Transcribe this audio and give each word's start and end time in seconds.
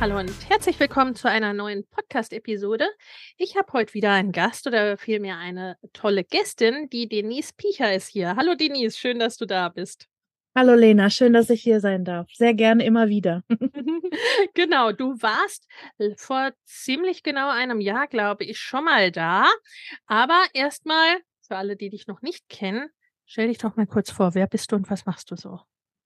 Hallo 0.00 0.18
und 0.18 0.48
herzlich 0.48 0.80
willkommen 0.80 1.14
zu 1.14 1.28
einer 1.28 1.52
neuen 1.52 1.86
Podcast-Episode. 1.86 2.88
Ich 3.36 3.58
habe 3.58 3.70
heute 3.74 3.92
wieder 3.92 4.12
einen 4.12 4.32
Gast 4.32 4.66
oder 4.66 4.96
vielmehr 4.96 5.36
eine 5.36 5.76
tolle 5.92 6.24
Gästin, 6.24 6.88
die 6.88 7.06
Denise 7.06 7.52
Piecher 7.54 7.94
ist 7.94 8.08
hier. 8.08 8.34
Hallo 8.34 8.54
Denise, 8.54 8.96
schön, 8.96 9.18
dass 9.18 9.36
du 9.36 9.44
da 9.44 9.68
bist. 9.68 10.08
Hallo 10.56 10.72
Lena, 10.72 11.10
schön, 11.10 11.34
dass 11.34 11.50
ich 11.50 11.62
hier 11.62 11.80
sein 11.80 12.06
darf. 12.06 12.30
Sehr 12.32 12.54
gerne 12.54 12.82
immer 12.82 13.10
wieder. 13.10 13.44
genau, 14.54 14.92
du 14.92 15.20
warst 15.20 15.68
vor 16.16 16.52
ziemlich 16.64 17.22
genau 17.22 17.50
einem 17.50 17.78
Jahr, 17.82 18.06
glaube 18.06 18.44
ich, 18.44 18.58
schon 18.58 18.84
mal 18.86 19.12
da. 19.12 19.50
Aber 20.06 20.42
erstmal, 20.54 21.18
für 21.46 21.56
alle, 21.56 21.76
die 21.76 21.90
dich 21.90 22.06
noch 22.06 22.22
nicht 22.22 22.48
kennen, 22.48 22.88
stell 23.26 23.48
dich 23.48 23.58
doch 23.58 23.76
mal 23.76 23.86
kurz 23.86 24.10
vor, 24.10 24.34
wer 24.34 24.46
bist 24.46 24.72
du 24.72 24.76
und 24.76 24.88
was 24.88 25.04
machst 25.04 25.30
du 25.30 25.36
so? 25.36 25.60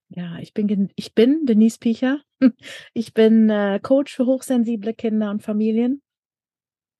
Ja, 0.09 0.39
ich 0.39 0.55
bin, 0.55 0.91
ich 0.97 1.15
bin 1.15 1.47
Denise 1.47 1.79
Piecher. 1.79 2.21
Ich 2.93 3.15
bin 3.15 3.49
äh, 3.49 3.81
Coach 3.83 4.15
für 4.15 4.27
hochsensible 4.27 4.95
Kinder 4.95 5.31
und 5.31 5.43
Familien. 5.43 6.03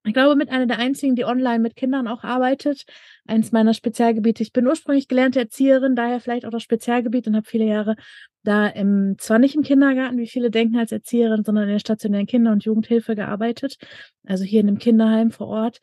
Ich 0.07 0.13
glaube, 0.13 0.37
mit 0.37 0.51
einer 0.51 0.67
der 0.67 0.79
einzigen, 0.79 1.17
die 1.17 1.25
online 1.25 1.61
mit 1.61 1.77
Kindern 1.77 2.09
auch 2.09 2.25
arbeitet. 2.25 2.85
Eins 3.27 3.53
meiner 3.53 3.73
Spezialgebiete. 3.73 4.43
Ich 4.43 4.53
bin 4.53 4.67
ursprünglich 4.67 5.09
gelernte 5.09 5.41
Erzieherin, 5.41 5.97
daher 5.97 6.21
vielleicht 6.21 6.45
auch 6.45 6.51
das 6.51 6.63
Spezialgebiet 6.63 7.27
und 7.27 7.37
habe 7.37 7.49
viele 7.49 7.65
Jahre 7.65 7.97
da 8.43 8.67
im, 8.67 9.17
zwar 9.19 9.39
nicht 9.39 9.55
im 9.55 9.63
Kindergarten, 9.63 10.19
wie 10.19 10.29
viele 10.29 10.51
denken 10.51 10.77
als 10.77 10.93
Erzieherin, 10.93 11.43
sondern 11.43 11.65
in 11.65 11.71
der 11.71 11.79
stationären 11.79 12.27
Kinder- 12.27 12.53
und 12.53 12.65
Jugendhilfe 12.65 13.15
gearbeitet. 13.15 13.79
Also 14.27 14.45
hier 14.45 14.61
in 14.61 14.69
einem 14.69 14.79
Kinderheim 14.79 15.31
vor 15.31 15.47
Ort. 15.47 15.81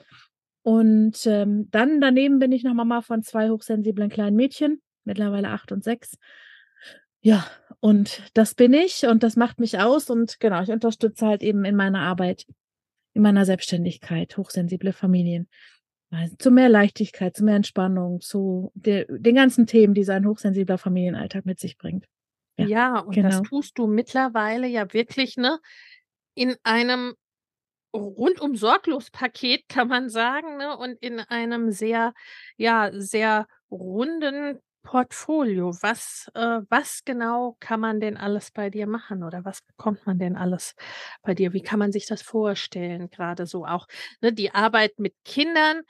Und 0.62 1.26
ähm, 1.26 1.68
dann 1.72 2.00
daneben 2.00 2.38
bin 2.38 2.52
ich 2.52 2.64
noch 2.64 2.76
Mama 2.76 3.02
von 3.02 3.24
zwei 3.24 3.50
hochsensiblen 3.50 4.10
kleinen 4.10 4.36
Mädchen, 4.36 4.82
mittlerweile 5.04 5.50
acht 5.50 5.72
und 5.72 5.84
sechs. 5.84 6.18
Ja, 7.22 7.46
und 7.80 8.22
das 8.34 8.56
bin 8.56 8.74
ich 8.74 9.06
und 9.06 9.24
das 9.24 9.36
macht 9.36 9.60
mich 9.60 9.80
aus 9.80 10.10
und 10.10 10.40
genau, 10.40 10.62
ich 10.62 10.70
unterstütze 10.70 11.26
halt 11.26 11.44
eben 11.44 11.64
in 11.66 11.76
meiner 11.76 12.02
Arbeit, 12.02 12.46
in 13.14 13.22
meiner 13.22 13.46
Selbstständigkeit 13.46 14.38
hochsensible 14.38 14.92
Familien. 14.92 15.48
Also 16.10 16.36
zu 16.38 16.52
mehr 16.52 16.68
Leichtigkeit, 16.68 17.38
zu 17.38 17.46
mehr 17.46 17.56
Entspannung, 17.56 18.20
zu 18.20 18.72
de, 18.74 19.06
den 19.10 19.36
ganzen 19.36 19.66
Themen, 19.66 19.94
die 19.94 20.04
sein 20.04 20.28
hochsensibler 20.28 20.78
Familienalltag 20.78 21.46
mit 21.46 21.60
sich 21.60 21.78
bringt. 21.78 22.06
Ja, 22.58 22.66
ja 22.66 23.00
und 23.00 23.16
genau. 23.16 23.30
das 23.30 23.42
tust 23.44 23.78
du 23.78 23.88
mittlerweile 23.88 24.68
ja 24.68 24.92
wirklich, 24.92 25.38
ne, 25.38 25.60
in 26.36 26.56
einem 26.64 27.14
rundum 27.94 28.56
sorglos 28.56 29.10
Paket, 29.10 29.70
kann 29.70 29.88
man 29.88 30.10
sagen, 30.10 30.58
ne, 30.58 30.78
und 30.78 31.02
in 31.02 31.20
einem 31.20 31.72
sehr, 31.72 32.14
ja, 32.58 32.92
sehr 32.94 33.48
runden 33.70 34.60
Portfolio. 34.84 35.74
Was, 35.82 36.30
äh, 36.36 36.62
was 36.70 37.04
genau 37.06 37.56
kann 37.60 37.80
man 37.80 38.00
denn 38.00 38.18
alles 38.18 38.52
bei 38.52 38.70
dir 38.70 38.88
machen 38.88 39.24
oder 39.24 39.46
was 39.46 39.62
bekommt 39.62 40.06
man 40.06 40.20
denn 40.20 40.36
alles 40.36 40.76
bei 41.22 41.34
dir? 41.34 41.54
Wie 41.54 41.62
kann 41.62 41.80
man 41.80 41.92
sich 41.92 42.06
das 42.08 42.22
vorstellen? 42.22 43.10
Gerade 43.10 43.46
so 43.46 43.66
auch, 43.66 43.88
ne, 44.22 44.34
die 44.34 44.54
Arbeit 44.54 45.00
mit 45.00 45.16
Kindern 45.26 45.82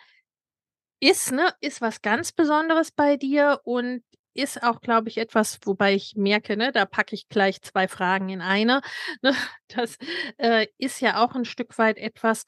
ist, 1.00 1.32
ne, 1.32 1.54
ist 1.62 1.82
was 1.82 2.02
ganz 2.02 2.32
Besonderes 2.32 2.92
bei 2.92 3.18
dir 3.18 3.60
und 3.64 4.04
ist 4.34 4.64
auch, 4.64 4.80
glaube 4.82 5.10
ich, 5.10 5.18
etwas, 5.18 5.60
wobei 5.66 5.94
ich 5.96 6.16
merke, 6.16 6.56
ne, 6.56 6.72
da 6.72 6.86
packe 6.86 7.16
ich 7.16 7.28
gleich 7.28 7.62
zwei 7.62 7.88
Fragen 7.88 8.30
in 8.30 8.42
eine. 8.42 8.82
Ne, 9.22 9.34
das 9.68 9.98
äh, 10.38 10.68
ist 10.78 11.02
ja 11.02 11.24
auch 11.24 11.36
ein 11.36 11.46
Stück 11.46 11.78
weit 11.78 11.98
etwas, 11.98 12.46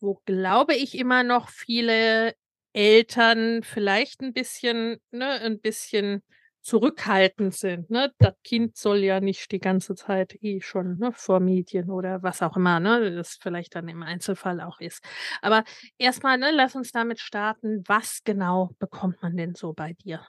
wo, 0.00 0.20
glaube 0.26 0.74
ich, 0.74 0.98
immer 0.98 1.22
noch 1.22 1.48
viele 1.48 2.34
Eltern 2.72 3.62
vielleicht 3.62 4.20
ein 4.22 4.32
bisschen, 4.32 4.98
ne, 5.10 5.26
ein 5.40 5.60
bisschen 5.60 6.22
zurückhaltend 6.62 7.54
sind. 7.54 7.90
Ne? 7.90 8.12
Das 8.18 8.34
Kind 8.44 8.76
soll 8.76 8.98
ja 8.98 9.20
nicht 9.20 9.50
die 9.50 9.58
ganze 9.58 9.94
Zeit 9.94 10.36
eh 10.42 10.60
schon 10.60 10.98
ne, 10.98 11.10
vor 11.12 11.40
Medien 11.40 11.90
oder 11.90 12.22
was 12.22 12.40
auch 12.40 12.56
immer, 12.56 12.80
ne, 12.80 13.14
das 13.14 13.36
vielleicht 13.40 13.74
dann 13.74 13.88
im 13.88 14.02
Einzelfall 14.02 14.60
auch 14.60 14.80
ist. 14.80 15.04
Aber 15.42 15.64
erstmal, 15.98 16.38
ne, 16.38 16.50
lass 16.52 16.76
uns 16.76 16.92
damit 16.92 17.20
starten. 17.20 17.82
Was 17.86 18.20
genau 18.24 18.70
bekommt 18.78 19.22
man 19.22 19.36
denn 19.36 19.54
so 19.54 19.72
bei 19.72 19.92
dir? 19.94 20.24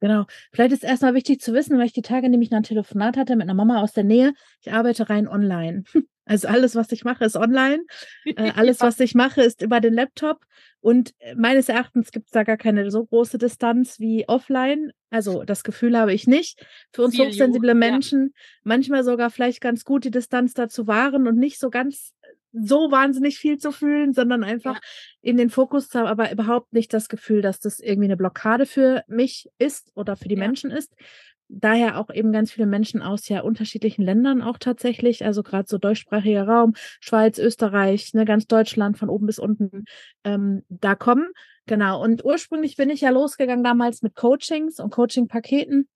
Genau. 0.00 0.24
Vielleicht 0.52 0.72
ist 0.72 0.82
erstmal 0.82 1.14
wichtig 1.14 1.40
zu 1.40 1.52
wissen, 1.52 1.78
weil 1.78 1.86
ich 1.86 1.92
die 1.92 2.02
Tage 2.02 2.28
nämlich 2.30 2.50
noch 2.50 2.58
ein 2.58 2.62
Telefonat 2.62 3.16
hatte 3.16 3.36
mit 3.36 3.44
einer 3.44 3.54
Mama 3.54 3.82
aus 3.82 3.92
der 3.92 4.04
Nähe. 4.04 4.32
Ich 4.60 4.72
arbeite 4.72 5.10
rein 5.10 5.28
online. 5.28 5.84
Also 6.30 6.46
alles, 6.46 6.76
was 6.76 6.92
ich 6.92 7.02
mache, 7.02 7.24
ist 7.24 7.34
online. 7.34 7.82
Äh, 8.24 8.52
alles, 8.54 8.80
was 8.80 9.00
ich 9.00 9.16
mache, 9.16 9.42
ist 9.42 9.62
über 9.62 9.80
den 9.80 9.94
Laptop. 9.94 10.44
Und 10.80 11.12
äh, 11.18 11.34
meines 11.34 11.68
Erachtens 11.68 12.12
gibt 12.12 12.26
es 12.26 12.30
da 12.30 12.44
gar 12.44 12.56
keine 12.56 12.88
so 12.92 13.04
große 13.04 13.36
Distanz 13.36 13.98
wie 13.98 14.28
offline. 14.28 14.92
Also 15.10 15.42
das 15.42 15.64
Gefühl 15.64 15.98
habe 15.98 16.14
ich 16.14 16.28
nicht. 16.28 16.64
Für 16.92 17.02
uns 17.02 17.16
Viel 17.16 17.26
hochsensible 17.26 17.74
Menschen 17.74 18.32
ja. 18.32 18.42
manchmal 18.62 19.02
sogar 19.02 19.30
vielleicht 19.30 19.60
ganz 19.60 19.84
gut 19.84 20.04
die 20.04 20.12
Distanz 20.12 20.54
dazu 20.54 20.86
wahren 20.86 21.26
und 21.26 21.36
nicht 21.36 21.58
so 21.58 21.68
ganz 21.68 22.14
so 22.52 22.92
wahnsinnig 22.92 23.38
viel 23.38 23.58
zu 23.58 23.72
fühlen, 23.72 24.12
sondern 24.12 24.44
einfach 24.44 24.76
ja. 24.76 24.80
in 25.22 25.36
den 25.36 25.50
Fokus 25.50 25.88
zu 25.88 25.98
haben, 25.98 26.06
aber 26.06 26.30
überhaupt 26.30 26.72
nicht 26.72 26.94
das 26.94 27.08
Gefühl, 27.08 27.42
dass 27.42 27.58
das 27.58 27.80
irgendwie 27.80 28.06
eine 28.06 28.16
Blockade 28.16 28.66
für 28.66 29.02
mich 29.08 29.48
ist 29.58 29.90
oder 29.96 30.14
für 30.14 30.28
die 30.28 30.36
ja. 30.36 30.40
Menschen 30.40 30.70
ist. 30.70 30.94
Daher 31.52 31.98
auch 31.98 32.10
eben 32.10 32.32
ganz 32.32 32.52
viele 32.52 32.66
Menschen 32.66 33.02
aus 33.02 33.28
ja 33.28 33.40
unterschiedlichen 33.40 34.02
Ländern 34.02 34.40
auch 34.40 34.56
tatsächlich, 34.58 35.24
also 35.24 35.42
gerade 35.42 35.68
so 35.68 35.78
deutschsprachiger 35.78 36.46
Raum, 36.46 36.74
Schweiz, 37.00 37.38
Österreich, 37.38 38.14
ne, 38.14 38.24
ganz 38.24 38.46
Deutschland 38.46 38.96
von 38.98 39.08
oben 39.08 39.26
bis 39.26 39.40
unten 39.40 39.84
ähm, 40.24 40.62
da 40.68 40.94
kommen. 40.94 41.28
Genau. 41.66 42.02
Und 42.02 42.24
ursprünglich 42.24 42.76
bin 42.76 42.88
ich 42.88 43.00
ja 43.00 43.10
losgegangen 43.10 43.64
damals 43.64 44.02
mit 44.02 44.14
Coachings 44.14 44.78
und 44.78 44.90
Coaching-Paketen 44.90 45.88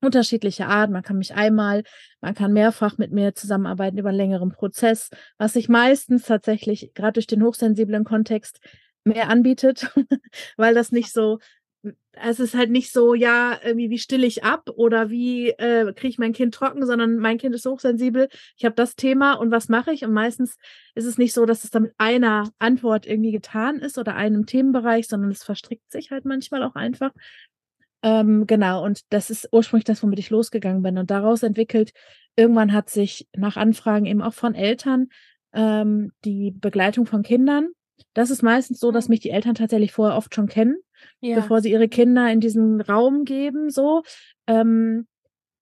unterschiedliche 0.00 0.66
Art. 0.66 0.90
Man 0.90 1.02
kann 1.02 1.18
mich 1.18 1.34
einmal, 1.34 1.82
man 2.20 2.34
kann 2.34 2.52
mehrfach 2.52 2.98
mit 2.98 3.12
mir 3.12 3.34
zusammenarbeiten 3.34 3.98
über 3.98 4.10
einen 4.10 4.18
längeren 4.18 4.50
Prozess, 4.50 5.10
was 5.38 5.54
sich 5.54 5.68
meistens 5.68 6.24
tatsächlich 6.24 6.92
gerade 6.94 7.14
durch 7.14 7.26
den 7.26 7.42
hochsensiblen 7.42 8.04
Kontext 8.04 8.60
mehr 9.04 9.28
anbietet, 9.28 9.90
weil 10.56 10.74
das 10.74 10.92
nicht 10.92 11.12
so, 11.12 11.38
es 12.12 12.40
ist 12.40 12.54
halt 12.54 12.70
nicht 12.70 12.92
so, 12.92 13.14
ja, 13.14 13.58
irgendwie, 13.62 13.90
wie 13.90 13.98
stille 13.98 14.26
ich 14.26 14.44
ab 14.44 14.70
oder 14.76 15.10
wie 15.10 15.50
äh, 15.50 15.92
kriege 15.92 16.08
ich 16.08 16.18
mein 16.18 16.32
Kind 16.32 16.54
trocken, 16.54 16.86
sondern 16.86 17.18
mein 17.18 17.38
Kind 17.38 17.54
ist 17.54 17.66
hochsensibel, 17.66 18.28
ich 18.56 18.64
habe 18.64 18.74
das 18.74 18.96
Thema 18.96 19.34
und 19.34 19.50
was 19.50 19.68
mache 19.68 19.92
ich? 19.92 20.04
Und 20.04 20.12
meistens 20.12 20.56
ist 20.94 21.06
es 21.06 21.18
nicht 21.18 21.32
so, 21.32 21.46
dass 21.46 21.64
es 21.64 21.70
dann 21.70 21.84
mit 21.84 21.94
einer 21.98 22.50
Antwort 22.58 23.06
irgendwie 23.06 23.32
getan 23.32 23.78
ist 23.80 23.98
oder 23.98 24.14
einem 24.14 24.46
Themenbereich, 24.46 25.08
sondern 25.08 25.30
es 25.30 25.44
verstrickt 25.44 25.90
sich 25.90 26.10
halt 26.10 26.24
manchmal 26.24 26.62
auch 26.62 26.74
einfach. 26.74 27.10
Ähm, 28.02 28.46
genau, 28.46 28.84
und 28.84 29.00
das 29.10 29.30
ist 29.30 29.48
ursprünglich 29.50 29.84
das, 29.84 30.02
womit 30.02 30.18
ich 30.18 30.30
losgegangen 30.30 30.82
bin. 30.82 30.98
Und 30.98 31.10
daraus 31.10 31.42
entwickelt, 31.42 31.92
irgendwann 32.36 32.72
hat 32.72 32.90
sich 32.90 33.28
nach 33.34 33.56
Anfragen 33.56 34.06
eben 34.06 34.22
auch 34.22 34.34
von 34.34 34.54
Eltern 34.54 35.08
ähm, 35.54 36.12
die 36.24 36.50
Begleitung 36.50 37.06
von 37.06 37.22
Kindern. 37.22 37.70
Das 38.12 38.30
ist 38.30 38.42
meistens 38.42 38.78
so, 38.78 38.90
dass 38.90 39.08
mhm. 39.08 39.12
mich 39.12 39.20
die 39.20 39.30
Eltern 39.30 39.54
tatsächlich 39.54 39.92
vorher 39.92 40.16
oft 40.16 40.34
schon 40.34 40.48
kennen, 40.48 40.76
ja. 41.20 41.36
bevor 41.36 41.60
sie 41.60 41.70
ihre 41.70 41.88
Kinder 41.88 42.30
in 42.30 42.40
diesen 42.40 42.80
Raum 42.80 43.24
geben, 43.24 43.70
so. 43.70 44.02
Ähm, 44.46 45.06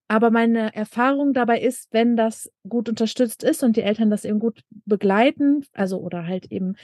aber 0.08 0.30
meine 0.30 0.74
Erfahrung 0.74 1.32
dabei 1.32 1.60
ist, 1.60 1.88
wenn 1.90 2.16
das 2.16 2.52
gut 2.68 2.88
unterstützt 2.90 3.42
ist 3.42 3.62
und 3.62 3.76
die 3.76 3.82
Eltern 3.82 4.10
das 4.10 4.26
eben 4.26 4.40
gut 4.40 4.60
begleiten, 4.84 5.64
also 5.72 6.00
oder 6.00 6.26
halt 6.26 6.52
eben 6.52 6.74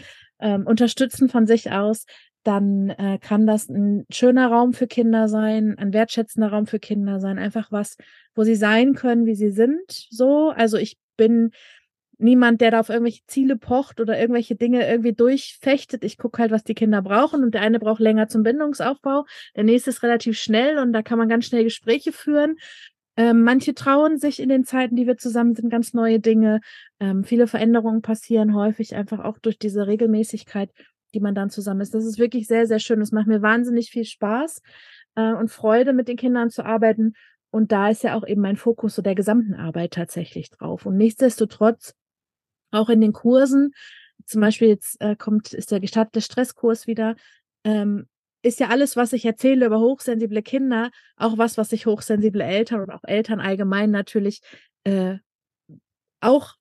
ähm, 0.41 0.67
unterstützen 0.67 1.29
von 1.29 1.47
sich 1.47 1.71
aus, 1.71 2.07
dann 2.43 2.89
äh, 2.89 3.19
kann 3.21 3.47
das 3.47 3.69
ein 3.69 4.07
schöner 4.11 4.47
Raum 4.49 4.73
für 4.73 4.87
Kinder 4.87 5.29
sein, 5.29 5.77
ein 5.77 5.93
wertschätzender 5.93 6.49
Raum 6.49 6.67
für 6.67 6.79
Kinder 6.79 7.21
sein, 7.21 7.39
einfach 7.39 7.71
was, 7.71 7.99
wo 8.35 8.45
sie 8.45 8.55
sein 8.55 8.95
können, 8.95 9.27
wie 9.27 9.35
sie 9.35 9.51
sind. 9.51 9.91
So, 10.11 10.49
also 10.49 10.79
ich 10.79 10.97
bin 11.19 11.51
niemand, 12.19 12.61
der 12.61 12.73
da 12.73 12.81
auf 12.81 12.89
irgendwelche 12.89 13.25
Ziele 13.27 13.57
pocht 13.57 14.01
oder 14.01 14.19
irgendwelche 14.19 14.57
Dinge 14.57 14.89
irgendwie 14.89 15.13
durchfechtet. 15.13 16.05
Ich 16.05 16.19
gucke 16.19 16.43
halt, 16.43 16.51
was 16.51 16.65
die 16.65 16.75
Kinder 16.75 17.01
brauchen 17.03 17.43
und 17.43 17.55
der 17.55 17.63
eine 17.63 17.79
braucht 17.79 18.01
länger 18.01 18.29
zum 18.29 18.43
Bindungsaufbau, 18.43 19.25
der 19.57 19.65
nächste 19.65 19.91
ist 19.91 20.03
relativ 20.03 20.39
schnell 20.39 20.79
und 20.79 20.93
da 20.93 21.03
kann 21.03 21.19
man 21.19 21.29
ganz 21.29 21.47
schnell 21.47 21.65
Gespräche 21.65 22.13
führen. 22.13 22.57
Ähm, 23.17 23.43
manche 23.43 23.75
trauen 23.75 24.19
sich 24.19 24.39
in 24.41 24.49
den 24.49 24.65
Zeiten, 24.65 24.95
die 24.95 25.07
wir 25.07 25.17
zusammen 25.17 25.55
sind, 25.57 25.71
ganz 25.71 25.93
neue 25.93 26.21
Dinge. 26.21 26.61
Ähm, 27.01 27.25
viele 27.25 27.49
Veränderungen 27.49 28.01
passieren 28.01 28.55
häufig 28.55 28.95
einfach 28.95 29.19
auch 29.19 29.39
durch 29.41 29.59
diese 29.59 29.89
Regelmäßigkeit, 29.89 30.71
die 31.15 31.21
man 31.21 31.35
dann 31.35 31.51
zusammen 31.51 31.81
ist. 31.81 31.95
Das 31.95 32.05
ist 32.05 32.19
wirklich 32.19 32.47
sehr, 32.47 32.67
sehr 32.67 32.79
schön. 32.79 33.01
Es 33.01 33.11
macht 33.11 33.27
mir 33.27 33.43
wahnsinnig 33.43 33.91
viel 33.91 34.05
Spaß 34.05 34.63
äh, 35.17 35.33
und 35.33 35.51
Freude, 35.51 35.93
mit 35.93 36.07
den 36.07 36.17
Kindern 36.17 36.51
zu 36.51 36.65
arbeiten. 36.65 37.15
Und 37.51 37.73
da 37.73 37.89
ist 37.89 38.05
ja 38.05 38.15
auch 38.15 38.27
eben 38.27 38.43
mein 38.43 38.57
Fokus 38.57 38.95
so 38.95 39.03
der 39.03 39.17
gesamten 39.17 39.55
Arbeit 39.55 39.95
tatsächlich 39.95 40.51
drauf. 40.51 40.87
Und 40.87 40.97
nichtsdestotrotz 40.97 41.95
auch 42.71 42.89
in 42.89 43.01
den 43.01 43.13
Kursen, 43.13 43.73
zum 44.27 44.41
Beispiel 44.41 44.69
jetzt 44.69 45.01
äh, 45.01 45.17
kommt, 45.17 45.53
ist 45.53 45.71
der 45.71 45.81
gestartete 45.81 46.21
Stresskurs 46.21 46.87
wieder, 46.87 47.17
ähm, 47.65 48.07
ist 48.43 48.61
ja 48.61 48.69
alles, 48.69 48.97
was 48.97 49.13
ich 49.13 49.25
erzähle 49.25 49.67
über 49.67 49.81
hochsensible 49.81 50.43
Kinder, 50.43 50.91
auch 51.17 51.39
was, 51.39 51.59
was 51.59 51.71
sich 51.71 51.87
hochsensible 51.87 52.45
Eltern 52.45 52.81
und 52.81 52.91
auch 52.91 53.05
Eltern 53.05 53.41
allgemein 53.41 53.91
natürlich 53.91 54.41
äh, 54.85 55.17
auch, 56.21 56.55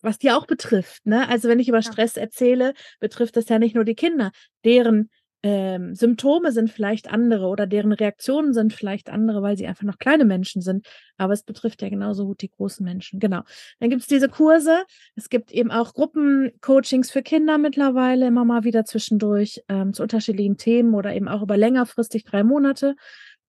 was 0.00 0.18
die 0.18 0.32
auch 0.32 0.46
betrifft. 0.46 1.06
Ne? 1.06 1.28
Also 1.28 1.48
wenn 1.48 1.60
ich 1.60 1.68
über 1.68 1.82
Stress 1.82 2.16
erzähle, 2.16 2.74
betrifft 2.98 3.36
das 3.36 3.48
ja 3.48 3.58
nicht 3.58 3.74
nur 3.74 3.84
die 3.84 3.94
Kinder, 3.94 4.32
deren 4.64 5.10
ähm, 5.42 5.94
Symptome 5.94 6.52
sind 6.52 6.70
vielleicht 6.70 7.10
andere 7.10 7.46
oder 7.46 7.66
deren 7.66 7.92
Reaktionen 7.92 8.54
sind 8.54 8.72
vielleicht 8.72 9.10
andere, 9.10 9.42
weil 9.42 9.56
sie 9.56 9.66
einfach 9.66 9.82
noch 9.82 9.98
kleine 9.98 10.24
Menschen 10.24 10.62
sind. 10.62 10.86
Aber 11.16 11.32
es 11.32 11.42
betrifft 11.42 11.82
ja 11.82 11.88
genauso 11.88 12.26
gut 12.26 12.42
die 12.42 12.50
großen 12.50 12.84
Menschen. 12.84 13.18
Genau. 13.18 13.42
Dann 13.80 13.90
gibt 13.90 14.02
es 14.02 14.08
diese 14.08 14.28
Kurse. 14.28 14.84
Es 15.16 15.28
gibt 15.28 15.50
eben 15.50 15.70
auch 15.70 15.94
Gruppencoachings 15.94 17.10
für 17.10 17.22
Kinder 17.22 17.58
mittlerweile 17.58 18.26
immer 18.26 18.44
mal 18.44 18.64
wieder 18.64 18.84
zwischendurch 18.84 19.62
ähm, 19.68 19.92
zu 19.92 20.02
unterschiedlichen 20.02 20.56
Themen 20.56 20.94
oder 20.94 21.14
eben 21.14 21.28
auch 21.28 21.42
über 21.42 21.56
längerfristig 21.56 22.24
drei 22.24 22.44
Monate 22.44 22.94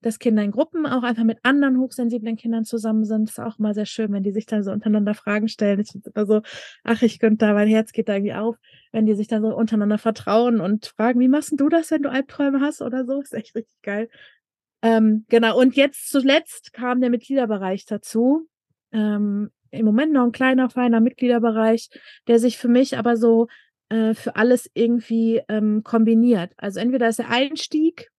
dass 0.05 0.19
Kinder 0.19 0.43
in 0.43 0.51
Gruppen 0.51 0.85
auch 0.85 1.03
einfach 1.03 1.23
mit 1.23 1.39
anderen 1.43 1.79
hochsensiblen 1.79 2.35
Kindern 2.35 2.65
zusammen 2.65 3.05
sind. 3.05 3.29
Das 3.29 3.37
ist 3.37 3.43
auch 3.43 3.59
mal 3.59 3.73
sehr 3.73 3.85
schön, 3.85 4.11
wenn 4.13 4.23
die 4.23 4.31
sich 4.31 4.45
dann 4.45 4.63
so 4.63 4.71
untereinander 4.71 5.13
Fragen 5.13 5.47
stellen. 5.47 5.79
Ich 5.79 5.91
finde 5.91 6.25
so, 6.25 6.41
ach, 6.83 7.01
ich 7.01 7.19
könnte 7.19 7.45
da, 7.45 7.53
mein 7.53 7.67
Herz 7.67 7.91
geht 7.91 8.09
da 8.09 8.15
irgendwie 8.15 8.33
auf, 8.33 8.57
wenn 8.91 9.05
die 9.05 9.15
sich 9.15 9.27
dann 9.27 9.41
so 9.41 9.55
untereinander 9.55 9.97
vertrauen 9.97 10.61
und 10.61 10.87
fragen, 10.97 11.19
wie 11.19 11.27
machst 11.27 11.53
du 11.55 11.69
das, 11.69 11.91
wenn 11.91 12.03
du 12.03 12.11
Albträume 12.11 12.61
hast 12.61 12.81
oder 12.81 13.05
so? 13.05 13.21
Ist 13.21 13.33
echt 13.33 13.55
richtig 13.55 13.81
geil. 13.81 14.09
Ähm, 14.81 15.25
genau. 15.29 15.57
Und 15.59 15.75
jetzt 15.75 16.09
zuletzt 16.09 16.73
kam 16.73 17.01
der 17.01 17.09
Mitgliederbereich 17.09 17.85
dazu. 17.85 18.47
Ähm, 18.91 19.49
Im 19.71 19.85
Moment 19.85 20.11
noch 20.13 20.25
ein 20.25 20.31
kleiner, 20.31 20.69
feiner 20.69 20.99
Mitgliederbereich, 20.99 21.89
der 22.27 22.39
sich 22.39 22.57
für 22.57 22.67
mich 22.67 22.97
aber 22.97 23.15
so 23.15 23.47
äh, 23.89 24.13
für 24.13 24.35
alles 24.35 24.69
irgendwie 24.73 25.41
ähm, 25.47 25.83
kombiniert. 25.83 26.51
Also 26.57 26.79
entweder 26.79 27.07
ist 27.07 27.19
der 27.19 27.29
Einstieg 27.29 28.09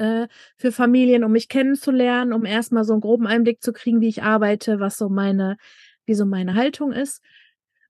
äh, 0.00 0.28
für 0.56 0.72
Familien, 0.72 1.24
um 1.24 1.32
mich 1.32 1.48
kennenzulernen, 1.48 2.32
um 2.32 2.44
erstmal 2.44 2.84
so 2.84 2.94
einen 2.94 3.02
groben 3.02 3.26
Einblick 3.26 3.62
zu 3.62 3.72
kriegen, 3.72 4.00
wie 4.00 4.08
ich 4.08 4.22
arbeite, 4.22 4.80
was 4.80 4.96
so 4.96 5.08
meine, 5.08 5.56
wie 6.06 6.14
so 6.14 6.24
meine 6.24 6.54
Haltung 6.54 6.92
ist. 6.92 7.22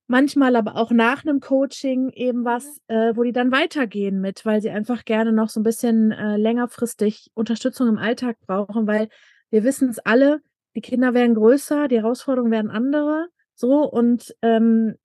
Manchmal 0.09 0.57
aber 0.57 0.75
auch 0.75 0.91
nach 0.91 1.25
einem 1.25 1.39
Coaching 1.39 2.11
eben 2.11 2.45
was, 2.45 2.81
äh, 2.89 3.13
wo 3.15 3.23
die 3.23 3.33
dann 3.33 3.53
weitergehen 3.53 4.21
mit, 4.21 4.45
weil 4.45 4.61
sie 4.61 4.71
einfach 4.71 5.05
gerne 5.05 5.33
noch 5.33 5.49
so 5.49 5.61
ein 5.61 5.63
bisschen 5.63 6.11
äh, 6.11 6.37
längerfristig 6.37 7.31
Unterstützung 7.35 7.87
im 7.89 7.99
Alltag 7.99 8.37
brauchen, 8.45 8.89
weil 8.89 9.09
wir 9.51 9.63
wissen 9.63 9.89
es 9.89 10.01
alle, 10.01 10.41
die 10.75 10.81
Kinder 10.81 11.15
werden 11.15 11.37
größer, 11.37 11.87
die 11.87 11.99
Herausforderungen 11.99 12.51
werden 12.51 12.71
andere, 12.73 13.29
so 13.55 13.89
und 13.89 14.35
ähm, 14.43 14.97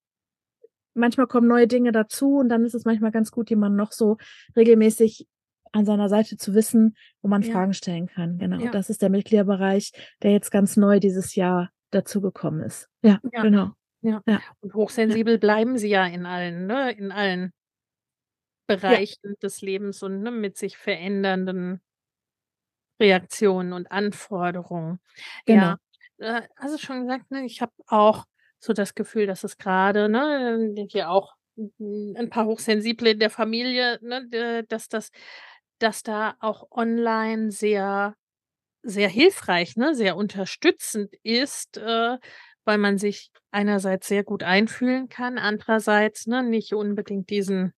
manchmal 0.94 1.28
kommen 1.28 1.46
neue 1.46 1.68
Dinge 1.68 1.92
dazu 1.92 2.38
und 2.38 2.48
dann 2.48 2.64
ist 2.64 2.74
es 2.74 2.84
manchmal 2.84 3.12
ganz 3.12 3.30
gut, 3.30 3.50
jemanden 3.50 3.76
noch 3.76 3.92
so 3.92 4.16
regelmäßig 4.56 5.28
an 5.76 5.86
seiner 5.86 6.08
Seite 6.08 6.36
zu 6.36 6.54
wissen, 6.54 6.96
wo 7.22 7.28
man 7.28 7.42
ja. 7.42 7.52
Fragen 7.52 7.74
stellen 7.74 8.06
kann. 8.06 8.38
Genau, 8.38 8.58
ja. 8.58 8.70
das 8.70 8.90
ist 8.90 9.02
der 9.02 9.10
Mitgliederbereich, 9.10 9.92
der 10.22 10.32
jetzt 10.32 10.50
ganz 10.50 10.76
neu 10.76 11.00
dieses 11.00 11.34
Jahr 11.34 11.70
dazugekommen 11.90 12.62
ist. 12.62 12.88
Ja, 13.02 13.20
ja, 13.32 13.42
genau. 13.42 13.70
Ja. 14.02 14.22
Und 14.60 14.74
hochsensibel 14.74 15.38
bleiben 15.38 15.78
sie 15.78 15.88
ja 15.88 16.06
in 16.06 16.26
allen, 16.26 16.66
ne? 16.66 16.92
in 16.92 17.10
allen 17.10 17.52
Bereichen 18.66 19.34
des 19.42 19.62
Lebens 19.62 20.02
und 20.02 20.22
ne, 20.22 20.30
mit 20.30 20.56
sich 20.56 20.76
verändernden 20.76 21.80
Reaktionen 23.00 23.72
und 23.72 23.90
Anforderungen. 23.90 25.00
Genau. 25.44 25.74
Ja, 26.18 26.38
äh, 26.38 26.42
also 26.56 26.78
schon 26.78 27.02
gesagt, 27.02 27.30
ne, 27.30 27.44
ich 27.44 27.60
habe 27.60 27.72
auch 27.86 28.24
so 28.58 28.72
das 28.72 28.94
Gefühl, 28.94 29.26
dass 29.26 29.44
es 29.44 29.58
gerade, 29.58 30.08
ne, 30.08 30.86
hier 30.88 31.10
auch 31.10 31.34
ein 31.56 32.28
paar 32.30 32.46
Hochsensible 32.46 33.10
in 33.10 33.18
der 33.18 33.30
Familie, 33.30 33.98
ne, 34.02 34.64
dass 34.68 34.88
das 34.88 35.10
dass 35.78 36.02
da 36.02 36.36
auch 36.40 36.68
online 36.70 37.50
sehr 37.50 38.14
sehr 38.84 39.08
hilfreich, 39.10 39.76
ne, 39.76 39.94
sehr 39.94 40.16
unterstützend 40.16 41.12
ist, 41.24 41.78
äh, 41.78 42.18
weil 42.64 42.78
man 42.78 42.98
sich 42.98 43.30
einerseits 43.52 44.08
sehr 44.08 44.24
gut 44.24 44.42
einfühlen 44.44 45.08
kann, 45.08 45.38
andererseits, 45.38 46.26
ne, 46.28 46.42
nicht 46.44 46.72
unbedingt 46.74 47.30
diesen 47.30 47.72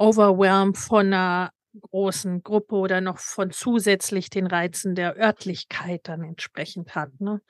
Overwhelm 0.00 0.74
von 0.74 1.08
einer 1.08 1.50
großen 1.90 2.42
Gruppe 2.44 2.76
oder 2.76 3.00
noch 3.00 3.18
von 3.18 3.50
zusätzlich 3.50 4.30
den 4.30 4.46
Reizen 4.46 4.94
der 4.94 5.16
Örtlichkeit 5.18 6.02
dann 6.04 6.22
entsprechend 6.22 6.94
hat, 6.94 7.20
ne? 7.20 7.40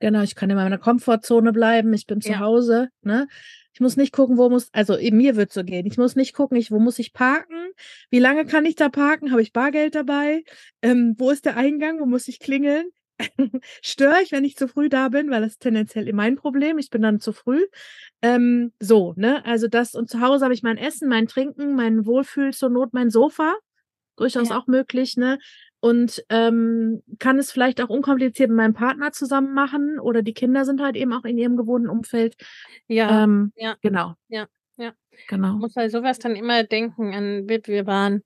Genau, 0.00 0.22
ich 0.22 0.34
kann 0.34 0.50
in 0.50 0.56
meiner 0.56 0.78
Komfortzone 0.78 1.52
bleiben, 1.52 1.92
ich 1.94 2.06
bin 2.06 2.20
zu 2.20 2.30
Ja. 2.30 2.40
Hause, 2.40 2.88
ne? 3.02 3.28
Ich 3.74 3.80
muss 3.80 3.96
nicht 3.96 4.12
gucken, 4.12 4.38
wo 4.38 4.48
muss, 4.48 4.68
also 4.72 4.96
eben 4.96 5.16
mir 5.16 5.34
wird 5.34 5.52
so 5.52 5.64
gehen. 5.64 5.84
Ich 5.84 5.98
muss 5.98 6.14
nicht 6.14 6.32
gucken, 6.32 6.56
ich, 6.56 6.70
wo 6.70 6.78
muss 6.78 7.00
ich 7.00 7.12
parken? 7.12 7.72
Wie 8.08 8.20
lange 8.20 8.46
kann 8.46 8.64
ich 8.64 8.76
da 8.76 8.88
parken? 8.88 9.32
Habe 9.32 9.42
ich 9.42 9.52
Bargeld 9.52 9.96
dabei? 9.96 10.44
Ähm, 10.80 11.16
wo 11.18 11.30
ist 11.30 11.44
der 11.44 11.56
Eingang? 11.56 11.98
Wo 11.98 12.06
muss 12.06 12.28
ich 12.28 12.38
klingeln? 12.38 12.86
Störe 13.82 14.22
ich, 14.22 14.30
wenn 14.30 14.44
ich 14.44 14.56
zu 14.56 14.68
früh 14.68 14.88
da 14.88 15.08
bin, 15.08 15.28
weil 15.28 15.40
das 15.40 15.52
ist 15.52 15.60
tendenziell 15.60 16.12
mein 16.12 16.36
Problem. 16.36 16.78
Ich 16.78 16.90
bin 16.90 17.02
dann 17.02 17.18
zu 17.18 17.32
früh. 17.32 17.66
Ähm, 18.22 18.72
so, 18.78 19.12
ne? 19.16 19.44
Also 19.44 19.66
das, 19.66 19.96
und 19.96 20.08
zu 20.08 20.20
Hause 20.20 20.44
habe 20.44 20.54
ich 20.54 20.62
mein 20.62 20.78
Essen, 20.78 21.08
mein 21.08 21.26
Trinken, 21.26 21.74
mein 21.74 22.06
Wohlfühl, 22.06 22.54
zur 22.54 22.70
Not 22.70 22.92
mein 22.92 23.10
Sofa. 23.10 23.56
Durchaus 24.16 24.50
ja. 24.50 24.58
auch 24.58 24.68
möglich, 24.68 25.16
ne? 25.16 25.40
Und 25.84 26.24
ähm, 26.30 27.02
kann 27.18 27.38
es 27.38 27.52
vielleicht 27.52 27.78
auch 27.82 27.90
unkompliziert 27.90 28.48
mit 28.48 28.56
meinem 28.56 28.72
Partner 28.72 29.12
zusammen 29.12 29.52
machen 29.52 30.00
oder 30.00 30.22
die 30.22 30.32
Kinder 30.32 30.64
sind 30.64 30.80
halt 30.80 30.96
eben 30.96 31.12
auch 31.12 31.26
in 31.26 31.36
ihrem 31.36 31.58
gewohnten 31.58 31.90
Umfeld. 31.90 32.36
Ja, 32.88 33.24
ähm, 33.24 33.52
ja, 33.54 33.76
genau. 33.82 34.14
Ja, 34.28 34.46
ja. 34.78 34.94
Genau. 35.28 35.52
Ich 35.52 35.60
muss 35.60 35.76
halt 35.76 35.92
sowas 35.92 36.18
dann 36.18 36.36
immer 36.36 36.64
denken 36.64 37.12
an, 37.12 37.46
wir 37.46 37.86
waren, 37.86 38.22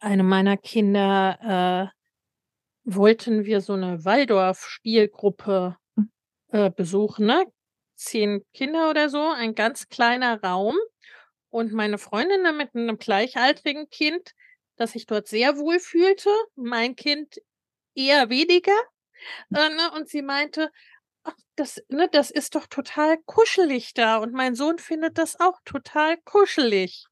eine 0.00 0.22
meiner 0.22 0.56
Kinder, 0.56 1.92
äh, 1.92 2.90
wollten 2.90 3.44
wir 3.44 3.60
so 3.60 3.74
eine 3.74 4.02
Waldorf-Spielgruppe 4.06 5.76
hm. 5.96 6.10
äh, 6.52 6.70
besuchen, 6.70 7.26
ne? 7.26 7.44
Zehn 7.96 8.42
Kinder 8.54 8.88
oder 8.88 9.10
so, 9.10 9.28
ein 9.28 9.54
ganz 9.54 9.90
kleiner 9.90 10.42
Raum. 10.42 10.76
Und 11.50 11.70
meine 11.74 11.98
Freundin 11.98 12.56
mit 12.56 12.74
einem 12.74 12.96
gleichaltrigen 12.96 13.90
Kind 13.90 14.32
dass 14.76 14.92
sich 14.92 15.06
dort 15.06 15.28
sehr 15.28 15.56
wohl 15.56 15.78
fühlte, 15.78 16.30
mein 16.56 16.96
Kind 16.96 17.40
eher 17.94 18.28
weniger. 18.30 18.76
Hm. 19.48 19.56
Äh, 19.56 19.68
ne, 19.70 19.90
und 19.92 20.08
sie 20.08 20.22
meinte, 20.22 20.70
ach, 21.22 21.34
das, 21.56 21.82
ne, 21.88 22.08
das 22.10 22.30
ist 22.30 22.54
doch 22.54 22.66
total 22.66 23.18
kuschelig 23.24 23.94
da. 23.94 24.16
Und 24.16 24.32
mein 24.32 24.54
Sohn 24.54 24.78
findet 24.78 25.18
das 25.18 25.38
auch 25.40 25.60
total 25.64 26.16
kuschelig. 26.22 27.06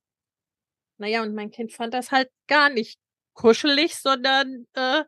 Naja, 0.98 1.22
und 1.22 1.34
mein 1.34 1.50
Kind 1.50 1.72
fand 1.72 1.94
das 1.94 2.10
halt 2.10 2.30
gar 2.46 2.68
nicht 2.68 2.98
kuschelig, 3.34 3.96
sondern 3.96 4.66
äh, 4.74 5.04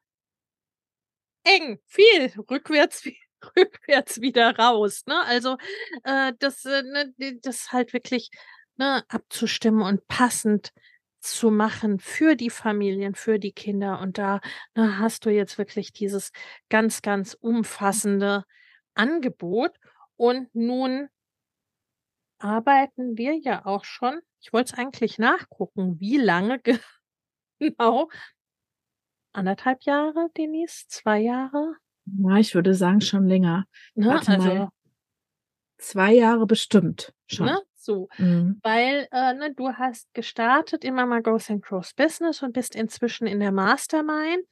eng, 1.44 1.78
viel, 1.86 2.32
rückwärts, 2.50 3.04
rückwärts 3.56 4.20
wieder 4.20 4.56
raus. 4.56 5.04
Ne? 5.06 5.20
Also 5.24 5.56
äh, 6.04 6.32
das, 6.38 6.64
äh, 6.64 6.82
ne, 6.82 7.38
das 7.42 7.72
halt 7.72 7.92
wirklich 7.92 8.30
ne, 8.76 9.04
abzustimmen 9.08 9.82
und 9.82 10.06
passend 10.08 10.72
zu 11.24 11.50
machen 11.50 11.98
für 11.98 12.36
die 12.36 12.50
Familien, 12.50 13.14
für 13.14 13.38
die 13.38 13.52
Kinder. 13.52 14.00
Und 14.00 14.18
da 14.18 14.40
ne, 14.74 14.98
hast 14.98 15.24
du 15.24 15.30
jetzt 15.30 15.58
wirklich 15.58 15.92
dieses 15.92 16.30
ganz, 16.68 17.02
ganz 17.02 17.34
umfassende 17.34 18.44
Angebot. 18.94 19.72
Und 20.16 20.54
nun 20.54 21.08
arbeiten 22.38 23.16
wir 23.16 23.36
ja 23.38 23.64
auch 23.64 23.84
schon. 23.84 24.20
Ich 24.40 24.52
wollte 24.52 24.74
es 24.74 24.78
eigentlich 24.78 25.18
nachgucken, 25.18 25.98
wie 25.98 26.18
lange 26.18 26.60
genau. 27.58 28.10
Anderthalb 29.32 29.82
Jahre, 29.82 30.28
Denise? 30.36 30.84
Zwei 30.88 31.20
Jahre? 31.20 31.74
Ja, 32.06 32.36
ich 32.36 32.54
würde 32.54 32.74
sagen 32.74 33.00
schon 33.00 33.26
länger. 33.26 33.64
Ne? 33.94 34.20
Also, 34.26 34.68
zwei 35.78 36.12
Jahre 36.12 36.46
bestimmt 36.46 37.12
schon. 37.26 37.46
Ne? 37.46 37.60
So, 37.84 38.08
mhm. 38.18 38.60
weil 38.62 39.08
äh, 39.12 39.34
ne, 39.34 39.54
du 39.54 39.68
hast 39.70 40.12
gestartet 40.14 40.84
in 40.84 40.94
Mama 40.94 41.20
Goes 41.20 41.50
and 41.50 41.62
Grows 41.62 41.94
Business 41.94 42.42
und 42.42 42.52
bist 42.52 42.74
inzwischen 42.74 43.26
in 43.26 43.40
der 43.40 43.52
Mastermind. 43.52 44.44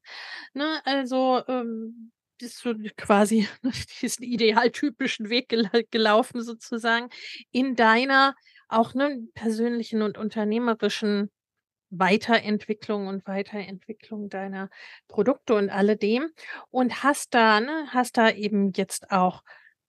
Ne, 0.54 0.80
also 0.84 1.42
ähm, 1.48 2.12
bist 2.38 2.64
du 2.64 2.74
quasi 2.96 3.48
diesen 4.02 4.24
idealtypischen 4.24 5.30
Weg 5.30 5.48
gel 5.48 5.70
gelaufen 5.90 6.42
sozusagen 6.42 7.08
in 7.50 7.76
deiner 7.76 8.34
auch 8.68 8.94
ne, 8.94 9.26
persönlichen 9.34 10.02
und 10.02 10.18
unternehmerischen 10.18 11.30
Weiterentwicklung 11.90 13.06
und 13.06 13.26
Weiterentwicklung 13.26 14.30
deiner 14.30 14.70
Produkte 15.08 15.54
und 15.54 15.68
alledem 15.68 16.30
und 16.70 17.02
hast 17.02 17.34
da, 17.34 17.60
ne, 17.60 17.86
hast 17.90 18.16
da 18.16 18.30
eben 18.30 18.72
jetzt 18.72 19.10
auch 19.10 19.42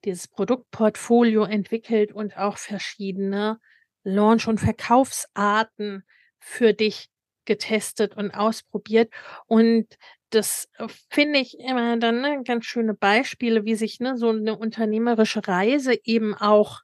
dieses 0.05 0.27
Produktportfolio 0.27 1.43
entwickelt 1.43 2.11
und 2.11 2.37
auch 2.37 2.57
verschiedene 2.57 3.59
Launch- 4.03 4.47
und 4.47 4.59
Verkaufsarten 4.59 6.03
für 6.39 6.73
dich 6.73 7.09
getestet 7.45 8.15
und 8.15 8.31
ausprobiert. 8.31 9.11
Und 9.47 9.97
das 10.29 10.67
äh, 10.77 10.87
finde 11.09 11.39
ich 11.39 11.59
immer 11.59 11.97
dann 11.97 12.21
ne, 12.21 12.41
ganz 12.43 12.65
schöne 12.65 12.93
Beispiele, 12.93 13.65
wie 13.65 13.75
sich 13.75 13.99
ne, 13.99 14.17
so 14.17 14.29
eine 14.29 14.57
unternehmerische 14.57 15.47
Reise 15.47 15.95
eben 16.03 16.35
auch 16.35 16.81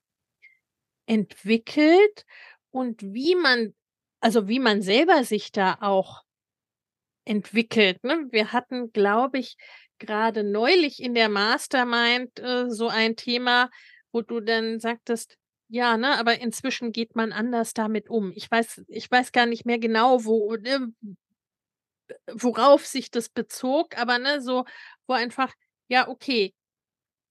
entwickelt 1.08 2.26
und 2.72 3.02
wie 3.02 3.36
man, 3.36 3.74
also 4.22 4.48
wie 4.48 4.60
man 4.60 4.82
selber 4.82 5.24
sich 5.24 5.52
da 5.52 5.78
auch 5.82 6.24
entwickelt. 7.30 8.04
Ne? 8.04 8.28
Wir 8.32 8.52
hatten, 8.52 8.92
glaube 8.92 9.38
ich, 9.38 9.56
gerade 10.00 10.44
neulich 10.44 11.02
in 11.02 11.14
der 11.14 11.30
Mastermind 11.30 12.40
äh, 12.40 12.70
so 12.70 12.88
ein 12.88 13.16
Thema, 13.16 13.70
wo 14.12 14.22
du 14.22 14.40
dann 14.40 14.80
sagtest, 14.80 15.38
ja, 15.68 15.98
ne, 15.98 16.18
aber 16.18 16.40
inzwischen 16.42 16.92
geht 16.92 17.16
man 17.16 17.32
anders 17.32 17.74
damit 17.76 18.10
um. 18.10 18.32
Ich 18.36 18.50
weiß, 18.50 18.84
ich 18.88 19.12
weiß 19.12 19.32
gar 19.32 19.46
nicht 19.46 19.66
mehr 19.68 19.78
genau, 19.78 20.26
wo, 20.26 20.56
ne, 20.56 20.92
worauf 22.34 22.88
sich 22.88 23.12
das 23.12 23.30
bezog, 23.30 23.96
aber 23.96 24.18
ne, 24.18 24.42
so, 24.42 24.66
wo 25.06 25.14
einfach, 25.14 25.54
ja, 25.88 26.08
okay, 26.08 26.56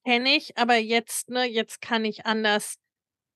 kenne 0.04 0.36
ich, 0.36 0.56
aber 0.56 0.76
jetzt, 0.76 1.30
ne, 1.30 1.46
jetzt 1.46 1.80
kann 1.80 2.04
ich 2.04 2.26
anders, 2.26 2.76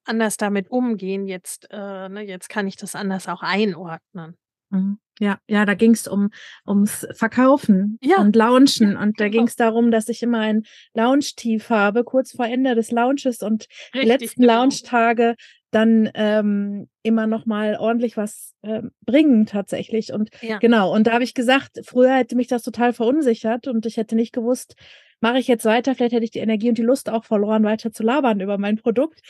anders 0.04 0.37
damit 0.37 0.71
umgehen, 0.71 1.26
jetzt, 1.26 1.66
äh, 1.71 2.09
ne, 2.09 2.23
jetzt 2.23 2.49
kann 2.49 2.69
ich 2.69 2.76
das 2.76 2.95
anders 2.95 3.26
auch 3.26 3.42
einordnen. 3.42 4.38
Mhm. 4.71 5.00
Ja, 5.23 5.38
ja, 5.47 5.64
da 5.64 5.75
ging 5.75 5.93
es 5.93 6.09
um 6.09 6.31
ums 6.67 7.07
Verkaufen 7.12 7.97
ja. 8.02 8.17
und 8.17 8.35
Launchen. 8.35 8.97
Und 8.97 9.21
da 9.21 9.26
genau. 9.26 9.38
ging 9.38 9.47
es 9.47 9.55
darum, 9.55 9.93
dass 9.93 10.09
ich 10.09 10.21
immer 10.21 10.41
ein 10.41 10.64
Launch-Tief 10.95 11.71
habe, 11.71 12.02
kurz 12.02 12.33
vor 12.33 12.47
Ende 12.47 12.75
des 12.75 12.91
Launches 12.91 13.41
und 13.41 13.69
Richtig, 13.95 14.02
die 14.02 14.09
letzten 14.09 14.41
genau. 14.41 14.55
Launch-Tage 14.55 15.37
dann 15.71 16.11
ähm, 16.14 16.88
immer 17.05 17.29
noch 17.29 17.47
mal 17.47 17.76
ordentlich 17.76 18.17
was 18.17 18.55
äh, 18.62 18.83
bringen 19.07 19.47
tatsächlich. 19.47 20.12
Und 20.12 20.31
ja. 20.41 20.59
genau, 20.59 20.93
und 20.93 21.07
da 21.07 21.12
habe 21.12 21.25
ich 21.25 21.35
gesagt, 21.35 21.79
früher 21.85 22.17
hätte 22.17 22.35
mich 22.35 22.49
das 22.49 22.64
total 22.64 22.93
verunsichert 22.93 23.69
und 23.69 23.87
ich 23.87 23.99
hätte 23.99 24.17
nicht 24.17 24.33
gewusst, 24.33 24.75
mache 25.21 25.38
ich 25.38 25.47
jetzt 25.47 25.64
weiter, 25.64 25.95
vielleicht 25.95 26.14
hätte 26.14 26.25
ich 26.25 26.33
die 26.33 26.41
Energie 26.41 26.69
und 26.69 26.79
die 26.79 26.83
Lust 26.83 27.09
auch 27.09 27.25
verloren, 27.25 27.62
weiter 27.62 27.93
zu 27.93 28.02
labern 28.02 28.41
über 28.41 28.59
mein 28.59 28.76
Produkt. 28.76 29.21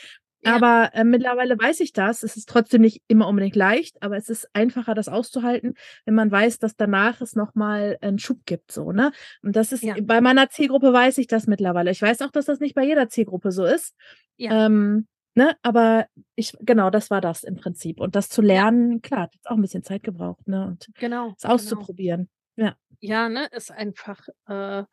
Ja. 0.43 0.55
Aber 0.55 0.89
äh, 0.93 1.03
mittlerweile 1.03 1.57
weiß 1.57 1.79
ich 1.79 1.93
das. 1.93 2.23
Es 2.23 2.35
ist 2.35 2.49
trotzdem 2.49 2.81
nicht 2.81 3.01
immer 3.07 3.27
unbedingt 3.27 3.55
leicht, 3.55 4.01
aber 4.03 4.17
es 4.17 4.29
ist 4.29 4.49
einfacher, 4.53 4.93
das 4.93 5.07
auszuhalten, 5.07 5.75
wenn 6.05 6.15
man 6.15 6.31
weiß, 6.31 6.59
dass 6.59 6.75
danach 6.75 7.21
es 7.21 7.35
nochmal 7.35 7.97
einen 8.01 8.19
Schub 8.19 8.39
gibt. 8.45 8.71
So, 8.71 8.91
ne? 8.91 9.11
Und 9.41 9.55
das 9.55 9.71
ist, 9.71 9.83
ja. 9.83 9.95
bei 10.01 10.21
meiner 10.21 10.49
Zielgruppe 10.49 10.91
weiß 10.91 11.17
ich 11.19 11.27
das 11.27 11.47
mittlerweile. 11.47 11.91
Ich 11.91 12.01
weiß 12.01 12.21
auch, 12.21 12.31
dass 12.31 12.45
das 12.45 12.59
nicht 12.59 12.75
bei 12.75 12.83
jeder 12.83 13.07
Zielgruppe 13.07 13.51
so 13.51 13.63
ist. 13.63 13.95
Ja. 14.37 14.65
Ähm, 14.65 15.07
ne? 15.35 15.55
Aber 15.61 16.07
ich, 16.35 16.53
genau, 16.59 16.89
das 16.89 17.09
war 17.09 17.21
das 17.21 17.43
im 17.43 17.55
Prinzip. 17.55 17.99
Und 17.99 18.15
das 18.15 18.27
zu 18.27 18.41
lernen, 18.41 19.01
klar, 19.01 19.21
hat 19.21 19.35
jetzt 19.35 19.49
auch 19.49 19.55
ein 19.55 19.61
bisschen 19.61 19.83
Zeit 19.83 20.03
gebraucht, 20.03 20.47
ne? 20.47 20.67
Und 20.67 20.89
genau. 20.95 21.33
es 21.37 21.43
genau. 21.43 21.53
auszuprobieren. 21.53 22.29
Genau. 22.55 22.69
Ja. 22.69 22.75
Ja, 22.99 23.27
ne, 23.27 23.47
ist 23.51 23.69
einfach, 23.69 24.29
äh, 24.47 24.83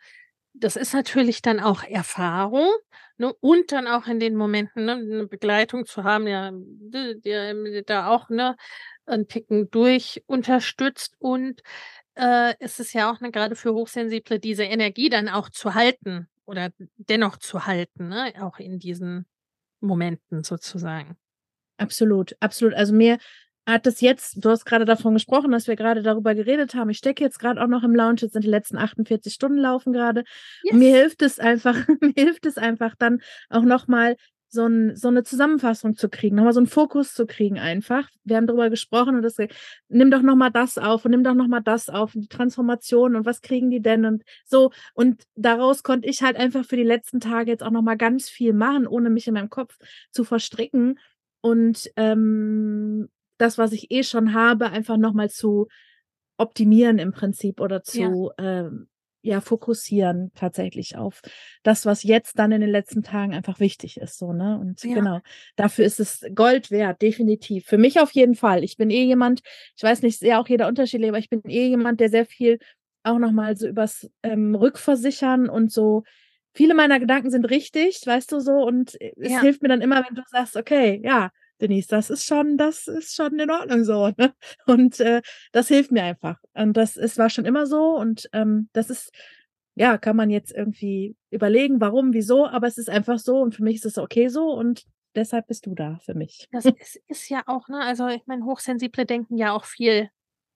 das 0.61 0.77
ist 0.77 0.95
natürlich 0.95 1.43
dann 1.43 1.61
auch 1.61 1.83
Erfahrung 1.83 2.69
ne, 3.19 3.33
und 3.41 3.73
dann 3.73 3.87
auch 3.87 4.07
in 4.07 4.21
den 4.21 4.37
Momenten 4.37 4.85
ne, 4.85 4.93
eine 4.93 5.27
Begleitung 5.27 5.87
zu 5.87 6.05
haben, 6.05 6.27
ja, 6.27 6.51
die, 6.53 7.83
da 7.87 8.09
auch 8.09 8.29
ne, 8.29 8.57
ein 9.07 9.27
Ticken 9.29 9.71
durch 9.71 10.23
unterstützt 10.27 11.17
und 11.19 11.63
äh, 12.17 12.55
ist 12.63 12.81
es 12.81 12.93
ja 12.93 13.11
auch 13.11 13.21
ne, 13.21 13.31
gerade 13.31 13.57
für 13.57 13.75
Hochsensible 13.75 14.39
diese 14.39 14.65
Energie 14.65 15.09
dann 15.09 15.29
auch 15.29 15.49
zu 15.51 15.75
halten 15.75 16.29
oder 16.45 16.71
dennoch 16.97 17.39
zu 17.39 17.67
halten, 17.67 18.09
ne, 18.09 18.33
auch 18.41 18.59
in 18.59 18.79
diesen 18.79 19.27
Momenten 19.81 20.45
sozusagen. 20.45 21.17
Absolut, 21.79 22.37
absolut. 22.41 22.75
Also 22.75 22.95
mir 22.95 23.19
hat 23.71 23.87
es 23.87 24.01
jetzt, 24.01 24.45
du 24.45 24.51
hast 24.51 24.65
gerade 24.65 24.85
davon 24.85 25.15
gesprochen, 25.15 25.51
dass 25.51 25.67
wir 25.67 25.77
gerade 25.77 26.03
darüber 26.03 26.35
geredet 26.35 26.75
haben. 26.75 26.91
Ich 26.91 26.99
stecke 26.99 27.23
jetzt 27.25 27.39
gerade 27.39 27.63
auch 27.63 27.69
noch 27.69 27.83
im 27.83 27.95
Lounge, 27.95 28.21
jetzt 28.21 28.33
sind 28.33 28.45
die 28.45 28.49
letzten 28.49 28.77
48 28.77 29.33
Stunden 29.33 29.59
laufen 29.59 29.93
gerade. 29.93 30.25
Yes. 30.63 30.75
Mir 30.75 30.97
hilft 30.97 31.23
es 31.23 31.39
einfach, 31.39 31.77
mir 32.01 32.13
hilft 32.15 32.47
es 32.47 32.59
einfach 32.59 32.95
dann 32.99 33.21
auch 33.49 33.63
nochmal 33.63 34.17
so, 34.53 34.67
ein, 34.67 34.97
so 34.97 35.09
eine 35.09 35.23
Zusammenfassung 35.23 35.97
zu 35.97 36.09
kriegen, 36.09 36.35
nochmal 36.35 36.53
so 36.53 36.61
einen 36.61 36.67
Fokus 36.67 37.15
zu 37.15 37.25
kriegen 37.25 37.59
einfach. 37.59 38.09
Wir 38.25 38.37
haben 38.37 38.49
darüber 38.49 38.69
gesprochen 38.69 39.15
und 39.15 39.23
das, 39.23 39.37
nimm 39.89 40.11
doch 40.11 40.23
nochmal 40.23 40.51
das 40.51 40.77
auf 40.77 41.05
und 41.05 41.13
nimm 41.13 41.23
doch 41.23 41.35
nochmal 41.35 41.63
das 41.63 41.89
auf 41.89 42.17
und 42.17 42.23
die 42.23 42.29
Transformation 42.29 43.15
und 43.15 43.25
was 43.25 43.43
kriegen 43.43 43.71
die 43.71 43.81
denn 43.81 44.05
und 44.05 44.25
so. 44.45 44.73
Und 44.95 45.23
daraus 45.37 45.85
konnte 45.85 46.09
ich 46.09 46.23
halt 46.23 46.37
einfach 46.37 46.65
für 46.65 46.77
die 46.77 46.83
letzten 46.83 47.21
Tage 47.21 47.53
jetzt 47.53 47.63
auch 47.63 47.71
nochmal 47.71 47.97
ganz 47.97 48.29
viel 48.29 48.53
machen, 48.53 48.89
ohne 48.89 49.09
mich 49.09 49.29
in 49.29 49.35
meinem 49.35 49.51
Kopf 49.51 49.79
zu 50.11 50.25
verstricken. 50.25 50.99
Und 51.41 51.89
ähm, 51.97 53.09
das, 53.41 53.59
was 53.59 53.73
ich 53.73 53.91
eh 53.91 54.03
schon 54.03 54.35
habe, 54.35 54.71
einfach 54.71 54.97
nochmal 54.97 55.31
zu 55.31 55.69
optimieren 56.37 56.99
im 56.99 57.13
Prinzip 57.13 57.61
oder 57.61 57.83
zu 57.83 58.33
ja. 58.39 58.67
Ähm, 58.67 58.89
ja 59.23 59.41
fokussieren 59.41 60.31
tatsächlich 60.35 60.97
auf 60.97 61.21
das, 61.63 61.85
was 61.85 62.03
jetzt 62.03 62.39
dann 62.39 62.53
in 62.53 62.61
den 62.61 62.71
letzten 62.71 63.03
Tagen 63.03 63.35
einfach 63.35 63.61
wichtig 63.61 63.99
ist, 63.99 64.19
so 64.19 64.33
ne 64.33 64.59
und 64.59 64.83
ja. 64.83 64.95
genau 64.95 65.21
dafür 65.57 65.85
ist 65.85 66.01
es 66.01 66.25
Gold 66.35 66.71
wert, 66.71 67.03
definitiv 67.03 67.67
für 67.67 67.79
mich 67.79 68.01
auf 68.01 68.13
jeden 68.13 68.35
Fall. 68.35 68.65
Ich 68.65 68.77
bin 68.77 68.91
eh 68.91 69.05
jemand, 69.05 69.43
ich 69.77 69.83
weiß 69.83 70.03
nicht, 70.03 70.19
sehr 70.19 70.41
auch 70.41 70.49
jeder 70.49 70.69
unterschiedlich, 70.69 71.11
aber 71.11 71.19
ich 71.19 71.29
bin 71.29 71.43
eh 71.47 71.69
jemand, 71.69 72.01
der 72.01 72.09
sehr 72.09 72.27
viel 72.27 72.59
auch 73.03 73.19
nochmal 73.19 73.57
so 73.57 73.67
übers 73.67 74.11
ähm, 74.23 74.55
Rückversichern 74.55 75.49
und 75.49 75.73
so 75.73 76.05
viele 76.53 76.75
meiner 76.75 76.99
Gedanken 76.99 77.31
sind 77.31 77.45
richtig, 77.45 78.03
weißt 78.05 78.33
du 78.33 78.41
so 78.41 78.53
und 78.53 78.95
es 79.01 79.33
ja. 79.33 79.41
hilft 79.41 79.63
mir 79.63 79.69
dann 79.69 79.83
immer, 79.83 80.05
wenn 80.07 80.15
du 80.15 80.23
sagst, 80.31 80.57
okay, 80.57 81.01
ja, 81.05 81.31
Denise, 81.61 81.89
das 81.89 82.11
ist 82.11 82.25
schon, 82.25 82.57
das 82.57 82.87
ist 82.87 83.15
schon 83.15 83.39
in 83.39 83.51
Ordnung 83.51 83.85
so. 83.85 84.11
Ne? 84.17 84.33
Und 84.67 85.01
äh, 85.01 85.23
das 85.53 85.69
hilft 85.69 85.93
mir 85.93 86.05
einfach. 86.05 86.39
Und 86.55 86.77
das 86.77 86.97
ist, 86.97 87.19
war 87.19 87.31
schon 87.31 87.45
immer 87.45 87.67
so. 87.67 87.97
Und 87.97 88.29
ähm, 88.33 88.69
das 88.73 88.91
ist, 88.91 89.11
ja, 89.75 89.99
kann 89.99 90.17
man 90.17 90.31
jetzt 90.31 90.53
irgendwie 90.53 91.17
überlegen, 91.31 91.81
warum, 91.81 92.13
wieso, 92.13 92.47
aber 92.47 92.67
es 92.67 92.79
ist 92.79 92.91
einfach 92.91 93.19
so 93.19 93.41
und 93.41 93.55
für 93.55 93.63
mich 93.63 93.77
ist 93.77 93.87
es 93.87 93.99
okay 93.99 94.29
so 94.29 94.53
und 94.53 94.85
deshalb 95.15 95.47
bist 95.47 95.67
du 95.67 95.75
da 95.75 95.99
für 96.05 96.15
mich. 96.15 96.49
Das 96.53 96.65
ist, 96.65 97.01
ist 97.09 97.29
ja 97.29 97.43
auch, 97.47 97.69
ne, 97.69 97.81
also 97.81 98.09
ich 98.09 98.27
meine, 98.27 98.45
Hochsensible 98.45 99.07
denken 99.07 99.37
ja 99.37 99.53
auch 99.53 99.65
viel 99.65 100.11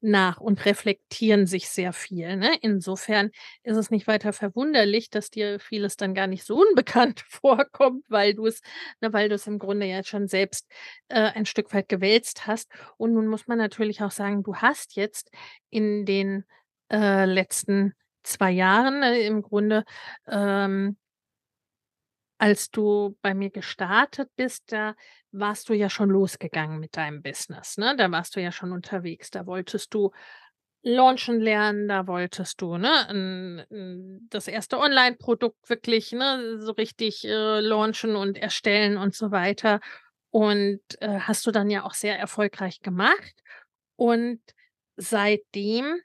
nach 0.05 0.39
und 0.41 0.65
reflektieren 0.67 1.47
sich 1.47 1.69
sehr 1.69 1.93
viel. 1.93 2.37
Ne? 2.37 2.57
Insofern 2.61 3.31
ist 3.63 3.77
es 3.77 3.91
nicht 3.91 4.07
weiter 4.07 4.33
verwunderlich, 4.33 5.11
dass 5.11 5.31
dir 5.31 5.59
vieles 5.59 5.97
dann 5.97 6.15
gar 6.15 6.27
nicht 6.27 6.45
so 6.45 6.57
unbekannt 6.57 7.25
vorkommt, 7.29 8.05
weil 8.09 8.35
du 8.35 8.47
es, 8.47 8.61
ne, 9.01 9.13
weil 9.13 9.29
du 9.29 9.35
es 9.35 9.47
im 9.47 9.59
Grunde 9.59 9.87
ja 9.87 10.05
schon 10.05 10.29
selbst 10.29 10.71
äh, 11.09 11.21
ein 11.21 11.47
Stück 11.47 11.73
weit 11.75 11.89
gewälzt 11.89 12.47
hast. 12.47 12.71
Und 12.97 13.15
nun 13.15 13.27
muss 13.29 13.47
man 13.47 13.59
natürlich 13.59 14.03
auch 14.03 14.11
sagen, 14.11 14.43
du 14.43 14.57
hast 14.57 14.95
jetzt 14.97 15.31
in 15.71 16.05
den 16.05 16.45
äh, 16.93 17.25
letzten 17.25 17.95
zwei 18.23 18.51
Jahren 18.51 19.03
äh, 19.03 19.27
im 19.27 19.43
Grunde 19.43 19.85
ähm, 20.29 20.97
als 22.45 22.71
du 22.71 23.17
bei 23.23 23.33
mir 23.33 23.49
gestartet 23.49 24.29
bist, 24.37 24.71
da 24.71 24.95
warst 25.33 25.71
du 25.71 25.73
ja 25.73 25.89
schon 25.89 26.11
losgegangen 26.11 26.79
mit 26.79 26.95
deinem 26.95 27.23
Business, 27.23 27.79
ne? 27.79 27.97
Da 27.97 28.11
warst 28.11 28.37
du 28.37 28.41
ja 28.43 28.53
schon 28.53 28.73
unterwegs. 28.73 29.31
Da 29.31 29.47
wolltest 29.47 29.95
du 29.95 30.11
launchen 30.83 31.41
lernen, 31.41 31.89
da 31.89 32.07
wolltest 32.07 32.61
du, 32.61 32.77
ne, 32.77 33.67
das 34.29 34.47
erste 34.47 34.79
Online-Produkt 34.79 35.71
wirklich, 35.71 36.13
ne, 36.13 36.59
so 36.61 36.73
richtig 36.73 37.25
äh, 37.25 37.61
launchen 37.61 38.15
und 38.15 38.37
erstellen 38.37 38.99
und 38.99 39.15
so 39.15 39.31
weiter. 39.31 39.81
Und 40.29 40.83
äh, 41.01 41.21
hast 41.21 41.47
du 41.47 41.51
dann 41.51 41.71
ja 41.71 41.85
auch 41.85 41.95
sehr 41.95 42.19
erfolgreich 42.19 42.83
gemacht. 42.83 43.43
Und 43.97 44.43
seitdem 44.97 45.99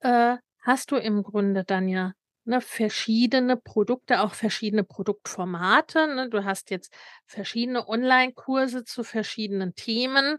äh, 0.00 0.38
hast 0.62 0.90
du 0.90 0.96
im 0.96 1.22
Grunde 1.22 1.62
dann 1.62 1.86
ja 1.86 2.14
ne, 2.44 2.60
verschiedene 2.60 3.56
Produkte, 3.56 4.20
auch 4.22 4.34
verschiedene 4.34 4.84
Produktformate. 4.84 6.14
Ne? 6.14 6.28
Du 6.28 6.44
hast 6.44 6.70
jetzt 6.70 6.92
verschiedene 7.26 7.88
Online-Kurse 7.88 8.84
zu 8.84 9.04
verschiedenen 9.04 9.74
Themen 9.74 10.38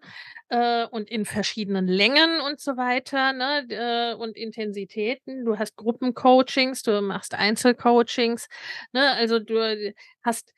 äh, 0.50 0.86
und 0.88 1.10
in 1.10 1.26
verschiedenen 1.26 1.88
Längen 1.88 2.42
und 2.42 2.60
so 2.60 2.78
weiter 2.78 3.34
ne? 3.34 3.66
äh, 3.70 4.16
und 4.16 4.38
Intensitäten. 4.38 5.46
Du 5.46 5.58
hast 5.58 5.76
Gruppencoachings, 5.76 6.84
du 6.84 7.02
machst 7.02 7.34
Einzelcoachings. 7.34 8.48
Ne? 8.94 9.12
Also 9.12 9.40
du 9.40 9.94
hast 10.24 10.54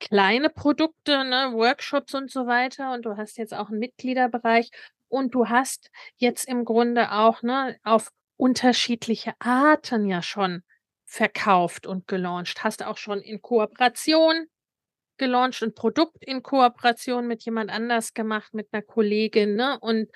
kleine 0.00 0.48
Produkte, 0.50 1.24
ne, 1.24 1.50
Workshops 1.52 2.14
und 2.14 2.30
so 2.30 2.46
weiter. 2.46 2.92
Und 2.92 3.04
du 3.04 3.16
hast 3.16 3.38
jetzt 3.38 3.54
auch 3.54 3.68
einen 3.68 3.78
Mitgliederbereich 3.78 4.70
und 5.08 5.34
du 5.34 5.48
hast 5.48 5.90
jetzt 6.16 6.48
im 6.48 6.64
Grunde 6.64 7.12
auch 7.12 7.42
ne, 7.42 7.76
auf 7.84 8.10
unterschiedliche 8.36 9.34
Arten 9.38 10.06
ja 10.06 10.22
schon 10.22 10.62
verkauft 11.10 11.88
und 11.88 12.06
gelauncht. 12.06 12.62
Hast 12.62 12.84
auch 12.84 12.96
schon 12.96 13.20
in 13.20 13.42
Kooperation 13.42 14.46
gelauncht, 15.18 15.62
ein 15.62 15.74
Produkt 15.74 16.24
in 16.24 16.42
Kooperation 16.42 17.26
mit 17.26 17.44
jemand 17.44 17.70
anders 17.70 18.14
gemacht, 18.14 18.54
mit 18.54 18.68
einer 18.72 18.82
Kollegin, 18.82 19.56
ne? 19.56 19.78
Und, 19.80 20.08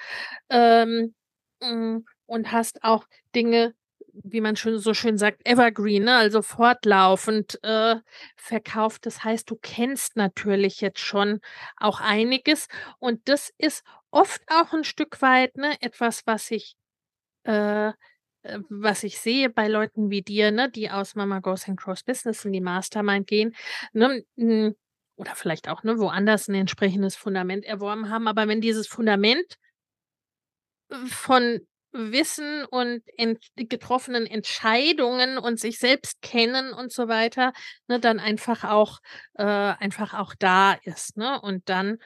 ähm, 0.51 1.15
mm, 1.61 1.99
und 2.27 2.53
hast 2.53 2.85
auch 2.85 3.07
Dinge, 3.35 3.75
wie 4.13 4.41
man 4.41 4.55
schon 4.55 4.79
so 4.79 4.95
schön 4.95 5.19
sagt, 5.19 5.41
evergreen, 5.45 6.05
ne? 6.05 6.15
also 6.15 6.43
fortlaufend 6.43 7.59
äh, 7.65 7.97
verkauft. 8.37 9.05
Das 9.07 9.25
heißt, 9.25 9.51
du 9.51 9.57
kennst 9.57 10.17
natürlich 10.17 10.81
jetzt 10.81 11.01
schon 11.01 11.41
auch 11.77 12.01
einiges. 12.01 12.69
Und 13.01 13.29
das 13.29 13.53
ist 13.59 13.83
oft 14.13 14.43
auch 14.49 14.73
ein 14.73 14.85
Stück 14.85 15.21
weit 15.23 15.57
ne, 15.57 15.77
etwas, 15.81 16.23
was 16.27 16.53
ich 16.53 16.77
äh, 17.45 17.93
was 18.69 19.03
ich 19.05 19.19
sehe 19.19 19.51
bei 19.51 19.69
Leuten 19.69 20.11
wie 20.11 20.23
dir, 20.23 20.51
ne, 20.51 20.71
die 20.71 20.91
aus 20.91 21.15
Mama 21.15 21.41
Goes 21.41 21.69
and 21.69 21.79
Cross 21.81 22.03
Business 22.03 22.45
in 22.45 22.53
die 22.53 22.61
Mastermind 22.61 23.27
gehen, 23.27 23.55
ne, 23.93 24.25
oder 25.17 25.35
vielleicht 25.35 25.69
auch 25.69 25.83
ne, 25.83 25.99
woanders 25.99 26.49
ein 26.49 26.55
entsprechendes 26.55 27.17
Fundament 27.17 27.65
erworben 27.65 28.11
haben, 28.11 28.29
aber 28.29 28.49
wenn 28.49 28.61
dieses 28.61 28.87
Fundament 28.87 29.59
äh, 30.91 30.97
von 31.07 31.61
Wissen 31.93 32.65
und 32.65 33.03
ent 33.17 33.39
getroffenen 33.55 34.27
Entscheidungen 34.27 35.39
und 35.39 35.61
sich 35.61 35.79
selbst 35.79 36.21
kennen 36.23 36.73
und 36.73 36.93
so 36.93 37.07
weiter, 37.07 37.53
ne, 37.87 38.01
dann 38.01 38.19
einfach 38.19 38.65
auch 38.65 38.99
äh, 39.35 39.45
einfach 39.45 40.13
auch 40.15 40.35
da 40.37 40.73
ist, 40.83 41.17
ne? 41.17 41.41
Und 41.41 41.69
dann 41.69 41.99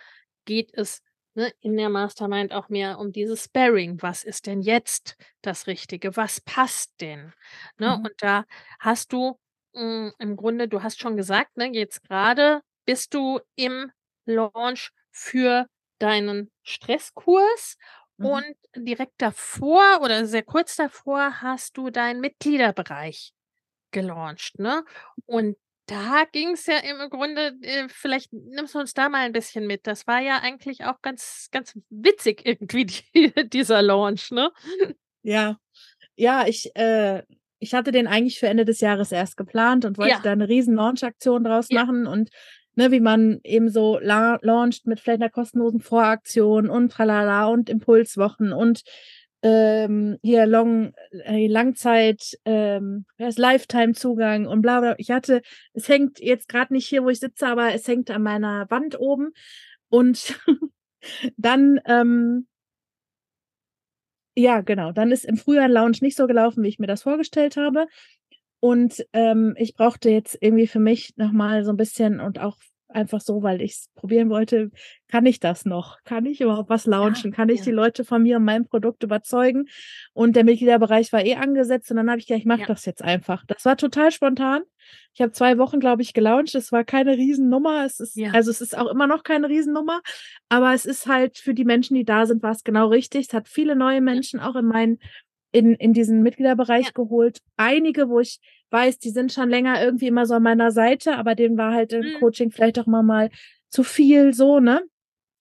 geht 0.44 0.70
es 0.74 1.00
ne, 1.38 1.52
in 1.60 1.76
der 1.76 1.88
Mastermind 1.88 2.52
auch 2.52 2.68
mehr 2.68 2.98
um 2.98 3.12
dieses 3.12 3.44
Sparring. 3.44 4.02
Was 4.02 4.24
ist 4.24 4.46
denn 4.46 4.60
jetzt 4.60 5.16
das 5.40 5.68
Richtige? 5.68 6.16
Was 6.16 6.40
passt 6.40 7.00
denn? 7.00 7.32
Ne? 7.78 7.96
Mhm. 7.96 8.04
Und 8.04 8.14
da 8.18 8.44
hast 8.80 9.12
du 9.12 9.38
mh, 9.72 9.80
hm, 9.80 10.12
im 10.18 10.36
Grunde, 10.36 10.68
du 10.68 10.82
hast 10.82 11.00
schon 11.00 11.16
gesagt, 11.16 11.56
ne, 11.56 11.70
jetzt 11.72 12.02
gerade 12.02 12.60
bist 12.84 13.14
du 13.14 13.40
im 13.54 13.92
Launch 14.26 14.90
für 15.10 15.66
deinen 16.00 16.50
Stresskurs 16.62 17.76
mhm. 18.16 18.26
und 18.26 18.56
direkt 18.76 19.14
davor 19.18 20.00
oder 20.02 20.26
sehr 20.26 20.42
kurz 20.42 20.74
davor 20.76 21.40
hast 21.40 21.76
du 21.76 21.90
deinen 21.90 22.20
Mitgliederbereich 22.20 23.32
gelauncht, 23.90 24.58
ne? 24.58 24.84
Und 25.24 25.56
da 25.88 26.24
ging 26.30 26.50
es 26.50 26.66
ja 26.66 26.78
im 26.78 27.08
Grunde, 27.08 27.54
äh, 27.62 27.88
vielleicht 27.88 28.32
nimmst 28.32 28.74
du 28.74 28.78
uns 28.78 28.92
da 28.92 29.08
mal 29.08 29.24
ein 29.24 29.32
bisschen 29.32 29.66
mit. 29.66 29.86
Das 29.86 30.06
war 30.06 30.20
ja 30.20 30.40
eigentlich 30.40 30.84
auch 30.84 31.00
ganz, 31.00 31.48
ganz 31.50 31.78
witzig 31.88 32.42
irgendwie, 32.44 32.84
die, 33.14 33.32
dieser 33.48 33.82
Launch, 33.82 34.30
ne? 34.30 34.52
Ja, 35.22 35.58
ja, 36.14 36.46
ich, 36.46 36.70
äh, 36.76 37.22
ich 37.58 37.74
hatte 37.74 37.90
den 37.90 38.06
eigentlich 38.06 38.38
für 38.38 38.48
Ende 38.48 38.64
des 38.64 38.80
Jahres 38.80 39.12
erst 39.12 39.36
geplant 39.36 39.84
und 39.84 39.98
wollte 39.98 40.12
ja. 40.12 40.20
da 40.22 40.32
eine 40.32 40.48
riesen 40.48 40.74
Launch-Aktion 40.74 41.44
draus 41.44 41.66
ja. 41.70 41.84
machen 41.84 42.06
und 42.06 42.30
ne, 42.74 42.90
wie 42.90 43.00
man 43.00 43.40
eben 43.42 43.70
so 43.70 43.98
la 43.98 44.38
launcht 44.42 44.86
mit 44.86 45.00
vielleicht 45.00 45.22
einer 45.22 45.30
kostenlosen 45.30 45.80
Voraktion 45.80 46.68
und 46.68 46.92
tralala 46.92 47.46
und 47.46 47.70
Impulswochen 47.70 48.52
und 48.52 48.82
ähm, 49.42 50.18
hier 50.22 50.46
Long, 50.46 50.92
äh, 51.12 51.46
Langzeit, 51.46 52.38
ähm, 52.44 53.06
Lifetime-Zugang 53.18 54.46
und 54.46 54.62
bla 54.62 54.80
bla. 54.80 54.94
Ich 54.98 55.10
hatte, 55.10 55.42
es 55.72 55.88
hängt 55.88 56.20
jetzt 56.20 56.48
gerade 56.48 56.72
nicht 56.72 56.86
hier, 56.86 57.04
wo 57.04 57.08
ich 57.08 57.20
sitze, 57.20 57.46
aber 57.46 57.74
es 57.74 57.86
hängt 57.86 58.10
an 58.10 58.22
meiner 58.22 58.70
Wand 58.70 58.98
oben. 58.98 59.32
Und 59.88 60.38
dann, 61.36 61.80
ähm, 61.86 62.46
ja, 64.36 64.60
genau, 64.60 64.92
dann 64.92 65.10
ist 65.10 65.24
im 65.24 65.36
Frühjahr 65.36 65.68
Lounge 65.68 65.98
nicht 66.00 66.16
so 66.16 66.26
gelaufen, 66.26 66.62
wie 66.62 66.68
ich 66.68 66.78
mir 66.78 66.86
das 66.86 67.02
vorgestellt 67.02 67.56
habe. 67.56 67.86
Und 68.60 69.06
ähm, 69.12 69.54
ich 69.56 69.74
brauchte 69.74 70.10
jetzt 70.10 70.36
irgendwie 70.40 70.66
für 70.66 70.80
mich 70.80 71.16
nochmal 71.16 71.64
so 71.64 71.70
ein 71.70 71.76
bisschen 71.76 72.20
und 72.20 72.40
auch 72.40 72.56
einfach 72.88 73.20
so, 73.20 73.42
weil 73.42 73.60
ich 73.62 73.72
es 73.72 73.90
probieren 73.94 74.30
wollte, 74.30 74.70
kann 75.08 75.26
ich 75.26 75.40
das 75.40 75.64
noch? 75.64 75.98
Kann 76.04 76.26
ich 76.26 76.40
überhaupt 76.40 76.70
was 76.70 76.86
launchen? 76.86 77.30
Ja, 77.30 77.36
kann 77.36 77.48
ich 77.48 77.60
ja. 77.60 77.64
die 77.66 77.70
Leute 77.72 78.04
von 78.04 78.22
mir 78.22 78.36
und 78.36 78.44
meinem 78.44 78.66
Produkt 78.66 79.02
überzeugen? 79.02 79.68
Und 80.12 80.36
der 80.36 80.44
Mitgliederbereich 80.44 81.12
war 81.12 81.24
eh 81.24 81.36
angesetzt 81.36 81.90
und 81.90 81.98
dann 81.98 82.10
habe 82.10 82.18
ich 82.18 82.26
gedacht, 82.26 82.40
ich 82.40 82.46
mache 82.46 82.60
ja. 82.60 82.66
das 82.66 82.84
jetzt 82.84 83.02
einfach. 83.02 83.44
Das 83.46 83.64
war 83.64 83.76
total 83.76 84.10
spontan. 84.10 84.62
Ich 85.14 85.20
habe 85.20 85.32
zwei 85.32 85.58
Wochen, 85.58 85.80
glaube 85.80 86.02
ich, 86.02 86.14
gelauncht. 86.14 86.54
Es 86.54 86.72
war 86.72 86.84
keine 86.84 87.16
Riesennummer. 87.16 87.84
Es 87.84 88.00
ist, 88.00 88.18
also 88.32 88.50
es 88.50 88.60
ist 88.60 88.76
auch 88.76 88.86
immer 88.86 89.06
noch 89.06 89.22
keine 89.22 89.48
Riesennummer, 89.48 90.00
aber 90.48 90.74
es 90.74 90.86
ist 90.86 91.06
halt 91.06 91.38
für 91.38 91.54
die 91.54 91.64
Menschen, 91.64 91.94
die 91.94 92.04
da 92.04 92.24
sind, 92.24 92.42
war 92.42 92.52
es 92.52 92.64
genau 92.64 92.88
richtig. 92.88 93.26
Es 93.28 93.34
hat 93.34 93.48
viele 93.48 93.76
neue 93.76 94.00
Menschen 94.00 94.40
auch 94.40 94.56
in 94.56 94.66
meinen 94.66 94.98
in, 95.52 95.74
in 95.74 95.92
diesen 95.92 96.22
Mitgliederbereich 96.22 96.86
ja. 96.86 96.92
geholt. 96.94 97.38
Einige, 97.56 98.08
wo 98.08 98.20
ich 98.20 98.40
weiß, 98.70 98.98
die 98.98 99.10
sind 99.10 99.32
schon 99.32 99.48
länger 99.48 99.82
irgendwie 99.82 100.08
immer 100.08 100.26
so 100.26 100.34
an 100.34 100.42
meiner 100.42 100.70
Seite, 100.70 101.16
aber 101.16 101.34
denen 101.34 101.56
war 101.56 101.72
halt 101.72 101.92
im 101.92 102.04
mhm. 102.04 102.20
Coaching 102.20 102.50
vielleicht 102.50 102.78
auch 102.78 102.86
immer 102.86 103.02
mal 103.02 103.30
zu 103.68 103.82
viel 103.82 104.34
so, 104.34 104.60
ne? 104.60 104.82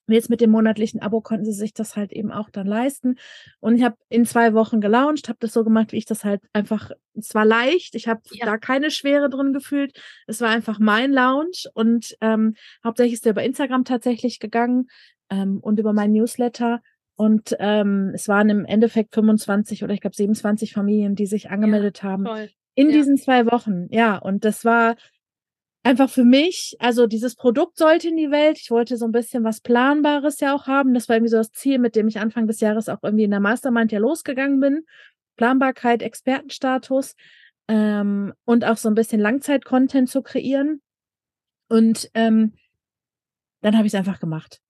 Jetzt 0.10 0.30
mit 0.30 0.40
dem 0.40 0.52
monatlichen 0.52 1.02
Abo 1.02 1.20
konnten 1.20 1.44
sie 1.44 1.52
sich 1.52 1.74
das 1.74 1.98
halt 1.98 2.14
eben 2.14 2.32
auch 2.32 2.50
dann 2.50 2.66
leisten. 2.66 3.18
Und 3.60 3.76
ich 3.76 3.84
habe 3.84 3.98
in 4.08 4.26
zwei 4.26 4.54
Wochen 4.54 4.80
gelauncht, 4.80 5.28
habe 5.28 5.40
das 5.42 5.52
so 5.52 5.66
gemacht, 5.66 5.92
wie 5.92 5.98
ich 5.98 6.06
das 6.06 6.24
halt 6.24 6.42
einfach, 6.54 6.92
es 7.14 7.36
war 7.36 7.44
leicht, 7.44 7.94
ich 7.94 8.08
habe 8.08 8.22
ja. 8.32 8.46
da 8.46 8.58
keine 8.58 8.90
Schwere 8.90 9.30
drin 9.30 9.52
gefühlt. 9.52 10.00
Es 10.26 10.40
war 10.40 10.50
einfach 10.50 10.80
mein 10.80 11.12
Lounge 11.12 11.70
und 11.74 12.16
ähm, 12.22 12.56
hauptsächlich 12.86 13.16
ist 13.16 13.26
der 13.26 13.34
über 13.34 13.44
Instagram 13.44 13.84
tatsächlich 13.84 14.40
gegangen 14.40 14.88
ähm, 15.30 15.60
und 15.62 15.78
über 15.78 15.92
mein 15.92 16.14
Newsletter. 16.14 16.82
Und 17.18 17.56
ähm, 17.60 18.12
es 18.14 18.28
waren 18.28 18.50
im 18.50 18.64
Endeffekt 18.64 19.16
25 19.16 19.84
oder 19.84 19.94
ich 19.94 20.02
glaube 20.02 20.16
27 20.16 20.72
Familien, 20.72 21.16
die 21.16 21.26
sich 21.26 21.50
angemeldet 21.50 22.04
ja, 22.04 22.10
haben. 22.10 22.26
Toll. 22.26 22.50
In 22.76 22.90
ja. 22.90 22.94
diesen 22.94 23.18
zwei 23.18 23.48
Wochen, 23.48 23.88
ja. 23.90 24.18
Und 24.18 24.46
das 24.46 24.64
war 24.64 24.96
einfach 25.82 26.12
für 26.12 26.24
mich, 26.24 26.76
also 26.78 27.08
dieses 27.08 27.36
Produkt 27.36 27.80
sollte 27.80 28.10
in 28.10 28.18
die 28.18 28.30
Welt. 28.30 28.60
Ich 28.62 28.70
wollte 28.70 28.98
so 28.98 29.06
ein 29.06 29.12
bisschen 29.12 29.44
was 29.44 29.62
Planbares 29.62 30.40
ja 30.42 30.54
auch 30.54 30.68
haben. 30.68 30.94
Das 30.94 31.10
war 31.10 31.16
irgendwie 31.16 31.32
so 31.32 31.38
das 31.38 31.52
Ziel, 31.52 31.80
mit 31.80 31.96
dem 31.96 32.08
ich 32.08 32.20
Anfang 32.20 32.46
des 32.46 32.60
Jahres 32.60 32.88
auch 32.88 33.00
irgendwie 33.02 33.24
in 33.24 33.32
der 33.32 33.40
Mastermind 33.40 33.92
ja 33.92 33.98
losgegangen 33.98 34.60
bin. 34.60 34.86
Planbarkeit, 35.38 36.04
Expertenstatus 36.04 37.16
ähm, 37.68 38.34
und 38.46 38.64
auch 38.64 38.78
so 38.78 38.90
ein 38.90 38.96
bisschen 38.96 39.20
Langzeit-Content 39.20 40.08
zu 40.08 40.22
kreieren. 40.22 40.82
Und 41.68 42.12
ähm, 42.14 42.54
dann 43.62 43.76
habe 43.76 43.88
ich 43.88 43.94
es 43.94 43.98
einfach 43.98 44.20
gemacht 44.20 44.62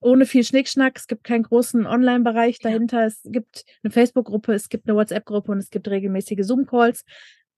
ohne 0.00 0.26
viel 0.26 0.44
Schnickschnack. 0.44 0.96
Es 0.96 1.06
gibt 1.06 1.24
keinen 1.24 1.42
großen 1.42 1.86
Online-Bereich 1.86 2.58
dahinter. 2.58 3.00
Ja. 3.00 3.06
Es 3.06 3.20
gibt 3.24 3.64
eine 3.82 3.90
Facebook-Gruppe, 3.90 4.54
es 4.54 4.68
gibt 4.68 4.88
eine 4.88 4.96
WhatsApp-Gruppe 4.96 5.52
und 5.52 5.58
es 5.58 5.70
gibt 5.70 5.88
regelmäßige 5.88 6.44
Zoom-Calls. 6.44 7.04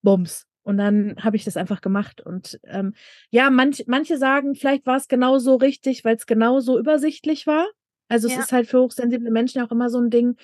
Bums. 0.02 0.46
Und 0.62 0.78
dann 0.78 1.16
habe 1.18 1.36
ich 1.36 1.44
das 1.44 1.56
einfach 1.56 1.80
gemacht. 1.80 2.20
Und 2.20 2.60
ähm, 2.64 2.94
ja, 3.30 3.50
manch, 3.50 3.84
manche 3.86 4.18
sagen, 4.18 4.54
vielleicht 4.54 4.86
war 4.86 4.96
es 4.96 5.08
genau 5.08 5.38
so 5.38 5.56
richtig, 5.56 6.04
weil 6.04 6.16
es 6.16 6.26
genau 6.26 6.60
so 6.60 6.78
übersichtlich 6.78 7.46
war. 7.46 7.66
Also 8.08 8.28
ja. 8.28 8.34
es 8.34 8.44
ist 8.44 8.52
halt 8.52 8.68
für 8.68 8.80
hochsensible 8.80 9.30
Menschen 9.30 9.62
auch 9.62 9.70
immer 9.70 9.90
so 9.90 9.98
ein 9.98 10.10
Ding, 10.10 10.36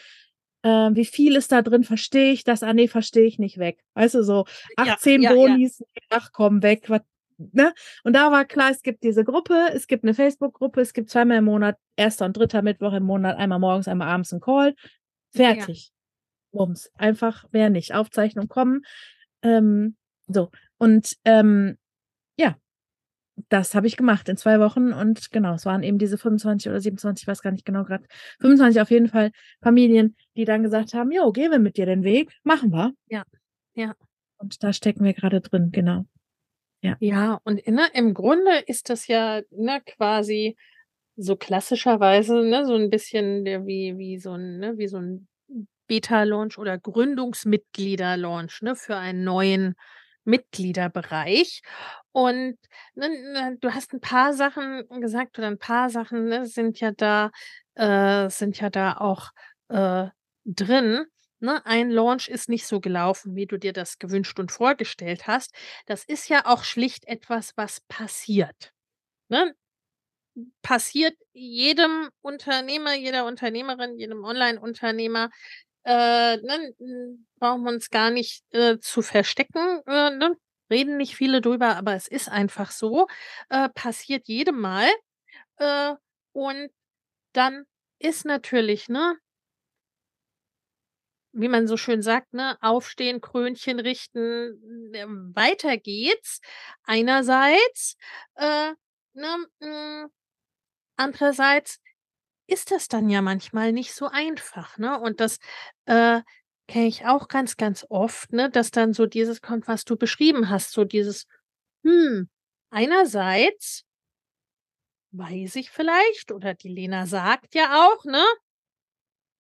äh, 0.63 0.91
wie 0.95 1.05
viel 1.05 1.37
ist 1.37 1.53
da 1.53 1.63
drin, 1.63 1.85
verstehe 1.85 2.33
ich 2.33 2.43
das? 2.43 2.63
Ah, 2.63 2.73
nee, 2.73 2.89
verstehe 2.89 3.27
ich 3.27 3.39
nicht 3.39 3.59
weg. 3.59 3.85
Weißt 3.95 4.15
du, 4.15 4.23
so 4.23 4.47
18 4.77 5.23
ja, 5.23 5.31
ja, 5.31 5.37
Bonis, 5.37 5.85
ach 6.09 6.31
komm, 6.33 6.63
weg, 6.63 6.89
was 6.89 7.03
ne? 7.53 7.73
Und 8.03 8.15
da 8.15 8.31
war 8.31 8.45
klar, 8.45 8.71
es 8.71 8.83
gibt 8.83 9.03
diese 9.03 9.25
Gruppe, 9.25 9.55
es 9.73 9.87
gibt 9.87 10.05
eine 10.05 10.15
Facebook-Gruppe, 10.15 10.81
es 10.81 10.93
gibt 10.93 11.11
zweimal 11.11 11.39
im 11.39 11.45
Monat, 11.45 11.77
erster 11.97 12.25
und 12.25 12.37
dritter 12.37 12.63
Mittwoch 12.63 12.93
im 12.93 13.05
Monat, 13.05 13.37
einmal 13.37 13.59
morgens, 13.59 13.89
einmal 13.89 14.09
abends 14.09 14.33
ein 14.33 14.41
Call. 14.41 14.75
Fertig. 15.31 15.93
Ja. 16.53 16.59
Bums. 16.59 16.91
Einfach, 16.95 17.45
wer 17.51 17.71
nicht, 17.71 17.95
Aufzeichnung 17.95 18.49
kommen. 18.49 18.83
Ähm, 19.43 19.97
so. 20.29 20.51
Und 20.79 21.17
ähm, 21.25 21.77
ja, 22.37 22.57
das 23.49 23.75
habe 23.75 23.87
ich 23.87 23.97
gemacht 23.97 24.29
in 24.29 24.37
zwei 24.37 24.61
Wochen 24.61 24.93
und 24.93 25.31
genau, 25.31 25.55
es 25.55 25.67
waren 25.67 25.83
eben 25.83 25.99
diese 25.99 26.19
25 26.19 26.71
oder 26.71 26.81
27, 26.81 27.25
ich 27.25 27.29
weiß 27.29 27.43
gar 27.43 27.51
nicht 27.51 27.65
genau 27.65 27.85
gerade, 27.85 28.07
25 28.41 28.81
auf 28.81 28.91
jeden 28.91 29.09
Fall 29.09 29.33
Familien, 29.61 30.17
die 30.37 30.45
dann 30.45 30.63
gesagt 30.63 30.95
haben, 30.95 31.11
jo, 31.11 31.33
gehen 31.33 31.51
wir 31.51 31.59
mit 31.59 31.77
dir 31.77 31.87
den 31.87 32.05
Weg, 32.05 32.33
machen 32.45 32.73
wir. 32.73 32.93
Ja, 33.09 33.25
ja. 33.75 33.95
Und 34.39 34.63
da 34.63 34.73
stecken 34.73 35.05
wir 35.05 35.15
gerade 35.15 35.41
drin, 35.41 35.71
genau. 35.73 36.07
Ja. 36.85 36.97
Ja, 37.01 37.41
und 37.45 37.67
ne, 37.67 37.89
im 37.95 38.13
Grunde 38.13 38.59
ist 38.67 38.91
das 38.91 39.07
ja 39.07 39.41
ne, 39.51 39.81
quasi 39.87 40.57
so 41.17 41.35
klassischerweise 41.37 42.43
ne, 42.45 42.67
so 42.67 42.75
ein 42.75 42.91
bisschen 42.91 43.45
wie, 43.67 43.97
wie 43.97 44.19
so 44.19 44.33
ein, 44.35 44.59
ne, 44.59 44.89
so 44.89 44.99
ein 44.99 45.27
Beta-Launch 45.87 46.59
oder 46.59 46.79
Gründungsmitglieder-Launch 46.79 48.61
ne, 48.63 48.77
für 48.77 48.97
einen 48.97 49.25
neuen 49.25 49.77
Mitgliederbereich. 50.25 51.63
Und 52.13 52.59
ne, 52.95 53.57
du 53.61 53.71
hast 53.73 53.95
ein 53.95 54.01
paar 54.01 54.35
Sachen 54.35 54.87
gesagt 55.01 55.39
oder 55.39 55.49
ein 55.49 55.59
paar 55.59 55.89
Sachen 55.89 56.27
ne, 56.27 56.45
sind 56.45 56.81
ja 56.81 56.91
da, 56.93 57.31
äh, 57.77 58.29
sind 58.29 58.61
ja 58.61 58.69
da 58.69 58.99
auch 58.99 59.31
äh, 59.69 60.09
drin 60.45 61.07
ne, 61.45 61.65
ein 61.67 61.91
Launch 61.91 62.29
ist 62.29 62.49
nicht 62.49 62.67
so 62.67 62.81
gelaufen, 62.81 63.37
wie 63.37 63.47
du 63.47 63.59
dir 63.59 63.73
das 63.73 63.99
gewünscht 63.99 64.39
und 64.41 64.53
vorgestellt 64.53 65.27
hast. 65.27 65.55
Das 65.87 66.05
ist 66.05 66.29
ja 66.29 66.47
auch 66.47 66.65
schlicht 66.65 67.07
etwas, 67.07 67.53
was 67.57 67.81
passiert. 67.89 68.73
ne, 69.31 69.55
passiert 70.63 71.15
jedem 71.33 72.11
Unternehmer, 72.23 72.95
jeder 72.95 73.27
Unternehmerin, 73.27 73.99
jedem 73.99 74.25
Online-Unternehmer. 74.25 75.31
Äh, 75.85 76.39
ne, 76.39 76.75
brauchen 77.39 77.65
wir 77.65 77.73
uns 77.73 77.91
gar 77.91 78.11
nicht 78.11 78.45
äh, 78.53 78.79
zu 78.81 79.03
verstecken. 79.03 79.81
Äh, 79.87 80.11
ne? 80.11 80.37
Reden 80.71 80.97
nicht 80.97 81.15
viele 81.17 81.41
drüber, 81.41 81.77
aber 81.77 81.95
es 81.95 82.09
ist 82.09 82.29
einfach 82.29 82.71
so. 82.71 83.07
Äh, 83.51 83.69
passiert 83.71 84.29
jedem 84.29 84.61
Mal. 84.61 84.89
Äh, 85.59 85.95
und 86.33 86.71
dann 87.35 87.65
ist 88.01 88.25
natürlich, 88.27 88.89
ne, 88.89 89.17
wie 91.35 91.49
man 91.49 91.67
so 91.69 91.77
schön 91.77 92.03
sagt, 92.03 92.35
ne, 92.35 92.57
aufstehen, 92.63 93.21
Krönchen 93.21 93.81
richten, 93.81 94.93
äh, 94.95 95.07
weiter 95.09 95.77
geht's. 95.79 96.41
Einerseits, 96.85 97.97
äh, 98.37 98.73
ne, 99.15 99.47
mh, 99.61 100.09
andererseits 100.97 101.81
ist 102.49 102.71
das 102.73 102.89
dann 102.89 103.09
ja 103.11 103.23
manchmal 103.23 103.73
nicht 103.73 103.95
so 103.95 104.09
einfach, 104.09 104.79
ne? 104.79 105.01
Und 105.01 105.21
das 105.21 105.39
äh, 105.87 106.23
kenne 106.69 106.87
ich 106.89 107.07
auch 107.07 107.29
ganz, 107.29 107.57
ganz 107.57 107.87
oft, 107.91 108.33
ne, 108.33 108.51
dass 108.51 108.71
dann 108.73 108.95
so 108.95 109.07
dieses 109.07 109.43
kommt, 109.43 109.69
was 109.69 109.85
du 109.85 109.97
beschrieben 109.97 110.51
hast, 110.51 110.73
so 110.73 110.85
dieses, 110.85 111.27
hm, 111.85 112.29
einerseits 112.71 113.85
weiß 115.13 115.57
ich 115.57 115.71
vielleicht, 115.71 116.33
oder 116.33 116.55
die 116.55 116.69
Lena 116.69 117.07
sagt 117.07 117.55
ja 117.55 117.87
auch, 117.89 118.05
ne? 118.05 118.23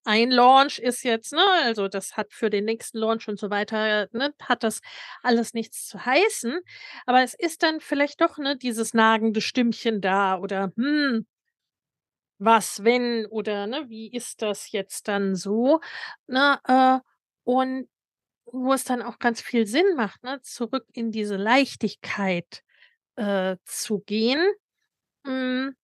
Ein 0.07 0.31
Launch 0.31 0.79
ist 0.79 1.03
jetzt, 1.05 1.33
ne, 1.33 1.41
also 1.65 1.89
das 1.89 2.17
hat 2.17 2.33
für 2.33 2.51
den 2.51 2.65
nächsten 2.67 2.99
Launch 2.99 3.27
und 3.29 3.39
so 3.39 3.49
weiter, 3.51 4.09
ne, 4.13 4.35
hat 4.43 4.63
das 4.63 4.81
alles 5.23 5.55
nichts 5.55 5.87
zu 5.89 6.05
heißen. 6.05 6.59
Aber 7.07 7.23
es 7.23 7.35
ist 7.35 7.63
dann 7.63 7.81
vielleicht 7.81 8.21
doch, 8.21 8.37
ne, 8.39 8.57
dieses 8.57 8.93
nagende 8.95 9.41
Stimmchen 9.41 10.01
da 10.03 10.39
oder, 10.39 10.73
hm, 10.77 11.27
was, 12.39 12.83
wenn 12.85 13.27
oder, 13.27 13.67
ne, 13.67 13.85
wie 13.89 14.11
ist 14.13 14.43
das 14.43 14.73
jetzt 14.73 15.09
dann 15.09 15.37
so, 15.37 15.81
ne, 16.27 16.59
äh, 16.67 16.99
und 17.45 17.89
wo 18.47 18.73
es 18.75 18.85
dann 18.85 19.03
auch 19.03 19.19
ganz 19.19 19.41
viel 19.43 19.67
Sinn 19.67 19.97
macht, 19.97 20.23
ne, 20.25 20.41
zurück 20.43 20.87
in 20.95 21.13
diese 21.13 21.37
Leichtigkeit 21.37 22.63
äh, 23.17 23.57
zu 23.67 24.01
gehen. 24.01 24.41
Hm, 25.27 25.77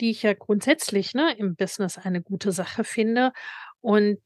die 0.00 0.10
ich 0.10 0.22
ja 0.24 0.34
grundsätzlich, 0.34 1.14
ne, 1.14 1.34
im 1.38 1.56
Business 1.56 1.98
eine 1.98 2.22
gute 2.22 2.52
Sache 2.52 2.84
finde 2.84 3.32
und 3.86 4.18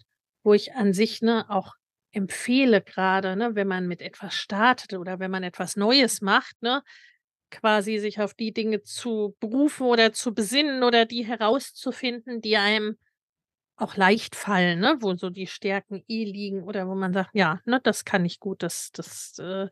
wo 0.43 0.55
ich 0.55 0.75
an 0.75 0.95
sich, 0.95 1.21
ne, 1.23 1.45
auch 1.51 1.75
empfehle 2.13 2.81
gerade, 2.83 3.37
ne, 3.37 3.55
wenn 3.55 3.69
man 3.69 3.87
mit 3.89 4.01
etwas 4.03 4.35
startet 4.35 4.95
oder 4.95 5.19
wenn 5.21 5.31
man 5.31 5.43
etwas 5.45 5.77
Neues 5.77 6.23
macht, 6.23 6.63
ne, 6.63 6.83
quasi 7.51 7.99
sich 7.99 8.21
auf 8.21 8.35
die 8.35 8.53
Dinge 8.55 8.83
zu 8.83 9.37
berufen 9.41 9.87
oder 9.87 10.13
zu 10.13 10.35
besinnen 10.35 10.83
oder 10.85 11.05
die 11.07 11.27
herauszufinden, 11.27 12.41
die 12.41 12.57
einem 12.57 12.97
auch 13.77 13.97
leicht 13.97 14.37
fallen, 14.37 14.81
ne, 14.81 14.97
wo 15.01 15.15
so 15.17 15.31
die 15.31 15.47
Stärken 15.47 16.05
eh 16.09 16.25
liegen 16.25 16.63
oder 16.65 16.89
wo 16.89 16.95
man 16.95 17.13
sagt, 17.15 17.31
ja, 17.35 17.61
ne, 17.67 17.81
das 17.83 18.05
kann 18.05 18.25
ich 18.25 18.41
gut, 18.41 18.63
das 18.63 18.93
das 18.93 19.39
äh, 19.39 19.69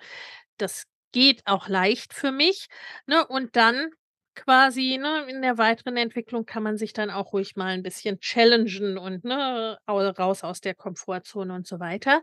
das 0.59 0.85
geht 1.12 1.42
auch 1.46 1.68
leicht 1.68 2.14
für 2.14 2.33
mich, 2.33 2.68
ne? 3.07 3.27
Und 3.27 3.57
dann 3.57 3.90
quasi, 4.38 4.98
ne, 5.01 5.27
in 5.29 5.42
der 5.42 5.59
weiteren 5.59 5.96
Entwicklung 5.96 6.46
kann 6.46 6.62
man 6.62 6.77
sich 6.79 6.92
dann 6.92 7.11
auch 7.11 7.33
ruhig 7.33 7.57
mal 7.57 7.68
ein 7.74 7.83
bisschen 7.83 8.20
challengen 8.20 8.98
und, 8.98 9.24
ne, 9.24 9.79
raus 9.88 10.44
aus 10.44 10.61
der 10.61 10.74
Komfortzone 10.74 11.55
und 11.55 11.66
so 11.66 11.81
weiter, 11.81 12.22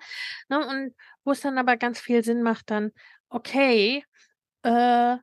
ne? 0.49 0.59
Und 0.67 0.95
wo 1.25 1.31
es 1.31 1.41
dann 1.41 1.57
aber 1.57 1.77
ganz 1.77 1.99
viel 1.99 2.23
Sinn 2.23 2.43
macht 2.43 2.71
dann, 2.71 2.91
okay, 3.29 4.03
äh 4.63 5.17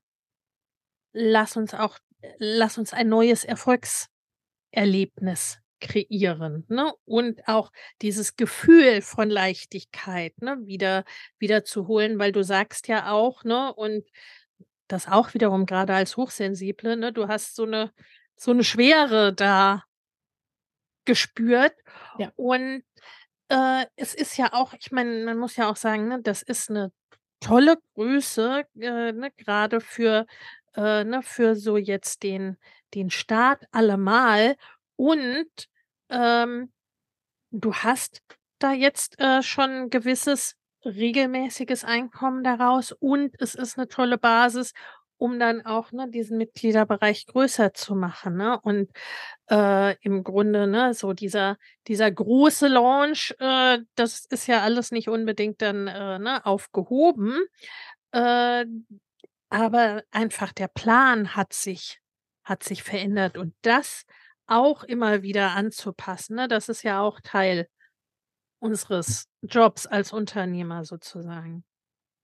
lass 1.15 1.57
uns 1.57 1.75
auch 1.75 1.99
lass 2.39 2.79
uns 2.79 2.93
ein 2.93 3.09
neues 3.09 3.45
Erfolgserlebnis 3.45 4.09
kreieren, 5.81 6.65
ne? 6.69 6.93
Und 7.05 7.49
auch 7.49 7.73
dieses 8.03 8.37
Gefühl 8.37 9.03
von 9.03 9.29
Leichtigkeit, 9.31 10.33
ne, 10.41 10.59
wieder 10.65 11.05
wieder 11.39 11.65
zu 11.65 11.89
holen, 11.89 12.19
weil 12.21 12.33
du 12.33 12.45
sagst 12.45 12.87
ja 12.89 13.11
auch, 13.13 13.43
ne, 13.45 13.75
und 13.75 14.05
das 14.89 15.09
auch 15.09 15.35
wiederum 15.35 15.67
gerade 15.67 15.95
als 15.95 16.17
Hochsensible, 16.17 16.97
ne? 16.97 17.13
Du 17.13 17.29
hast 17.29 17.57
so 17.57 17.65
eine 17.65 17.93
so 18.37 18.51
eine 18.51 18.65
Schwere 18.65 19.33
da 19.33 19.85
gespürt. 21.05 21.75
Ja. 22.19 22.33
Und 22.37 22.83
äh, 23.49 23.87
es 23.97 24.15
ist 24.15 24.37
ja 24.37 24.53
auch, 24.53 24.75
ich 24.75 24.93
meine, 24.93 25.25
man 25.25 25.39
muss 25.39 25.57
ja 25.57 25.71
auch 25.71 25.77
sagen, 25.77 26.09
ne, 26.09 26.21
das 26.23 26.43
ist 26.43 26.71
eine 26.71 26.93
tolle 27.41 27.77
Größe, 27.95 28.65
äh, 28.81 29.13
ne, 29.13 29.31
gerade 29.37 29.81
für, 29.81 30.27
äh, 30.75 31.05
ne, 31.05 31.23
für 31.23 31.57
so 31.57 31.77
jetzt 31.77 32.23
den, 32.23 32.57
den 32.95 33.11
Start 33.11 33.65
allemal. 33.73 34.57
Und 34.97 35.51
ähm, 36.09 36.73
du 37.51 37.75
hast 37.75 38.23
da 38.59 38.73
jetzt 38.73 39.19
äh, 39.21 39.43
schon 39.43 39.71
ein 39.71 39.91
gewisses 39.91 40.57
regelmäßiges 40.85 41.85
Einkommen 41.85 42.45
daraus 42.45 42.93
und 42.93 43.35
es 43.41 43.55
ist 43.55 43.79
eine 43.79 43.89
tolle 43.89 44.19
Basis, 44.19 44.73
um 45.19 45.39
dann 45.39 45.65
auch, 45.65 45.93
ne, 45.93 46.09
diesen 46.11 46.37
Mitgliederbereich 46.39 47.27
größer 47.27 47.75
zu 47.75 47.95
machen, 47.95 48.37
ne? 48.37 48.59
Und, 48.63 48.91
äh, 49.51 49.97
im 50.03 50.25
Grunde, 50.25 50.67
ne, 50.67 50.95
so 50.95 51.13
dieser 51.13 51.59
dieser 51.89 52.11
große 52.11 52.69
Launch, 52.69 53.35
äh, 53.41 53.79
das 53.97 54.25
ist 54.31 54.47
ja 54.49 54.63
alles 54.63 54.91
nicht 54.93 55.09
unbedingt 55.09 55.63
dann, 55.63 55.87
äh, 55.89 56.19
ne, 56.19 56.45
aufgehoben. 56.47 57.39
Äh, 58.13 58.67
aber 59.51 60.03
einfach 60.13 60.53
der 60.53 60.69
Plan 60.69 61.37
hat 61.37 61.53
sich 61.53 62.01
hat 62.45 62.65
sich 62.65 62.83
verändert 62.83 63.39
und 63.39 63.55
das 63.63 64.05
auch 64.49 64.83
immer 64.85 65.23
wieder 65.23 65.53
anzupassen, 65.53 66.37
ne? 66.37 66.49
Das 66.49 66.69
ist 66.69 66.83
ja 66.83 67.01
auch 67.03 67.21
Teil 67.23 67.69
unseres 68.63 69.27
Jobs 69.43 69.87
als 69.87 70.13
Unternehmer 70.13 70.85
sozusagen. 70.85 71.65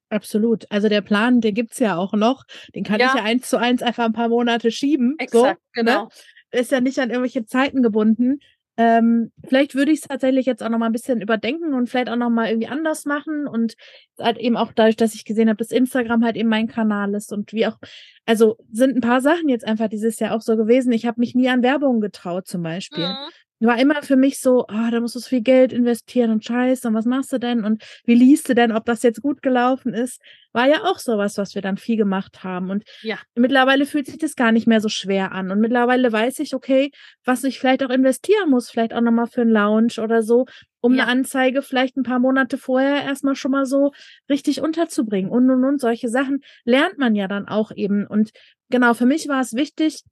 Absolut. 0.09 0.65
Also 0.71 0.89
der 0.89 1.03
Plan, 1.03 1.41
den 1.41 1.55
gibt's 1.55 1.79
ja 1.81 1.97
auch 1.97 2.15
noch. 2.15 2.45
Den 2.75 2.85
kann 2.85 3.01
ja. 3.01 3.09
ich 3.09 3.15
ja 3.15 3.25
eins 3.25 3.51
zu 3.51 3.59
eins 3.59 3.83
einfach 3.83 4.05
ein 4.05 4.13
paar 4.13 4.29
Monate 4.29 4.71
schieben. 4.71 5.17
Exakt, 5.19 5.33
so, 5.35 5.43
ne? 5.43 5.57
genau. 5.73 6.05
Ne? 6.05 6.61
Ist 6.61 6.73
ja 6.73 6.81
nicht 6.81 6.99
an 6.99 7.11
irgendwelche 7.11 7.45
Zeiten 7.45 7.83
gebunden. 7.83 8.41
Ähm, 8.79 9.33
vielleicht 9.47 9.75
würde 9.75 9.91
ich 9.91 10.01
es 10.01 10.09
tatsächlich 10.09 10.47
jetzt 10.47 10.63
auch 10.63 10.69
noch 10.69 10.79
mal 10.79 10.87
ein 10.87 10.93
bisschen 10.93 11.21
überdenken 11.21 11.75
und 11.75 11.89
vielleicht 11.89 12.09
auch 12.09 12.17
noch 12.17 12.31
mal 12.31 12.49
irgendwie 12.49 12.69
anders 12.69 13.05
machen 13.05 13.49
und 13.49 13.75
halt 14.19 14.39
eben 14.39 14.57
auch 14.57 14.73
dadurch, 14.73 14.95
dass 14.95 15.15
ich 15.15 15.25
gesehen 15.25 15.49
habe, 15.49 15.59
dass 15.59 15.73
Instagram 15.73 16.25
halt 16.25 16.37
eben 16.37 16.49
mein 16.49 16.69
Kanal 16.69 17.13
ist 17.15 17.33
und 17.33 17.53
wie 17.53 17.67
auch, 17.67 17.77
also 18.25 18.57
sind 18.71 18.95
ein 18.95 19.01
paar 19.01 19.21
Sachen 19.21 19.49
jetzt 19.49 19.67
einfach 19.67 19.89
dieses 19.89 20.21
Jahr 20.21 20.35
auch 20.35 20.43
so 20.43 20.57
gewesen. 20.57 20.93
Ich 20.93 21.07
habe 21.07 21.21
mich 21.21 21.35
nie 21.35 21.49
an 21.49 21.65
Werbung 21.65 22.01
getraut 22.01 22.47
zum 22.47 22.63
Beispiel. 22.63 23.09
Mhm 23.09 23.29
war 23.67 23.79
immer 23.79 24.03
für 24.03 24.17
mich 24.17 24.41
so, 24.41 24.67
ah, 24.69 24.91
da 24.91 25.01
musst 25.01 25.17
du 25.17 25.19
so 25.19 25.29
viel 25.29 25.41
Geld 25.41 25.73
investieren 25.73 26.31
und 26.31 26.45
scheiße, 26.45 26.87
und 26.87 26.95
was 26.95 27.07
machst 27.07 27.33
du 27.33 27.39
denn? 27.39 27.65
Und 27.65 27.83
wie 28.05 28.15
liest 28.15 28.49
du 28.49 28.55
denn, 28.55 28.71
ob 28.71 28.85
das 28.85 29.03
jetzt 29.03 29.21
gut 29.21 29.43
gelaufen 29.43 29.95
ist? 29.95 30.21
War 30.53 30.69
ja 30.69 30.85
auch 30.85 30.99
sowas, 30.99 31.39
was 31.39 31.55
wir 31.55 31.63
dann 31.63 31.77
viel 31.77 31.97
gemacht 31.97 32.45
haben. 32.45 32.71
Und 32.71 32.85
ja. 33.03 33.19
mittlerweile 33.35 33.85
fühlt 33.85 34.07
sich 34.07 34.19
das 34.19 34.37
gar 34.37 34.53
nicht 34.53 34.67
mehr 34.67 34.81
so 34.81 34.89
schwer 34.89 35.33
an. 35.33 35.51
Und 35.51 35.61
mittlerweile 35.61 36.13
weiß 36.13 36.39
ich, 36.39 36.55
okay, 36.55 36.91
was 37.25 37.43
ich 37.43 37.59
vielleicht 37.59 37.83
auch 37.83 37.91
investieren 37.91 38.49
muss, 38.49 38.71
vielleicht 38.71 38.95
auch 38.95 39.01
nochmal 39.01 39.27
für 39.27 39.41
einen 39.41 39.51
Lounge 39.51 39.95
oder 40.01 40.23
so, 40.23 40.47
um 40.81 40.95
ja. 40.95 41.03
eine 41.03 41.11
Anzeige 41.11 41.63
vielleicht 41.63 41.97
ein 41.97 42.05
paar 42.05 42.21
Monate 42.21 42.59
vorher 42.59 43.03
erstmal 43.03 43.35
schon 43.35 43.51
mal 43.51 43.67
so 43.67 43.93
richtig 44.29 44.61
unterzubringen. 44.61 45.31
Und 45.31 45.51
und 45.51 45.65
und 45.65 45.81
solche 45.81 46.09
Sachen 46.09 46.45
lernt 46.65 46.99
man 46.99 47.17
ja 47.17 47.27
dann 47.27 47.49
auch 47.49 47.73
eben. 47.75 48.07
Und 48.07 48.31
genau, 48.71 48.95
für 48.95 49.07
mich 49.07 49.27
war 49.27 49.41
es 49.41 49.55
wichtig, 49.55 50.05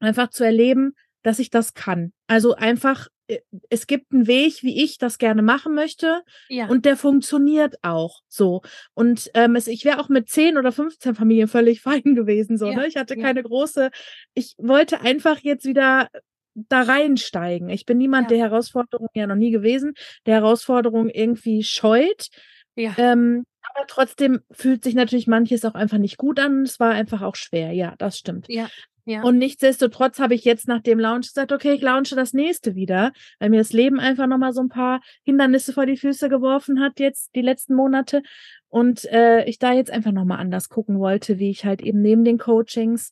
einfach 0.00 0.30
zu 0.30 0.44
erleben, 0.44 0.94
dass 1.28 1.38
ich 1.38 1.50
das 1.50 1.74
kann. 1.74 2.14
Also 2.26 2.54
einfach, 2.54 3.08
äh, 3.26 3.40
es 3.68 3.86
gibt 3.86 4.12
einen 4.12 4.26
Weg, 4.26 4.62
wie 4.62 4.82
ich 4.82 4.96
das 4.96 5.18
gerne 5.18 5.42
machen 5.42 5.74
möchte. 5.74 6.22
Ja. 6.48 6.68
Und 6.68 6.86
der 6.86 6.96
funktioniert 6.96 7.76
auch 7.82 8.20
so. 8.28 8.62
Und 8.94 9.30
ähm, 9.34 9.54
es, 9.54 9.66
ich 9.66 9.84
wäre 9.84 10.00
auch 10.00 10.08
mit 10.08 10.30
10 10.30 10.56
oder 10.56 10.72
15 10.72 11.14
Familien 11.14 11.46
völlig 11.46 11.80
fein 11.82 12.14
gewesen. 12.14 12.56
So, 12.56 12.68
ja. 12.70 12.76
ne? 12.76 12.86
Ich 12.86 12.96
hatte 12.96 13.18
ja. 13.18 13.22
keine 13.22 13.42
große, 13.42 13.90
ich 14.32 14.54
wollte 14.56 15.02
einfach 15.02 15.40
jetzt 15.40 15.66
wieder 15.66 16.08
da 16.54 16.80
reinsteigen. 16.80 17.68
Ich 17.68 17.84
bin 17.84 17.98
niemand, 17.98 18.30
der 18.30 18.38
Herausforderungen 18.38 19.10
ja 19.12 19.26
noch 19.26 19.36
nie 19.36 19.50
gewesen, 19.50 19.92
der 20.24 20.36
Herausforderungen 20.36 21.10
irgendwie 21.10 21.62
scheut. 21.62 22.28
Ja. 22.74 22.94
Ähm, 22.96 23.44
aber 23.74 23.86
trotzdem 23.86 24.40
fühlt 24.50 24.82
sich 24.82 24.94
natürlich 24.94 25.26
manches 25.26 25.66
auch 25.66 25.74
einfach 25.74 25.98
nicht 25.98 26.16
gut 26.16 26.40
an. 26.40 26.62
Es 26.62 26.80
war 26.80 26.92
einfach 26.92 27.20
auch 27.20 27.36
schwer. 27.36 27.72
Ja, 27.72 27.94
das 27.98 28.16
stimmt. 28.16 28.46
Ja. 28.48 28.70
Ja. 29.08 29.22
Und 29.22 29.38
nichtsdestotrotz 29.38 30.18
habe 30.18 30.34
ich 30.34 30.44
jetzt 30.44 30.68
nach 30.68 30.82
dem 30.82 30.98
Launch 30.98 31.28
gesagt, 31.28 31.50
okay, 31.50 31.72
ich 31.72 31.80
launche 31.80 32.14
das 32.14 32.34
nächste 32.34 32.74
wieder, 32.74 33.12
weil 33.38 33.48
mir 33.48 33.56
das 33.56 33.72
Leben 33.72 33.98
einfach 33.98 34.26
nochmal 34.26 34.52
so 34.52 34.60
ein 34.60 34.68
paar 34.68 35.00
Hindernisse 35.24 35.72
vor 35.72 35.86
die 35.86 35.96
Füße 35.96 36.28
geworfen 36.28 36.78
hat, 36.78 37.00
jetzt 37.00 37.34
die 37.34 37.40
letzten 37.40 37.74
Monate. 37.74 38.22
Und 38.68 39.06
äh, 39.06 39.44
ich 39.44 39.58
da 39.58 39.72
jetzt 39.72 39.90
einfach 39.90 40.12
nochmal 40.12 40.40
anders 40.40 40.68
gucken 40.68 40.98
wollte, 40.98 41.38
wie 41.38 41.48
ich 41.48 41.64
halt 41.64 41.80
eben 41.80 42.02
neben 42.02 42.22
den 42.22 42.36
Coachings 42.36 43.10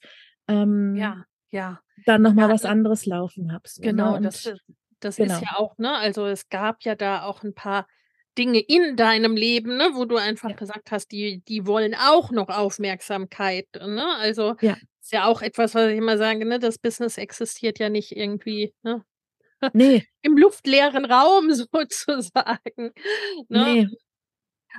ähm, 0.49 0.97
ja, 0.97 1.25
ja. 1.49 1.81
dann 2.05 2.21
nochmal 2.21 2.49
ja, 2.49 2.55
was 2.55 2.67
anderes 2.67 3.07
laufen 3.07 3.51
habe. 3.55 3.67
So, 3.67 3.81
ne? 3.81 3.89
genau, 3.89 4.17
ne? 4.17 4.21
das, 4.21 4.53
das 5.01 5.17
genau. 5.17 5.33
ist 5.33 5.41
ja 5.41 5.57
auch, 5.57 5.79
ne? 5.79 5.97
Also 5.97 6.27
es 6.27 6.51
gab 6.51 6.83
ja 6.83 6.95
da 6.95 7.23
auch 7.23 7.43
ein 7.43 7.55
paar 7.55 7.87
Dinge 8.37 8.59
in 8.59 8.97
deinem 8.97 9.35
Leben, 9.35 9.79
ne, 9.79 9.93
wo 9.95 10.05
du 10.05 10.17
einfach 10.17 10.51
ja. 10.51 10.57
gesagt 10.57 10.91
hast, 10.91 11.11
die, 11.11 11.43
die 11.49 11.67
wollen 11.67 11.95
auch 11.95 12.31
noch 12.33 12.51
Aufmerksamkeit. 12.51 13.67
Ne? 13.81 14.05
Also 14.19 14.57
ja 14.61 14.77
Ist 15.07 15.13
ja 15.13 15.27
auch 15.27 15.41
etwas, 15.41 15.77
was 15.77 15.93
ich 15.93 15.99
immer 15.99 16.19
sage, 16.19 16.45
ne? 16.45 16.59
Das 16.59 16.79
Business 16.79 17.17
existiert 17.17 17.79
ja 17.79 17.89
nicht 17.89 18.17
irgendwie, 18.17 18.75
ne? 18.83 19.05
Nee. 19.73 20.05
Im 20.23 20.37
luftleeren 20.37 21.05
Raum 21.05 21.55
sozusagen. 21.55 22.91
Ne? 23.49 23.87
Nee. 23.87 23.89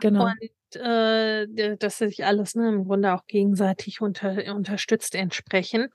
Genau. 0.02 0.26
Und 0.26 0.82
äh, 0.82 1.78
dass 1.78 2.00
sich 2.00 2.26
alles 2.26 2.56
ne, 2.56 2.68
im 2.68 2.84
Grunde 2.84 3.14
auch 3.14 3.26
gegenseitig 3.26 4.02
unter, 4.02 4.54
unterstützt 4.54 5.16
entsprechend. 5.16 5.94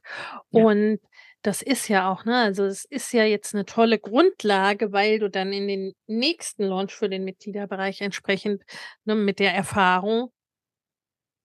Ja. 0.50 0.64
Und 0.64 1.00
das 1.42 1.60
ist 1.60 1.88
ja 1.88 2.10
auch, 2.10 2.24
ne, 2.24 2.38
also 2.38 2.64
es 2.64 2.86
ist 2.86 3.12
ja 3.12 3.24
jetzt 3.24 3.54
eine 3.54 3.66
tolle 3.66 3.98
Grundlage, 3.98 4.92
weil 4.92 5.18
du 5.18 5.28
dann 5.28 5.52
in 5.52 5.68
den 5.68 5.92
nächsten 6.06 6.64
Launch 6.64 6.94
für 6.94 7.10
den 7.10 7.24
Mitgliederbereich 7.24 8.00
entsprechend 8.00 8.62
ne, 9.04 9.14
mit 9.14 9.40
der 9.40 9.52
Erfahrung 9.52 10.32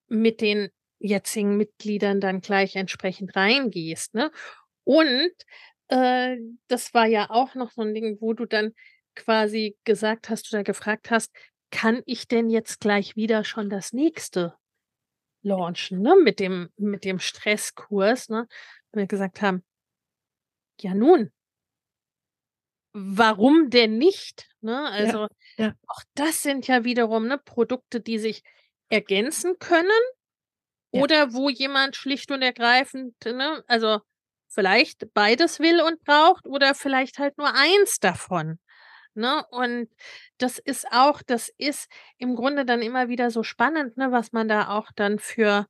mit 0.08 0.40
den 0.40 0.70
jetzigen 1.00 1.58
Mitgliedern 1.58 2.20
dann 2.20 2.42
gleich 2.42 2.76
entsprechend 2.76 3.36
reingehst, 3.36 4.14
ne? 4.14 4.32
Und 4.84 5.32
äh, 5.90 6.38
das 6.68 6.94
war 6.94 7.06
ja 7.06 7.30
auch 7.30 7.56
noch 7.56 7.72
so 7.72 7.82
ein 7.82 7.94
Ding, 7.94 8.18
wo 8.20 8.34
du 8.34 8.46
dann 8.46 8.74
quasi 9.16 9.78
gesagt 9.84 10.30
hast 10.30 10.54
oder 10.54 10.64
gefragt 10.64 11.12
hast, 11.12 11.32
kann 11.72 12.02
ich 12.06 12.28
denn 12.28 12.50
jetzt 12.50 12.80
gleich 12.80 13.16
wieder 13.16 13.44
schon 13.44 13.70
das 13.70 13.94
nächste 13.94 14.56
launchen, 15.42 16.02
ne? 16.02 16.16
Mit 16.24 16.40
dem, 16.40 16.70
mit 16.78 17.04
dem 17.04 17.20
Stresskurs, 17.20 18.30
ne? 18.30 18.48
Wir 18.94 19.08
gesagt 19.08 19.42
haben, 19.42 19.64
ja 20.82 20.94
nun, 20.94 21.32
warum 22.94 23.70
denn 23.70 23.98
nicht? 23.98 24.50
Ne? 24.62 24.90
Also 24.90 25.28
ja, 25.58 25.68
ja. 25.68 25.74
auch 25.88 26.02
das 26.16 26.42
sind 26.42 26.68
ja 26.68 26.84
wiederum 26.84 27.28
ne, 27.28 27.38
Produkte, 27.38 28.02
die 28.02 28.18
sich 28.18 28.44
ergänzen 28.90 29.60
können 29.60 29.90
oder 30.92 31.34
wo 31.34 31.50
jemand 31.50 31.96
schlicht 31.96 32.32
und 32.32 32.42
ergreifend, 32.42 33.14
ne, 33.26 33.64
also 33.68 34.00
vielleicht 34.48 35.14
beides 35.14 35.60
will 35.60 35.82
und 35.82 36.04
braucht 36.04 36.46
oder 36.48 36.74
vielleicht 36.76 37.20
halt 37.20 37.38
nur 37.38 37.54
eins 37.54 38.00
davon. 38.00 38.60
Ne? 39.16 39.44
Und 39.52 39.90
das 40.38 40.60
ist 40.60 40.88
auch, 40.92 41.22
das 41.24 41.50
ist 41.58 41.90
im 42.20 42.36
Grunde 42.36 42.66
dann 42.66 42.82
immer 42.82 43.10
wieder 43.10 43.32
so 43.32 43.44
spannend, 43.44 43.98
ne, 43.98 44.12
was 44.12 44.32
man 44.32 44.48
da 44.48 44.70
auch 44.70 44.92
dann 44.96 45.20
für 45.20 45.68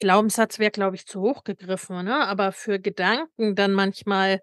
Glaubenssatz 0.00 0.58
wäre, 0.58 0.70
glaube 0.70 0.96
ich, 0.96 1.06
zu 1.06 1.20
hoch 1.20 1.42
gegriffen, 1.44 2.04
ne? 2.04 2.26
Aber 2.26 2.52
für 2.52 2.78
Gedanken 2.78 3.56
dann 3.56 3.72
manchmal 3.72 4.40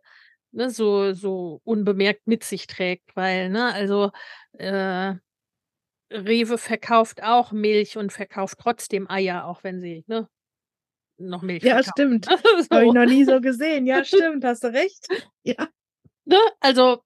ne, 0.52 0.70
so, 0.70 1.14
so 1.14 1.62
unbemerkt 1.64 2.28
mit 2.28 2.44
sich 2.44 2.68
trägt, 2.68 3.16
weil, 3.16 3.50
ne, 3.50 3.74
also 3.74 4.12
äh, 4.54 5.14
Rewe 6.12 6.58
verkauft 6.58 7.24
auch 7.24 7.52
Milch 7.52 7.98
und 7.98 8.14
verkauft 8.14 8.58
trotzdem 8.60 9.10
Eier, 9.10 9.46
auch 9.46 9.64
wenn 9.64 9.82
sie, 9.82 10.04
ne, 10.08 10.28
noch 11.18 11.42
Milch 11.42 11.64
Ja, 11.64 11.82
verkaufen. 11.84 11.92
stimmt. 11.92 12.26
so. 12.70 12.76
Habe 12.76 12.86
ich 12.86 12.94
noch 12.94 13.06
nie 13.06 13.24
so 13.24 13.42
gesehen. 13.42 13.86
Ja, 13.86 14.04
stimmt, 14.06 14.44
hast 14.44 14.64
du 14.64 14.68
recht. 14.74 15.08
Ja. 15.44 15.68
Ne? 16.26 16.40
Also 16.60 17.02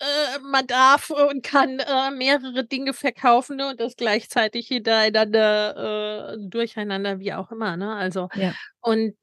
äh, 0.00 0.38
man 0.40 0.66
darf 0.66 1.10
und 1.10 1.42
kann 1.42 1.78
äh, 1.78 2.10
mehrere 2.10 2.64
Dinge 2.64 2.94
verkaufen 2.94 3.56
ne, 3.56 3.68
und 3.68 3.80
das 3.80 3.96
gleichzeitig 3.96 4.68
hintereinander, 4.68 6.34
äh, 6.34 6.36
durcheinander, 6.40 7.20
wie 7.20 7.34
auch 7.34 7.50
immer. 7.52 7.76
Ne? 7.76 7.94
Also, 7.94 8.28
ja. 8.34 8.54
und 8.80 9.14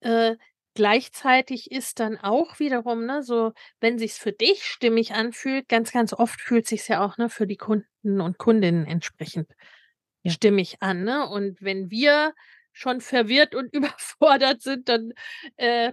äh, 0.00 0.36
gleichzeitig 0.74 1.70
ist 1.70 2.00
dann 2.00 2.18
auch 2.18 2.58
wiederum, 2.58 3.06
ne, 3.06 3.22
so, 3.22 3.52
wenn 3.80 3.98
sich's 3.98 4.18
für 4.18 4.32
dich 4.32 4.64
stimmig 4.64 5.12
anfühlt, 5.12 5.68
ganz, 5.68 5.92
ganz 5.92 6.12
oft 6.12 6.40
fühlt 6.40 6.66
sich's 6.66 6.88
ja 6.88 7.04
auch 7.04 7.16
ne, 7.16 7.28
für 7.28 7.46
die 7.46 7.56
Kunden 7.56 8.20
und 8.20 8.38
Kundinnen 8.38 8.86
entsprechend 8.86 9.50
ja. 10.22 10.32
stimmig 10.32 10.76
an. 10.80 11.04
Ne? 11.04 11.28
Und 11.28 11.62
wenn 11.62 11.90
wir 11.90 12.34
schon 12.72 13.00
verwirrt 13.00 13.54
und 13.54 13.72
überfordert 13.74 14.62
sind, 14.62 14.88
dann 14.88 15.12
äh, 15.56 15.92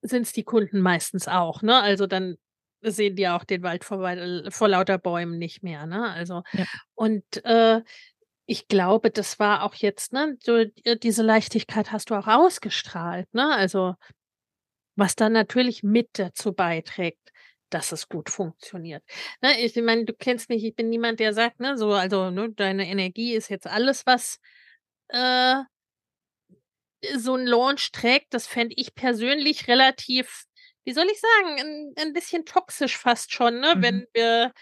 sind 0.00 0.22
es 0.22 0.32
die 0.32 0.44
Kunden 0.44 0.80
meistens 0.80 1.28
auch. 1.28 1.62
Ne? 1.62 1.80
Also 1.80 2.06
dann 2.06 2.36
sehen 2.80 3.14
die 3.14 3.28
auch 3.28 3.44
den 3.44 3.62
Wald 3.62 3.84
vor, 3.84 3.98
vor 4.50 4.68
lauter 4.68 4.98
Bäumen 4.98 5.38
nicht 5.38 5.62
mehr. 5.62 5.86
Ne? 5.86 6.10
Also 6.10 6.42
ja. 6.52 6.64
und 6.94 7.44
äh, 7.44 7.82
ich 8.46 8.68
glaube, 8.68 9.10
das 9.10 9.38
war 9.38 9.62
auch 9.62 9.74
jetzt, 9.74 10.12
ne, 10.12 10.36
so, 10.42 10.56
äh, 10.56 10.96
diese 10.96 11.22
Leichtigkeit 11.22 11.92
hast 11.92 12.10
du 12.10 12.14
auch 12.14 12.26
ausgestrahlt, 12.26 13.32
ne? 13.34 13.54
Also 13.54 13.94
was 14.96 15.16
dann 15.16 15.32
natürlich 15.32 15.82
mit 15.82 16.10
dazu 16.18 16.52
beiträgt, 16.52 17.30
dass 17.70 17.92
es 17.92 18.08
gut 18.08 18.28
funktioniert. 18.30 19.02
Ne, 19.40 19.60
ich 19.60 19.74
meine, 19.76 20.04
du 20.04 20.12
kennst 20.12 20.48
mich, 20.50 20.64
ich 20.64 20.74
bin 20.74 20.90
niemand, 20.90 21.20
der 21.20 21.32
sagt, 21.34 21.60
ne, 21.60 21.78
so, 21.78 21.92
also, 21.92 22.30
ne, 22.30 22.50
deine 22.52 22.88
Energie 22.88 23.34
ist 23.34 23.48
jetzt 23.48 23.66
alles, 23.66 24.06
was 24.06 24.38
äh, 25.08 25.62
so 27.16 27.34
ein 27.34 27.46
Launch 27.46 27.90
trägt. 27.92 28.34
Das 28.34 28.46
fände 28.46 28.74
ich 28.76 28.94
persönlich 28.94 29.68
relativ 29.68 30.46
wie 30.84 30.92
soll 30.92 31.06
ich 31.06 31.20
sagen, 31.20 31.60
ein, 31.60 31.94
ein 31.98 32.12
bisschen 32.12 32.44
toxisch 32.44 32.96
fast 32.96 33.32
schon, 33.32 33.60
ne? 33.60 33.74
Mhm. 33.76 33.82
Wenn 33.82 34.06
wir 34.14 34.52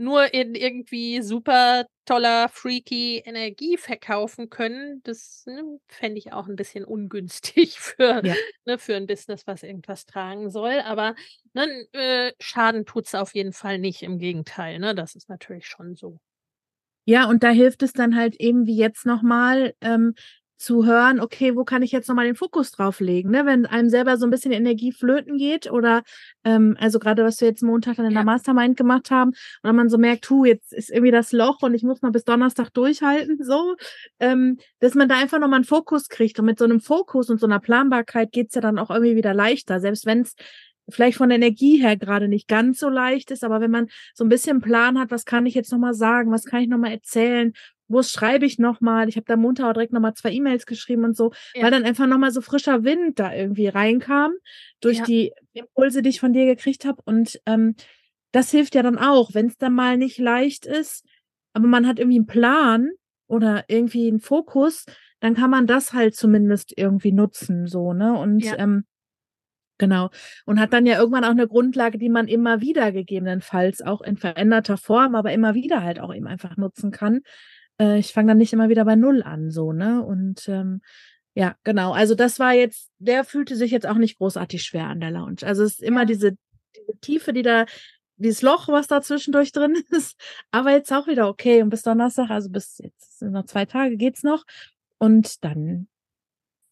nur 0.00 0.32
in 0.32 0.54
irgendwie 0.54 1.20
super 1.20 1.84
toller, 2.06 2.48
freaky 2.48 3.18
Energie 3.18 3.76
verkaufen 3.76 4.48
können, 4.48 5.02
das 5.04 5.44
ne, 5.46 5.78
fände 5.88 6.18
ich 6.18 6.32
auch 6.32 6.48
ein 6.48 6.56
bisschen 6.56 6.86
ungünstig 6.86 7.78
für, 7.80 8.24
ja. 8.24 8.34
ne, 8.64 8.78
für 8.78 8.96
ein 8.96 9.06
Business, 9.06 9.46
was 9.46 9.62
irgendwas 9.62 10.06
tragen 10.06 10.50
soll. 10.50 10.80
Aber 10.80 11.14
ne, 11.52 11.86
äh, 11.92 12.32
Schaden 12.40 12.86
tut 12.86 13.06
es 13.06 13.14
auf 13.14 13.34
jeden 13.34 13.52
Fall 13.52 13.78
nicht, 13.78 14.02
im 14.02 14.18
Gegenteil. 14.18 14.78
Ne? 14.78 14.94
Das 14.94 15.14
ist 15.14 15.28
natürlich 15.28 15.66
schon 15.66 15.94
so. 15.94 16.18
Ja, 17.04 17.28
und 17.28 17.42
da 17.42 17.50
hilft 17.50 17.82
es 17.82 17.92
dann 17.92 18.16
halt 18.16 18.36
eben 18.36 18.66
wie 18.66 18.76
jetzt 18.76 19.04
nochmal, 19.04 19.74
ähm, 19.82 20.14
zu 20.60 20.84
hören, 20.84 21.20
okay, 21.20 21.56
wo 21.56 21.64
kann 21.64 21.82
ich 21.82 21.90
jetzt 21.90 22.06
nochmal 22.06 22.26
den 22.26 22.34
Fokus 22.34 22.70
drauf 22.70 23.00
legen, 23.00 23.30
ne? 23.30 23.46
wenn 23.46 23.64
einem 23.64 23.88
selber 23.88 24.18
so 24.18 24.26
ein 24.26 24.30
bisschen 24.30 24.52
Energie 24.52 24.92
flöten 24.92 25.38
geht 25.38 25.72
oder 25.72 26.02
ähm, 26.44 26.76
also 26.78 26.98
gerade 26.98 27.24
was 27.24 27.40
wir 27.40 27.48
jetzt 27.48 27.62
Montag 27.62 27.96
dann 27.96 28.04
in 28.04 28.12
der 28.12 28.24
Mastermind 28.24 28.76
gemacht 28.76 29.10
haben 29.10 29.32
oder 29.64 29.72
man 29.72 29.88
so 29.88 29.96
merkt, 29.96 30.28
hu, 30.28 30.44
jetzt 30.44 30.74
ist 30.74 30.90
irgendwie 30.90 31.12
das 31.12 31.32
Loch 31.32 31.62
und 31.62 31.72
ich 31.72 31.82
muss 31.82 32.02
mal 32.02 32.10
bis 32.12 32.24
Donnerstag 32.24 32.68
durchhalten, 32.74 33.42
so, 33.42 33.74
ähm, 34.18 34.58
dass 34.80 34.94
man 34.94 35.08
da 35.08 35.16
einfach 35.16 35.38
nochmal 35.38 35.56
einen 35.56 35.64
Fokus 35.64 36.08
kriegt 36.08 36.38
und 36.38 36.44
mit 36.44 36.58
so 36.58 36.66
einem 36.66 36.80
Fokus 36.80 37.30
und 37.30 37.40
so 37.40 37.46
einer 37.46 37.60
Planbarkeit 37.60 38.30
geht's 38.30 38.54
ja 38.54 38.60
dann 38.60 38.78
auch 38.78 38.90
irgendwie 38.90 39.16
wieder 39.16 39.32
leichter, 39.32 39.80
selbst 39.80 40.04
wenn 40.04 40.20
es 40.20 40.34
vielleicht 40.90 41.16
von 41.16 41.30
der 41.30 41.36
Energie 41.36 41.80
her 41.80 41.96
gerade 41.96 42.28
nicht 42.28 42.48
ganz 42.48 42.80
so 42.80 42.90
leicht 42.90 43.30
ist, 43.30 43.44
aber 43.44 43.62
wenn 43.62 43.70
man 43.70 43.86
so 44.12 44.24
ein 44.24 44.28
bisschen 44.28 44.60
Plan 44.60 44.98
hat, 44.98 45.10
was 45.10 45.24
kann 45.24 45.46
ich 45.46 45.54
jetzt 45.54 45.72
nochmal 45.72 45.94
sagen, 45.94 46.30
was 46.32 46.44
kann 46.44 46.60
ich 46.60 46.68
nochmal 46.68 46.92
erzählen 46.92 47.54
wo 47.90 48.02
schreibe 48.02 48.46
ich 48.46 48.58
nochmal? 48.58 49.08
Ich 49.08 49.16
habe 49.16 49.26
da 49.26 49.36
Montag 49.36 49.66
auch 49.66 49.72
direkt 49.72 49.92
nochmal 49.92 50.14
zwei 50.14 50.30
E-Mails 50.30 50.64
geschrieben 50.64 51.04
und 51.04 51.16
so, 51.16 51.32
ja. 51.54 51.64
weil 51.64 51.72
dann 51.72 51.84
einfach 51.84 52.06
nochmal 52.06 52.30
so 52.30 52.40
frischer 52.40 52.84
Wind 52.84 53.18
da 53.18 53.34
irgendwie 53.34 53.66
reinkam 53.66 54.32
durch 54.80 54.98
ja. 54.98 55.04
die 55.04 55.32
Impulse, 55.52 56.00
die 56.00 56.10
ich 56.10 56.20
von 56.20 56.32
dir 56.32 56.46
gekriegt 56.46 56.84
habe. 56.84 57.02
Und 57.04 57.40
ähm, 57.46 57.74
das 58.30 58.52
hilft 58.52 58.76
ja 58.76 58.82
dann 58.82 58.96
auch, 58.96 59.34
wenn 59.34 59.46
es 59.46 59.58
dann 59.58 59.74
mal 59.74 59.96
nicht 59.96 60.18
leicht 60.18 60.66
ist, 60.66 61.04
aber 61.52 61.66
man 61.66 61.86
hat 61.86 61.98
irgendwie 61.98 62.18
einen 62.18 62.28
Plan 62.28 62.90
oder 63.26 63.64
irgendwie 63.66 64.06
einen 64.06 64.20
Fokus, 64.20 64.86
dann 65.18 65.34
kann 65.34 65.50
man 65.50 65.66
das 65.66 65.92
halt 65.92 66.14
zumindest 66.14 66.72
irgendwie 66.76 67.12
nutzen, 67.12 67.66
so, 67.66 67.92
ne? 67.92 68.16
Und 68.16 68.44
ja. 68.44 68.56
ähm, 68.58 68.84
Genau. 69.78 70.10
Und 70.44 70.60
hat 70.60 70.74
dann 70.74 70.84
ja 70.84 70.98
irgendwann 70.98 71.24
auch 71.24 71.30
eine 71.30 71.48
Grundlage, 71.48 71.96
die 71.96 72.10
man 72.10 72.28
immer 72.28 72.60
wieder 72.60 72.92
gegebenenfalls 72.92 73.80
auch 73.80 74.02
in 74.02 74.18
veränderter 74.18 74.76
Form, 74.76 75.14
aber 75.14 75.32
immer 75.32 75.54
wieder 75.54 75.82
halt 75.82 76.00
auch 76.00 76.14
eben 76.14 76.26
einfach 76.26 76.58
nutzen 76.58 76.90
kann, 76.90 77.22
äh, 77.80 77.98
ich 77.98 78.12
fange 78.12 78.28
dann 78.28 78.38
nicht 78.38 78.52
immer 78.52 78.68
wieder 78.68 78.84
bei 78.84 78.94
Null 78.94 79.22
an, 79.22 79.50
so, 79.50 79.72
ne? 79.72 80.04
Und 80.04 80.48
ähm, 80.48 80.82
ja, 81.34 81.56
genau. 81.64 81.92
Also 81.92 82.14
das 82.14 82.38
war 82.38 82.52
jetzt, 82.52 82.90
der 82.98 83.24
fühlte 83.24 83.56
sich 83.56 83.70
jetzt 83.70 83.86
auch 83.86 83.96
nicht 83.96 84.18
großartig 84.18 84.62
schwer 84.62 84.86
an 84.86 85.00
der 85.00 85.10
Lounge. 85.10 85.38
Also 85.42 85.64
es 85.64 85.72
ist 85.72 85.82
immer 85.82 86.04
diese, 86.04 86.36
diese 86.76 86.98
Tiefe, 87.00 87.32
die 87.32 87.42
da, 87.42 87.64
dieses 88.16 88.42
Loch, 88.42 88.68
was 88.68 88.86
da 88.86 89.00
zwischendurch 89.00 89.52
drin 89.52 89.76
ist, 89.90 90.20
aber 90.50 90.72
jetzt 90.72 90.92
auch 90.92 91.06
wieder 91.06 91.28
okay. 91.28 91.62
Und 91.62 91.70
bis 91.70 91.82
Donnerstag, 91.82 92.30
also 92.30 92.50
bis 92.50 92.78
jetzt 92.78 93.18
sind 93.18 93.32
noch 93.32 93.46
zwei 93.46 93.64
Tage, 93.64 93.96
geht's 93.96 94.22
noch. 94.22 94.44
Und 94.98 95.42
dann 95.44 95.88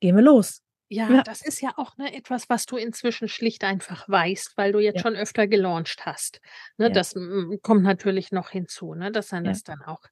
gehen 0.01 0.17
wir 0.17 0.23
los. 0.23 0.63
Ja, 0.91 1.11
ja, 1.11 1.23
das 1.23 1.43
ist 1.43 1.61
ja 1.61 1.75
auch 1.77 1.97
ne, 1.99 2.15
etwas, 2.15 2.49
was 2.49 2.65
du 2.65 2.77
inzwischen 2.77 3.29
schlicht 3.29 3.63
einfach 3.63 4.09
weißt, 4.09 4.57
weil 4.57 4.73
du 4.73 4.79
jetzt 4.79 4.97
ja. 4.97 5.03
schon 5.03 5.17
öfter 5.17 5.47
gelauncht 5.47 6.07
hast. 6.07 6.41
Ne, 6.79 6.87
ja. 6.87 6.91
Das 6.91 7.15
kommt 7.63 7.83
natürlich 7.83 8.33
noch 8.33 8.51
hinzu, 8.51 8.95
ne, 8.95 9.13
dass 9.13 9.33
man 9.33 9.45
das 9.45 9.63
dann 9.65 9.83
auch 9.83 10.03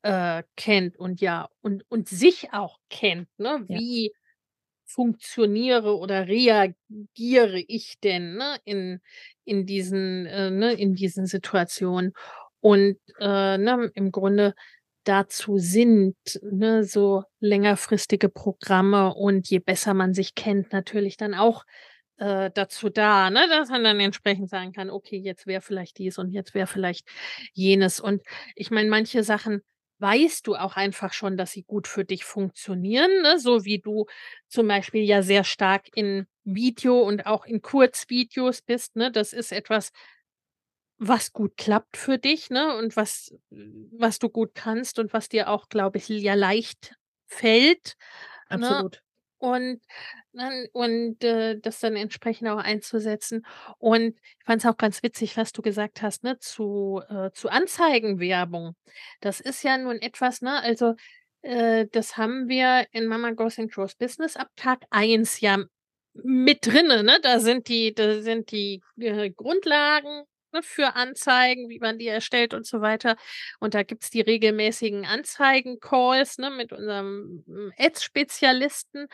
äh, 0.00 0.42
kennt 0.56 0.96
und 0.96 1.20
ja, 1.20 1.48
und, 1.60 1.84
und 1.90 2.08
sich 2.08 2.52
auch 2.54 2.78
kennt, 2.88 3.28
ne, 3.38 3.64
wie 3.68 4.12
funktioniere 4.92 5.96
oder 5.98 6.28
reagiere 6.28 7.58
ich 7.66 7.98
denn 8.00 8.36
ne, 8.36 8.56
in, 8.64 9.00
in, 9.44 9.66
diesen, 9.66 10.26
äh, 10.26 10.50
ne, 10.50 10.72
in 10.72 10.94
diesen 10.94 11.26
Situationen. 11.26 12.12
Und 12.60 12.98
äh, 13.18 13.58
ne, 13.58 13.90
im 13.94 14.12
Grunde 14.12 14.54
dazu 15.04 15.58
sind, 15.58 16.16
ne, 16.42 16.84
so 16.84 17.24
längerfristige 17.40 18.28
Programme 18.28 19.14
und 19.14 19.48
je 19.48 19.58
besser 19.58 19.94
man 19.94 20.14
sich 20.14 20.34
kennt, 20.34 20.72
natürlich 20.72 21.16
dann 21.16 21.34
auch 21.34 21.64
äh, 22.18 22.50
dazu 22.54 22.88
da, 22.88 23.30
ne, 23.30 23.46
dass 23.48 23.68
man 23.70 23.84
dann 23.84 24.00
entsprechend 24.00 24.48
sagen 24.48 24.72
kann, 24.72 24.90
okay, 24.90 25.16
jetzt 25.16 25.46
wäre 25.46 25.60
vielleicht 25.62 25.98
dies 25.98 26.18
und 26.18 26.30
jetzt 26.30 26.54
wäre 26.54 26.66
vielleicht 26.66 27.08
jenes. 27.52 28.00
Und 28.00 28.22
ich 28.54 28.70
meine, 28.70 28.88
manche 28.88 29.24
Sachen 29.24 29.62
weißt 29.98 30.46
du 30.46 30.56
auch 30.56 30.76
einfach 30.76 31.12
schon, 31.12 31.36
dass 31.36 31.52
sie 31.52 31.62
gut 31.62 31.86
für 31.88 32.04
dich 32.04 32.24
funktionieren, 32.24 33.22
ne? 33.22 33.38
so 33.38 33.64
wie 33.64 33.78
du 33.78 34.06
zum 34.48 34.68
Beispiel 34.68 35.02
ja 35.04 35.22
sehr 35.22 35.44
stark 35.44 35.86
in 35.94 36.26
Video 36.44 37.00
und 37.02 37.26
auch 37.26 37.44
in 37.46 37.62
Kurzvideos 37.62 38.62
bist. 38.62 38.96
Ne? 38.96 39.12
Das 39.12 39.32
ist 39.32 39.52
etwas, 39.52 39.92
was 41.04 41.32
gut 41.32 41.56
klappt 41.56 41.96
für 41.96 42.16
dich, 42.16 42.48
ne? 42.50 42.76
Und 42.76 42.96
was, 42.96 43.34
was 43.50 44.18
du 44.18 44.28
gut 44.28 44.54
kannst 44.54 44.98
und 44.98 45.12
was 45.12 45.28
dir 45.28 45.48
auch, 45.48 45.68
glaube 45.68 45.98
ich, 45.98 46.08
ja 46.08 46.34
leicht 46.34 46.94
fällt. 47.26 47.96
Ne? 48.48 48.68
Absolut. 48.68 48.94
Ne? 48.94 49.00
Und, 49.38 49.80
und 50.72 51.24
äh, 51.24 51.58
das 51.58 51.80
dann 51.80 51.96
entsprechend 51.96 52.48
auch 52.48 52.58
einzusetzen. 52.58 53.44
Und 53.78 54.16
ich 54.38 54.44
fand 54.44 54.62
es 54.62 54.70
auch 54.70 54.76
ganz 54.76 55.02
witzig, 55.02 55.36
was 55.36 55.52
du 55.52 55.62
gesagt 55.62 56.00
hast, 56.00 56.22
ne, 56.22 56.38
zu, 56.38 57.02
äh, 57.08 57.32
zu 57.32 57.48
Anzeigenwerbung. 57.48 58.76
Das 59.20 59.40
ist 59.40 59.64
ja 59.64 59.76
nun 59.78 60.00
etwas, 60.00 60.42
ne, 60.42 60.62
also 60.62 60.94
äh, 61.40 61.86
das 61.90 62.16
haben 62.16 62.48
wir 62.48 62.86
in 62.92 63.08
Mama 63.08 63.32
Goes 63.32 63.58
and 63.58 63.72
Grows 63.72 63.96
Business 63.96 64.36
ab 64.36 64.48
Tag 64.54 64.84
1 64.90 65.40
ja 65.40 65.58
mit 66.14 66.64
drinne, 66.64 67.02
ne? 67.02 67.18
Da 67.22 67.40
sind 67.40 67.66
die, 67.66 67.92
da 67.92 68.20
sind 68.20 68.52
die 68.52 68.80
äh, 69.00 69.30
Grundlagen 69.30 70.22
ne, 70.52 70.62
für 70.62 70.94
Anzeigen, 70.94 71.68
wie 71.68 71.78
man 71.78 71.98
die 71.98 72.08
erstellt 72.08 72.54
und 72.54 72.66
so 72.66 72.80
weiter. 72.80 73.16
Und 73.60 73.74
da 73.74 73.82
gibt 73.82 74.04
es 74.04 74.10
die 74.10 74.20
regelmäßigen 74.20 75.06
Anzeigen-Calls 75.06 76.38
ne, 76.38 76.50
mit 76.50 76.72
unserem 76.72 77.44
hm, 77.46 77.72
Ads-Spezialisten. 77.78 79.08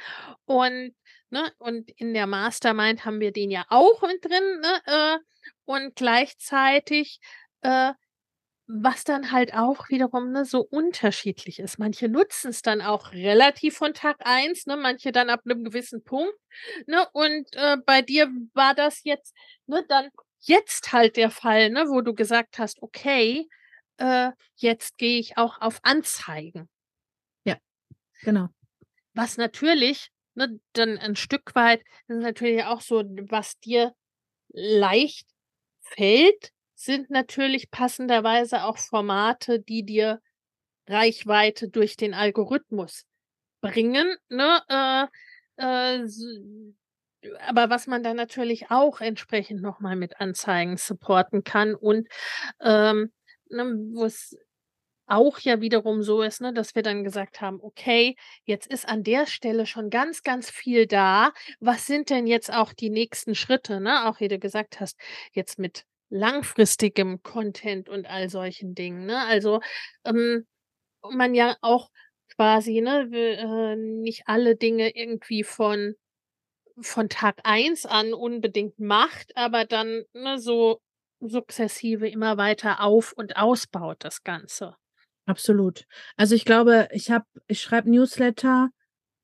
Und, 0.44 0.94
ne, 1.30 1.52
und 1.58 1.90
in 1.92 2.14
der 2.14 2.26
Mastermind 2.26 3.04
haben 3.04 3.20
wir 3.20 3.32
den 3.32 3.50
ja 3.50 3.64
auch 3.68 4.02
mit 4.02 4.24
drin. 4.24 4.60
Ne, 4.60 4.80
äh, 4.86 5.18
und 5.64 5.96
gleichzeitig 5.96 7.20
äh, 7.62 7.92
was 8.68 9.02
dann 9.02 9.32
halt 9.32 9.54
auch 9.54 9.88
wiederum 9.88 10.30
ne, 10.30 10.44
so 10.44 10.60
unterschiedlich 10.60 11.58
ist. 11.58 11.78
Manche 11.78 12.08
nutzen 12.08 12.50
es 12.50 12.60
dann 12.60 12.82
auch 12.82 13.12
relativ 13.12 13.78
von 13.78 13.94
Tag 13.94 14.18
eins, 14.20 14.66
ne, 14.66 14.76
manche 14.76 15.10
dann 15.10 15.30
ab 15.30 15.40
einem 15.46 15.64
gewissen 15.64 16.04
Punkt. 16.04 16.34
Ne, 16.86 17.06
und 17.12 17.46
äh, 17.56 17.78
bei 17.86 18.02
dir 18.02 18.28
war 18.52 18.74
das 18.74 19.02
jetzt 19.04 19.34
ne, 19.66 19.84
dann 19.88 20.10
jetzt 20.40 20.92
halt 20.92 21.16
der 21.16 21.30
Fall, 21.30 21.70
ne, 21.70 21.86
wo 21.88 22.00
du 22.00 22.14
gesagt 22.14 22.58
hast, 22.58 22.82
okay, 22.82 23.48
äh, 23.98 24.30
jetzt 24.56 24.98
gehe 24.98 25.18
ich 25.18 25.36
auch 25.36 25.60
auf 25.60 25.80
Anzeigen. 25.82 26.68
Ja, 27.44 27.56
genau. 28.22 28.48
Was 29.14 29.36
natürlich, 29.36 30.10
ne, 30.34 30.60
dann 30.72 30.98
ein 30.98 31.16
Stück 31.16 31.54
weit, 31.54 31.82
das 32.06 32.18
ist 32.18 32.22
natürlich 32.22 32.64
auch 32.64 32.80
so, 32.80 33.02
was 33.28 33.58
dir 33.58 33.94
leicht 34.48 35.28
fällt, 35.80 36.52
sind 36.74 37.10
natürlich 37.10 37.70
passenderweise 37.70 38.64
auch 38.64 38.78
Formate, 38.78 39.60
die 39.60 39.84
dir 39.84 40.20
Reichweite 40.86 41.68
durch 41.68 41.96
den 41.96 42.14
Algorithmus 42.14 43.04
bringen. 43.60 44.16
Ne? 44.28 44.62
Äh, 44.68 45.06
äh, 45.56 46.06
aber 47.46 47.70
was 47.70 47.86
man 47.86 48.02
dann 48.02 48.16
natürlich 48.16 48.70
auch 48.70 49.00
entsprechend 49.00 49.62
nochmal 49.62 49.96
mit 49.96 50.20
Anzeigen 50.20 50.76
supporten 50.76 51.44
kann 51.44 51.74
und 51.74 52.08
ähm, 52.60 53.12
ne, 53.50 53.64
wo 53.92 54.04
es 54.04 54.36
auch 55.08 55.38
ja 55.40 55.60
wiederum 55.60 56.02
so 56.02 56.22
ist, 56.22 56.40
ne, 56.40 56.52
dass 56.52 56.74
wir 56.74 56.82
dann 56.82 57.02
gesagt 57.02 57.40
haben, 57.40 57.60
okay, 57.62 58.14
jetzt 58.44 58.66
ist 58.66 58.86
an 58.88 59.02
der 59.02 59.26
Stelle 59.26 59.66
schon 59.66 59.90
ganz, 59.90 60.22
ganz 60.22 60.50
viel 60.50 60.86
da. 60.86 61.32
Was 61.60 61.86
sind 61.86 62.10
denn 62.10 62.26
jetzt 62.26 62.52
auch 62.52 62.72
die 62.74 62.90
nächsten 62.90 63.34
Schritte? 63.34 63.80
Ne? 63.80 64.06
Auch 64.06 64.20
wie 64.20 64.28
du 64.28 64.38
gesagt 64.38 64.80
hast, 64.80 64.98
jetzt 65.32 65.58
mit 65.58 65.84
langfristigem 66.10 67.22
Content 67.22 67.88
und 67.88 68.06
all 68.06 68.28
solchen 68.28 68.74
Dingen. 68.74 69.06
Ne? 69.06 69.18
Also 69.26 69.60
ähm, 70.04 70.46
man 71.10 71.34
ja 71.34 71.56
auch 71.62 71.90
quasi 72.36 72.80
ne, 72.82 73.06
will, 73.10 73.38
äh, 73.38 73.76
nicht 73.76 74.24
alle 74.26 74.56
Dinge 74.56 74.94
irgendwie 74.94 75.42
von 75.42 75.94
von 76.80 77.08
Tag 77.08 77.40
eins 77.44 77.86
an 77.86 78.14
unbedingt 78.14 78.78
macht, 78.78 79.36
aber 79.36 79.64
dann 79.64 80.04
ne, 80.12 80.38
so 80.38 80.80
sukzessive 81.20 82.08
immer 82.08 82.36
weiter 82.36 82.80
auf 82.80 83.12
und 83.12 83.36
ausbaut, 83.36 83.98
das 84.00 84.22
Ganze. 84.22 84.76
Absolut. 85.26 85.84
Also 86.16 86.34
ich 86.34 86.44
glaube, 86.44 86.88
ich 86.92 87.10
habe, 87.10 87.26
ich 87.46 87.60
schreibe 87.60 87.90
Newsletter 87.90 88.70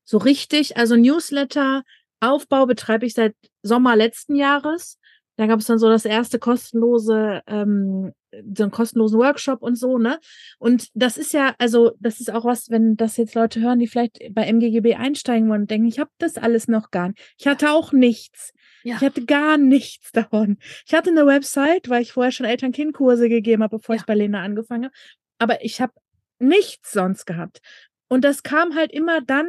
so 0.05 0.19
richtig, 0.19 0.77
also 0.77 0.97
Newsletter 0.97 1.83
Aufbau 2.21 2.67
betreibe 2.67 3.07
ich 3.07 3.15
seit 3.15 3.35
Sommer 3.63 3.97
letzten 3.97 4.35
Jahres. 4.35 4.99
Da 5.37 5.47
gab 5.47 5.61
es 5.61 5.67
dann 5.67 5.79
so 5.79 5.89
das 5.89 6.05
erste 6.05 6.39
kostenlose, 6.39 7.43
ähm, 7.47 8.13
so 8.57 8.65
einen 8.65 8.73
kostenlosen 8.73 9.19
Workshop 9.19 9.63
und 9.63 9.77
so, 9.77 9.99
ne? 9.99 10.19
Und 10.59 10.89
das 10.95 11.17
ist 11.17 11.33
ja, 11.33 11.55
also 11.59 11.93
das 12.01 12.21
ist 12.21 12.33
auch 12.33 12.45
was, 12.45 12.71
wenn 12.71 12.97
das 12.97 13.17
jetzt 13.17 13.35
Leute 13.35 13.61
hören, 13.61 13.79
die 13.79 13.87
vielleicht 13.87 14.19
bei 14.33 14.45
MGGB 14.47 14.95
einsteigen 14.95 15.49
wollen 15.49 15.63
und 15.63 15.71
denken, 15.71 15.87
ich 15.87 15.99
habe 15.99 16.11
das 16.19 16.37
alles 16.37 16.69
noch 16.69 16.91
gar 16.91 17.09
nicht. 17.09 17.35
Ich 17.39 17.47
hatte 17.47 17.71
auch 17.71 17.93
nichts. 17.93 18.53
Ja. 18.83 18.97
Ich 18.97 19.01
hatte 19.03 19.25
gar 19.25 19.57
nichts 19.57 20.13
davon. 20.13 20.59
Ich 20.87 20.95
hatte 20.95 21.11
eine 21.11 21.27
Website, 21.27 21.89
weil 21.89 22.03
ich 22.03 22.13
vorher 22.13 22.33
schon 22.33 22.47
Eltern-Kind-Kurse 22.47 23.29
gegeben 23.29 23.63
habe, 23.63 23.79
bevor 23.79 23.95
ja. 23.95 24.01
ich 24.01 24.07
bei 24.07 24.15
Lena 24.15 24.43
angefangen 24.43 24.85
habe. 24.85 24.95
Aber 25.39 25.65
ich 25.65 25.81
habe 25.81 25.93
nichts 26.39 26.93
sonst 26.93 27.25
gehabt. 27.25 27.61
Und 28.09 28.25
das 28.25 28.43
kam 28.43 28.75
halt 28.75 28.93
immer 28.93 29.21
dann, 29.21 29.47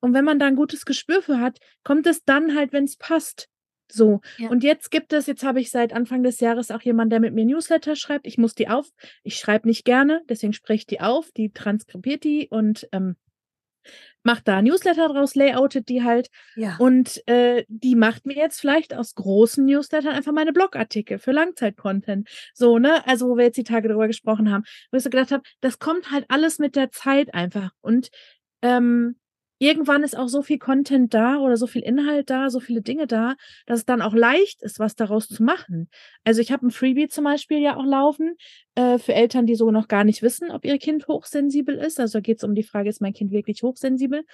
und 0.00 0.14
wenn 0.14 0.24
man 0.24 0.38
da 0.38 0.46
ein 0.46 0.56
gutes 0.56 0.84
Gespür 0.84 1.22
für 1.22 1.40
hat, 1.40 1.58
kommt 1.84 2.06
es 2.06 2.24
dann 2.24 2.54
halt, 2.56 2.72
wenn 2.72 2.84
es 2.84 2.96
passt. 2.96 3.48
So. 3.90 4.20
Ja. 4.36 4.48
Und 4.50 4.64
jetzt 4.64 4.90
gibt 4.90 5.12
es, 5.12 5.26
jetzt 5.26 5.44
habe 5.44 5.60
ich 5.60 5.70
seit 5.70 5.92
Anfang 5.92 6.22
des 6.22 6.40
Jahres 6.40 6.70
auch 6.70 6.82
jemanden, 6.82 7.10
der 7.10 7.20
mit 7.20 7.34
mir 7.34 7.44
Newsletter 7.44 7.96
schreibt. 7.96 8.26
Ich 8.26 8.38
muss 8.38 8.54
die 8.54 8.68
auf. 8.68 8.90
Ich 9.22 9.36
schreibe 9.38 9.68
nicht 9.68 9.84
gerne, 9.84 10.22
deswegen 10.28 10.52
spreche 10.52 10.80
ich 10.80 10.86
die 10.86 11.00
auf. 11.00 11.30
Die 11.32 11.52
transkribiert 11.52 12.24
die 12.24 12.48
und 12.50 12.88
ähm, 12.92 13.16
macht 14.22 14.48
da 14.48 14.60
Newsletter 14.60 15.08
draus, 15.08 15.34
layoutet 15.34 15.88
die 15.88 16.02
halt. 16.02 16.28
Ja. 16.56 16.76
Und 16.78 17.26
äh, 17.26 17.64
die 17.68 17.96
macht 17.96 18.26
mir 18.26 18.36
jetzt 18.36 18.60
vielleicht 18.60 18.94
aus 18.94 19.14
großen 19.14 19.64
Newslettern 19.64 20.14
einfach 20.14 20.32
meine 20.32 20.52
Blogartikel 20.52 21.18
für 21.18 21.32
Langzeit-Content. 21.32 22.28
So, 22.54 22.78
ne? 22.78 23.06
Also, 23.06 23.28
wo 23.28 23.36
wir 23.36 23.44
jetzt 23.44 23.56
die 23.56 23.64
Tage 23.64 23.88
drüber 23.88 24.06
gesprochen 24.06 24.50
haben. 24.50 24.64
Wo 24.90 24.98
ich 24.98 25.02
so 25.02 25.10
gedacht 25.10 25.32
habe, 25.32 25.42
das 25.60 25.78
kommt 25.78 26.10
halt 26.10 26.26
alles 26.28 26.58
mit 26.58 26.76
der 26.76 26.90
Zeit 26.90 27.32
einfach. 27.34 27.70
Und 27.80 28.10
ähm, 28.62 29.16
irgendwann 29.58 30.02
ist 30.02 30.16
auch 30.16 30.28
so 30.28 30.42
viel 30.42 30.58
Content 30.58 31.12
da 31.14 31.38
oder 31.38 31.56
so 31.56 31.66
viel 31.66 31.82
Inhalt 31.82 32.30
da, 32.30 32.50
so 32.50 32.60
viele 32.60 32.82
Dinge 32.82 33.06
da, 33.06 33.34
dass 33.66 33.80
es 33.80 33.84
dann 33.86 34.02
auch 34.02 34.14
leicht 34.14 34.62
ist, 34.62 34.78
was 34.78 34.94
daraus 34.94 35.28
zu 35.28 35.42
machen. 35.42 35.88
Also 36.24 36.40
ich 36.40 36.52
habe 36.52 36.66
ein 36.66 36.70
Freebie 36.70 37.08
zum 37.08 37.24
Beispiel 37.24 37.58
ja 37.58 37.76
auch 37.76 37.84
laufen 37.84 38.36
äh, 38.74 38.98
für 38.98 39.14
Eltern, 39.14 39.46
die 39.46 39.56
so 39.56 39.70
noch 39.70 39.88
gar 39.88 40.04
nicht 40.04 40.22
wissen, 40.22 40.50
ob 40.50 40.64
ihr 40.64 40.78
Kind 40.78 41.08
hochsensibel 41.08 41.76
ist. 41.76 41.98
Also 42.00 42.18
da 42.18 42.22
geht 42.22 42.38
es 42.38 42.44
um 42.44 42.54
die 42.54 42.62
Frage, 42.62 42.88
ist 42.88 43.00
mein 43.00 43.12
Kind 43.12 43.32
wirklich 43.32 43.62
hochsensibel? 43.62 44.24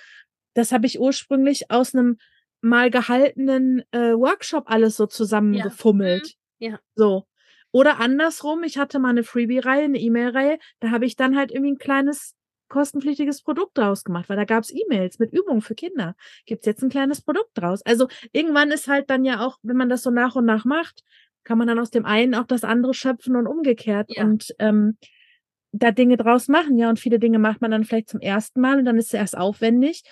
Das 0.54 0.72
habe 0.72 0.86
ich 0.86 1.00
ursprünglich 1.00 1.70
aus 1.70 1.94
einem 1.94 2.18
mal 2.60 2.90
gehaltenen 2.90 3.82
äh, 3.92 4.14
Workshop 4.14 4.64
alles 4.66 4.96
so 4.96 5.06
zusammengefummelt. 5.06 6.34
Ja. 6.58 6.68
Mhm. 6.68 6.74
ja. 6.74 6.80
So. 6.94 7.26
Oder 7.72 7.98
andersrum, 7.98 8.62
ich 8.62 8.78
hatte 8.78 9.00
mal 9.00 9.10
eine 9.10 9.24
Freebie-Reihe, 9.24 9.84
eine 9.84 9.98
E-Mail-Reihe, 9.98 10.58
da 10.78 10.92
habe 10.92 11.06
ich 11.06 11.16
dann 11.16 11.36
halt 11.36 11.50
irgendwie 11.50 11.72
ein 11.72 11.78
kleines 11.78 12.36
kostenpflichtiges 12.68 13.42
Produkt 13.42 13.76
draus 13.78 14.04
gemacht, 14.04 14.28
weil 14.28 14.36
da 14.36 14.44
gab 14.44 14.64
es 14.64 14.74
E-Mails 14.74 15.18
mit 15.18 15.32
Übungen 15.32 15.60
für 15.60 15.74
Kinder. 15.74 16.16
Gibt 16.46 16.62
es 16.62 16.66
jetzt 16.66 16.82
ein 16.82 16.90
kleines 16.90 17.20
Produkt 17.22 17.50
draus. 17.54 17.82
Also 17.84 18.08
irgendwann 18.32 18.70
ist 18.70 18.88
halt 18.88 19.10
dann 19.10 19.24
ja 19.24 19.44
auch, 19.46 19.58
wenn 19.62 19.76
man 19.76 19.88
das 19.88 20.02
so 20.02 20.10
nach 20.10 20.34
und 20.34 20.44
nach 20.44 20.64
macht, 20.64 21.02
kann 21.44 21.58
man 21.58 21.68
dann 21.68 21.78
aus 21.78 21.90
dem 21.90 22.06
einen 22.06 22.34
auch 22.34 22.46
das 22.46 22.64
andere 22.64 22.94
schöpfen 22.94 23.36
und 23.36 23.46
umgekehrt 23.46 24.10
ja. 24.10 24.24
und 24.24 24.54
ähm, 24.58 24.96
da 25.72 25.90
Dinge 25.90 26.16
draus 26.16 26.48
machen. 26.48 26.78
Ja, 26.78 26.88
und 26.88 26.98
viele 26.98 27.18
Dinge 27.18 27.38
macht 27.38 27.60
man 27.60 27.70
dann 27.70 27.84
vielleicht 27.84 28.08
zum 28.08 28.20
ersten 28.20 28.60
Mal 28.60 28.78
und 28.78 28.84
dann 28.84 28.96
ist 28.96 29.08
es 29.08 29.14
erst 29.14 29.36
aufwendig. 29.36 30.02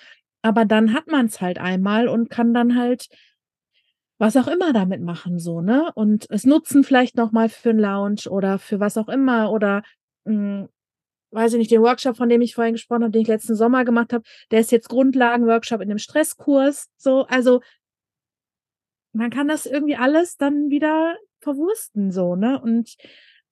Aber 0.41 0.65
dann 0.65 0.93
hat 0.93 1.07
man 1.07 1.25
es 1.27 1.41
halt 1.41 1.57
einmal 1.57 2.07
und 2.07 2.29
kann 2.29 2.53
dann 2.53 2.77
halt 2.77 3.07
was 4.19 4.37
auch 4.37 4.47
immer 4.47 4.73
damit 4.73 5.01
machen, 5.01 5.39
so, 5.39 5.61
ne? 5.61 5.91
Und 5.95 6.29
es 6.29 6.45
nutzen 6.45 6.83
vielleicht 6.83 7.17
nochmal 7.17 7.49
für 7.49 7.71
einen 7.71 7.79
Lounge 7.79 8.29
oder 8.29 8.59
für 8.59 8.79
was 8.79 8.97
auch 8.97 9.09
immer 9.09 9.51
oder 9.51 9.83
mh, 10.25 10.33
hm, 10.33 10.69
weiß 11.33 11.53
ich 11.53 11.59
nicht, 11.59 11.71
den 11.71 11.81
Workshop, 11.81 12.17
von 12.17 12.29
dem 12.29 12.41
ich 12.41 12.55
vorhin 12.55 12.73
gesprochen 12.73 13.03
habe, 13.03 13.11
den 13.11 13.21
ich 13.21 13.27
letzten 13.27 13.55
Sommer 13.55 13.85
gemacht 13.85 14.13
habe, 14.13 14.23
der 14.51 14.59
ist 14.59 14.71
jetzt 14.71 14.89
Grundlagenworkshop 14.89 15.81
in 15.81 15.89
einem 15.89 15.97
Stresskurs. 15.97 16.87
So, 16.97 17.25
also 17.27 17.61
man 19.13 19.29
kann 19.29 19.47
das 19.47 19.65
irgendwie 19.65 19.95
alles 19.95 20.37
dann 20.37 20.69
wieder 20.69 21.15
verwursten, 21.39 22.11
so, 22.11 22.35
ne? 22.35 22.59
Und 22.61 22.95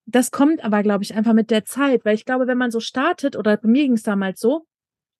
das 0.05 0.31
kommt 0.31 0.63
aber, 0.63 0.81
glaube 0.83 1.03
ich, 1.03 1.13
einfach 1.15 1.33
mit 1.33 1.51
der 1.51 1.65
Zeit, 1.65 2.05
weil 2.05 2.15
ich 2.15 2.25
glaube, 2.25 2.47
wenn 2.47 2.57
man 2.57 2.71
so 2.71 2.79
startet, 2.79 3.35
oder 3.35 3.57
bei 3.57 3.67
mir 3.67 3.83
ging 3.83 3.93
es 3.93 4.03
damals 4.03 4.39
so, 4.39 4.65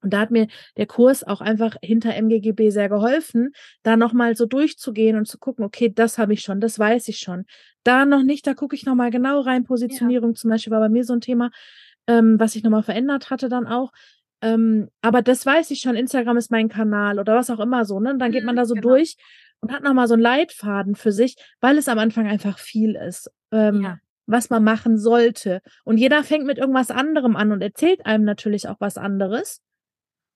und 0.04 0.14
da 0.14 0.20
hat 0.22 0.32
mir 0.32 0.48
der 0.78 0.88
Kurs 0.88 1.24
auch 1.24 1.42
einfach 1.42 1.76
hinter 1.82 2.16
MGGB 2.16 2.72
sehr 2.72 2.90
geholfen, 2.90 3.52
da 3.84 3.96
nochmal 3.98 4.36
so 4.36 4.48
durchzugehen 4.48 5.16
und 5.16 5.28
zu 5.28 5.38
gucken, 5.38 5.64
okay, 5.64 5.92
das 5.94 6.18
habe 6.18 6.34
ich 6.34 6.42
schon, 6.42 6.60
das 6.60 6.80
weiß 6.80 7.08
ich 7.08 7.20
schon. 7.20 7.46
Da 7.84 8.06
noch 8.06 8.24
nicht, 8.24 8.48
da 8.48 8.54
gucke 8.56 8.76
ich 8.76 8.86
nochmal 8.86 9.12
genau 9.12 9.42
rein. 9.42 9.64
Positionierung 9.64 10.32
ja. 10.32 10.36
zum 10.36 10.50
Beispiel 10.50 10.72
war 10.72 10.80
bei 10.80 10.90
mir 10.90 11.04
so 11.04 11.14
ein 11.14 11.22
Thema 11.22 11.52
ähm, 12.12 12.40
was 12.40 12.56
ich 12.56 12.64
nochmal 12.64 12.84
verändert 12.84 13.30
hatte 13.30 13.48
dann 13.48 13.68
auch. 13.68 13.92
Ähm, 14.42 14.90
aber 15.02 15.22
das 15.22 15.46
weiß 15.46 15.72
ich 15.72 15.82
schon, 15.82 15.96
Instagram 15.96 16.38
ist 16.38 16.52
mein 16.52 16.68
Kanal 16.68 17.20
oder 17.20 17.36
was 17.36 17.50
auch 17.50 17.60
immer 17.60 17.86
so, 17.86 18.00
ne? 18.00 18.12
Und 18.12 18.20
dann 18.20 18.32
geht 18.32 18.44
man 18.44 18.56
mhm, 18.56 18.58
da 18.58 18.66
so 18.66 18.74
genau. 18.74 18.90
durch 18.90 19.16
und 19.62 19.72
hat 19.72 19.84
nochmal 19.84 20.08
so 20.08 20.16
einen 20.16 20.24
Leitfaden 20.24 20.96
für 20.96 21.12
sich, 21.12 21.36
weil 21.62 21.78
es 21.78 21.88
am 21.88 22.00
Anfang 22.00 22.28
einfach 22.28 22.58
viel 22.58 22.96
ist. 22.96 23.32
Ähm, 23.52 23.82
ja. 23.82 23.98
was 24.28 24.50
man 24.50 24.64
machen 24.64 24.98
sollte. 24.98 25.62
Und 25.84 25.98
jeder 25.98 26.24
fängt 26.24 26.46
mit 26.46 26.58
irgendwas 26.58 26.90
anderem 26.90 27.36
an 27.36 27.52
und 27.52 27.62
erzählt 27.62 28.06
einem 28.06 28.24
natürlich 28.24 28.68
auch 28.70 28.80
was 28.80 28.98
anderes. 28.98 29.62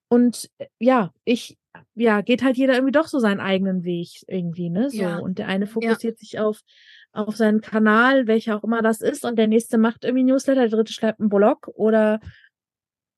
Und 0.10 0.50
äh, 0.58 0.68
ja, 0.80 1.12
ich, 1.24 1.58
ja, 1.96 2.22
geht 2.22 2.44
halt 2.44 2.58
jeder 2.58 2.74
irgendwie 2.74 2.92
doch 2.92 3.08
so 3.08 3.20
seinen 3.20 3.40
eigenen 3.40 3.84
Weg 3.84 4.10
irgendwie, 4.28 4.70
ne? 4.70 4.90
So. 4.90 4.98
Ja. 4.98 5.18
Und 5.18 5.40
der 5.40 5.48
eine 5.48 5.66
fokussiert 5.66 6.18
ja. 6.18 6.20
sich 6.20 6.40
auf, 6.40 6.62
auf 7.16 7.36
seinen 7.36 7.62
Kanal, 7.62 8.28
welcher 8.28 8.58
auch 8.58 8.64
immer 8.64 8.82
das 8.82 9.02
ist, 9.02 9.26
und 9.26 9.38
der 9.38 9.48
nächste 9.48 9.78
macht 9.78 10.04
irgendwie 10.04 10.24
Newsletter, 10.24 10.62
der 10.62 10.70
dritte 10.70 10.94
schreibt 10.94 11.20
einen 11.20 11.30
Blog 11.30 11.70
oder 11.76 12.20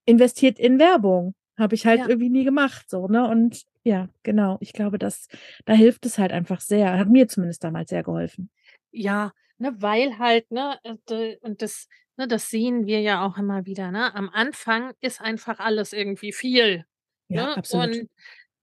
investiert 0.05 0.59
in 0.59 0.79
Werbung. 0.79 1.35
Habe 1.57 1.75
ich 1.75 1.85
halt 1.85 2.01
ja. 2.01 2.07
irgendwie 2.07 2.29
nie 2.29 2.43
gemacht, 2.43 2.89
so, 2.89 3.07
ne? 3.07 3.27
Und 3.27 3.65
ja, 3.83 4.09
genau. 4.23 4.57
Ich 4.59 4.73
glaube, 4.73 4.99
dass 4.99 5.27
da 5.65 5.73
hilft 5.73 6.05
es 6.05 6.17
halt 6.17 6.31
einfach 6.31 6.61
sehr. 6.61 6.97
Hat 6.97 7.09
mir 7.09 7.27
zumindest 7.27 7.63
damals 7.63 7.89
sehr 7.89 8.03
geholfen. 8.03 8.49
Ja, 8.91 9.33
ne, 9.57 9.73
weil 9.81 10.19
halt, 10.19 10.51
ne, 10.51 10.77
äh, 10.83 11.37
und 11.41 11.61
das, 11.61 11.87
ne, 12.15 12.27
das 12.27 12.49
sehen 12.49 12.85
wir 12.85 13.01
ja 13.01 13.25
auch 13.25 13.37
immer 13.37 13.65
wieder, 13.65 13.91
ne? 13.91 14.13
Am 14.13 14.29
Anfang 14.29 14.93
ist 15.01 15.19
einfach 15.19 15.59
alles 15.59 15.93
irgendwie 15.93 16.31
viel. 16.31 16.85
Ja, 17.27 17.47
ne? 17.47 17.57
absolut. 17.57 17.87
Und 17.87 18.09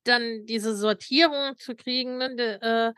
dann 0.04 0.44
diese 0.46 0.76
Sortierung 0.76 1.56
zu 1.56 1.74
kriegen, 1.74 2.18
ne, 2.18 2.36
de, 2.36 2.58
äh, 2.60 2.92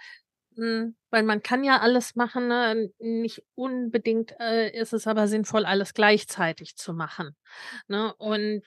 weil 0.57 1.23
man 1.23 1.43
kann 1.43 1.65
ja 1.65 1.81
alles 1.81 2.17
machen, 2.17 2.49
ne? 2.49 2.91
nicht 2.99 3.43
unbedingt 3.55 4.35
äh, 4.41 4.71
ist 4.71 4.93
es 4.93 5.07
aber 5.07 5.29
sinnvoll, 5.29 5.65
alles 5.67 5.95
gleichzeitig 5.95 6.77
zu 6.77 6.95
machen. 6.95 7.37
Ne? 7.89 8.15
Und 8.17 8.63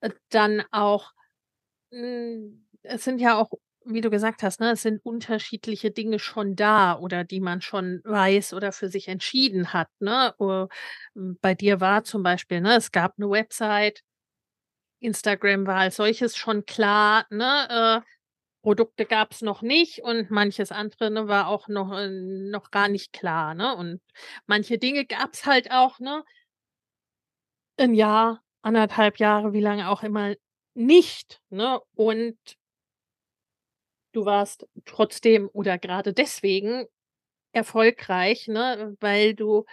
äh, 0.00 0.10
dann 0.30 0.62
auch, 0.72 1.12
hm, 1.92 2.66
es 2.82 3.04
sind 3.04 3.20
ja 3.20 3.38
auch, 3.38 3.50
wie 3.84 4.00
du 4.02 4.10
gesagt 4.10 4.42
hast, 4.42 4.60
ne, 4.60 4.72
es 4.72 4.82
sind 4.82 5.04
unterschiedliche 5.04 5.90
Dinge 5.90 6.18
schon 6.18 6.56
da 6.56 6.98
oder 6.98 7.24
die 7.24 7.40
man 7.40 7.62
schon 7.62 8.00
weiß 8.04 8.54
oder 8.54 8.72
für 8.72 8.88
sich 8.88 9.08
entschieden 9.08 9.72
hat. 9.72 9.88
Ne? 10.00 10.34
Oder, 10.38 10.68
hm, 11.14 11.38
bei 11.40 11.54
dir 11.54 11.80
war 11.80 12.04
zum 12.04 12.22
Beispiel, 12.22 12.60
ne, 12.60 12.76
es 12.76 12.92
gab 12.92 13.14
eine 13.18 13.30
Website, 13.30 14.02
Instagram 15.00 15.66
war 15.66 15.76
als 15.78 15.96
solches 15.96 16.36
schon 16.36 16.66
klar, 16.66 17.26
ne? 17.30 18.02
Äh, 18.04 18.19
Produkte 18.62 19.06
gab 19.06 19.32
es 19.32 19.42
noch 19.42 19.62
nicht 19.62 20.02
und 20.02 20.30
manches 20.30 20.72
andere 20.72 21.10
ne, 21.10 21.28
war 21.28 21.48
auch 21.48 21.68
noch, 21.68 21.92
äh, 21.96 22.08
noch 22.10 22.70
gar 22.70 22.88
nicht 22.88 23.12
klar. 23.12 23.54
Ne? 23.54 23.74
Und 23.76 24.00
manche 24.46 24.78
Dinge 24.78 25.06
gab 25.06 25.32
es 25.34 25.46
halt 25.46 25.70
auch, 25.70 25.98
ne? 25.98 26.24
Ein 27.78 27.94
Jahr, 27.94 28.42
anderthalb 28.62 29.18
Jahre, 29.18 29.52
wie 29.52 29.60
lange 29.60 29.88
auch 29.88 30.02
immer 30.02 30.34
nicht. 30.74 31.40
Ne? 31.50 31.80
Und 31.94 32.38
du 34.12 34.24
warst 34.24 34.66
trotzdem 34.84 35.48
oder 35.52 35.78
gerade 35.78 36.12
deswegen 36.12 36.86
erfolgreich, 37.52 38.48
ne? 38.48 38.96
weil 39.00 39.34
du 39.34 39.64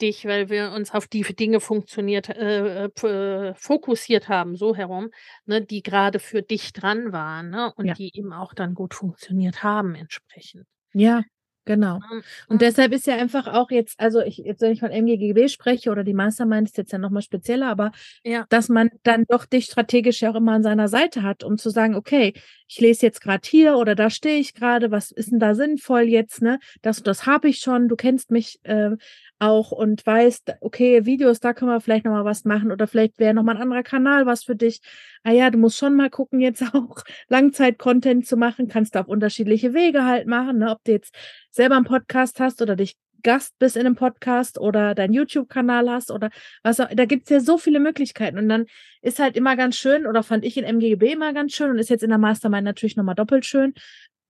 dich, 0.00 0.24
weil 0.26 0.48
wir 0.48 0.72
uns 0.72 0.92
auf 0.92 1.06
die 1.06 1.22
Dinge 1.22 1.60
funktioniert, 1.60 2.28
äh, 2.28 2.86
äh, 2.86 3.54
fokussiert 3.54 4.28
haben, 4.28 4.56
so 4.56 4.74
herum, 4.74 5.10
ne, 5.46 5.62
die 5.62 5.82
gerade 5.82 6.18
für 6.18 6.42
dich 6.42 6.72
dran 6.72 7.12
waren, 7.12 7.50
ne, 7.50 7.72
und 7.76 7.86
ja. 7.86 7.94
die 7.94 8.16
eben 8.16 8.32
auch 8.32 8.54
dann 8.54 8.74
gut 8.74 8.94
funktioniert 8.94 9.62
haben 9.62 9.94
entsprechend. 9.94 10.66
Ja, 10.92 11.22
Genau. 11.64 12.00
Und 12.48 12.60
deshalb 12.60 12.92
ist 12.92 13.06
ja 13.06 13.16
einfach 13.16 13.46
auch 13.46 13.70
jetzt, 13.70 13.98
also 13.98 14.20
ich, 14.20 14.38
jetzt, 14.38 14.60
wenn 14.60 14.72
ich 14.72 14.80
von 14.80 14.90
MGGB 14.90 15.48
spreche 15.48 15.90
oder 15.90 16.04
die 16.04 16.12
Mastermind 16.12 16.68
ist 16.68 16.76
jetzt 16.76 16.92
ja 16.92 16.98
nochmal 16.98 17.22
spezieller, 17.22 17.68
aber 17.68 17.92
ja. 18.22 18.44
dass 18.50 18.68
man 18.68 18.90
dann 19.02 19.24
doch 19.28 19.46
dich 19.46 19.66
strategisch 19.66 20.20
ja 20.20 20.30
auch 20.30 20.34
immer 20.34 20.52
an 20.52 20.62
seiner 20.62 20.88
Seite 20.88 21.22
hat, 21.22 21.42
um 21.42 21.56
zu 21.56 21.70
sagen, 21.70 21.94
okay, 21.94 22.34
ich 22.68 22.80
lese 22.80 23.06
jetzt 23.06 23.20
gerade 23.20 23.46
hier 23.48 23.76
oder 23.76 23.94
da 23.94 24.10
stehe 24.10 24.38
ich 24.38 24.54
gerade, 24.54 24.90
was 24.90 25.10
ist 25.10 25.30
denn 25.30 25.38
da 25.38 25.54
sinnvoll 25.54 26.02
jetzt, 26.02 26.42
ne? 26.42 26.58
Das 26.82 27.02
das 27.02 27.26
habe 27.26 27.48
ich 27.48 27.58
schon, 27.58 27.88
du 27.88 27.96
kennst 27.96 28.30
mich 28.30 28.58
äh, 28.64 28.90
auch 29.38 29.72
und 29.72 30.04
weißt, 30.06 30.54
okay, 30.60 31.04
Videos, 31.04 31.40
da 31.40 31.52
können 31.52 31.70
wir 31.70 31.80
vielleicht 31.80 32.04
nochmal 32.04 32.24
was 32.24 32.44
machen 32.44 32.72
oder 32.72 32.86
vielleicht 32.86 33.18
wäre 33.18 33.34
nochmal 33.34 33.56
ein 33.56 33.62
anderer 33.62 33.82
Kanal 33.82 34.26
was 34.26 34.44
für 34.44 34.56
dich. 34.56 34.80
Ah 35.22 35.32
ja, 35.32 35.50
du 35.50 35.58
musst 35.58 35.78
schon 35.78 35.94
mal 35.94 36.10
gucken, 36.10 36.40
jetzt 36.40 36.62
auch 36.74 37.02
Langzeit-Content 37.28 38.26
zu 38.26 38.36
machen, 38.36 38.68
kannst 38.68 38.94
du 38.94 39.00
auf 39.00 39.08
unterschiedliche 39.08 39.74
Wege 39.74 40.04
halt 40.04 40.26
machen, 40.26 40.58
ne? 40.58 40.70
ob 40.70 40.82
du 40.84 40.92
jetzt 40.92 41.14
selber 41.54 41.76
einen 41.76 41.84
Podcast 41.84 42.40
hast 42.40 42.60
oder 42.60 42.76
dich 42.76 42.96
Gast 43.22 43.58
bist 43.58 43.76
in 43.76 43.86
einem 43.86 43.96
Podcast 43.96 44.58
oder 44.58 44.94
deinen 44.94 45.14
YouTube-Kanal 45.14 45.90
hast 45.90 46.10
oder 46.10 46.30
was 46.62 46.78
auch, 46.78 46.88
da 46.94 47.06
gibt's 47.06 47.30
ja 47.30 47.40
so 47.40 47.58
viele 47.58 47.80
Möglichkeiten. 47.80 48.38
Und 48.38 48.48
dann 48.48 48.66
ist 49.00 49.18
halt 49.18 49.36
immer 49.36 49.56
ganz 49.56 49.76
schön, 49.76 50.06
oder 50.06 50.22
fand 50.22 50.44
ich 50.44 50.56
in 50.56 50.64
MGB 50.64 51.12
immer 51.12 51.32
ganz 51.32 51.52
schön 51.54 51.70
und 51.70 51.78
ist 51.78 51.90
jetzt 51.90 52.04
in 52.04 52.10
der 52.10 52.18
Mastermind 52.18 52.64
natürlich 52.64 52.96
nochmal 52.96 53.14
doppelt 53.14 53.46
schön, 53.46 53.72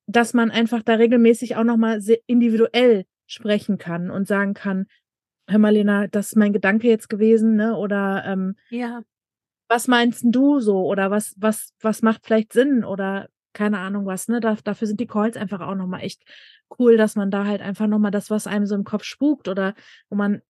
dass 0.07 0.33
man 0.33 0.51
einfach 0.51 0.83
da 0.83 0.95
regelmäßig 0.95 1.57
auch 1.57 1.64
nochmal 1.64 2.01
individuell 2.27 3.05
sprechen 3.27 3.79
kann 3.79 4.11
und 4.11 4.29
sagen 4.29 4.55
kann, 4.55 4.87
hör 5.49 5.59
mal, 5.59 5.72
Lena, 5.72 6.07
das 6.07 6.29
ist 6.29 6.37
mein 6.37 6.53
Gedanke 6.53 6.89
jetzt 6.89 7.09
gewesen, 7.09 7.57
ne? 7.57 7.77
Oder 7.77 8.25
ähm, 8.27 8.57
ja. 8.70 9.03
was 9.68 9.89
meinst 9.89 10.25
du 10.27 10.61
so? 10.61 10.85
Oder 10.87 11.11
was, 11.11 11.35
was, 11.37 11.72
was 11.81 12.03
macht 12.03 12.25
vielleicht 12.25 12.53
Sinn? 12.53 12.85
Oder 12.85 13.29
keine 13.55 13.79
Ahnung 13.79 14.05
was, 14.05 14.29
ne? 14.29 14.41
Da, 14.41 14.57
dafür 14.63 14.87
sind 14.87 15.01
die 15.01 15.07
Calls 15.07 15.37
einfach 15.37 15.61
auch 15.61 15.75
nochmal 15.75 16.03
echt 16.03 16.23
cool, 16.79 16.97
dass 16.97 17.17
man 17.17 17.31
da 17.31 17.47
halt 17.47 17.63
einfach 17.63 17.87
nochmal 17.87 18.11
das, 18.11 18.31
was 18.31 18.47
einem 18.47 18.67
so 18.67 18.75
im 18.75 18.85
Kopf 18.85 19.05
spukt 19.05 19.49
oder 19.49 19.75
wo 20.11 20.17
man 20.17 20.43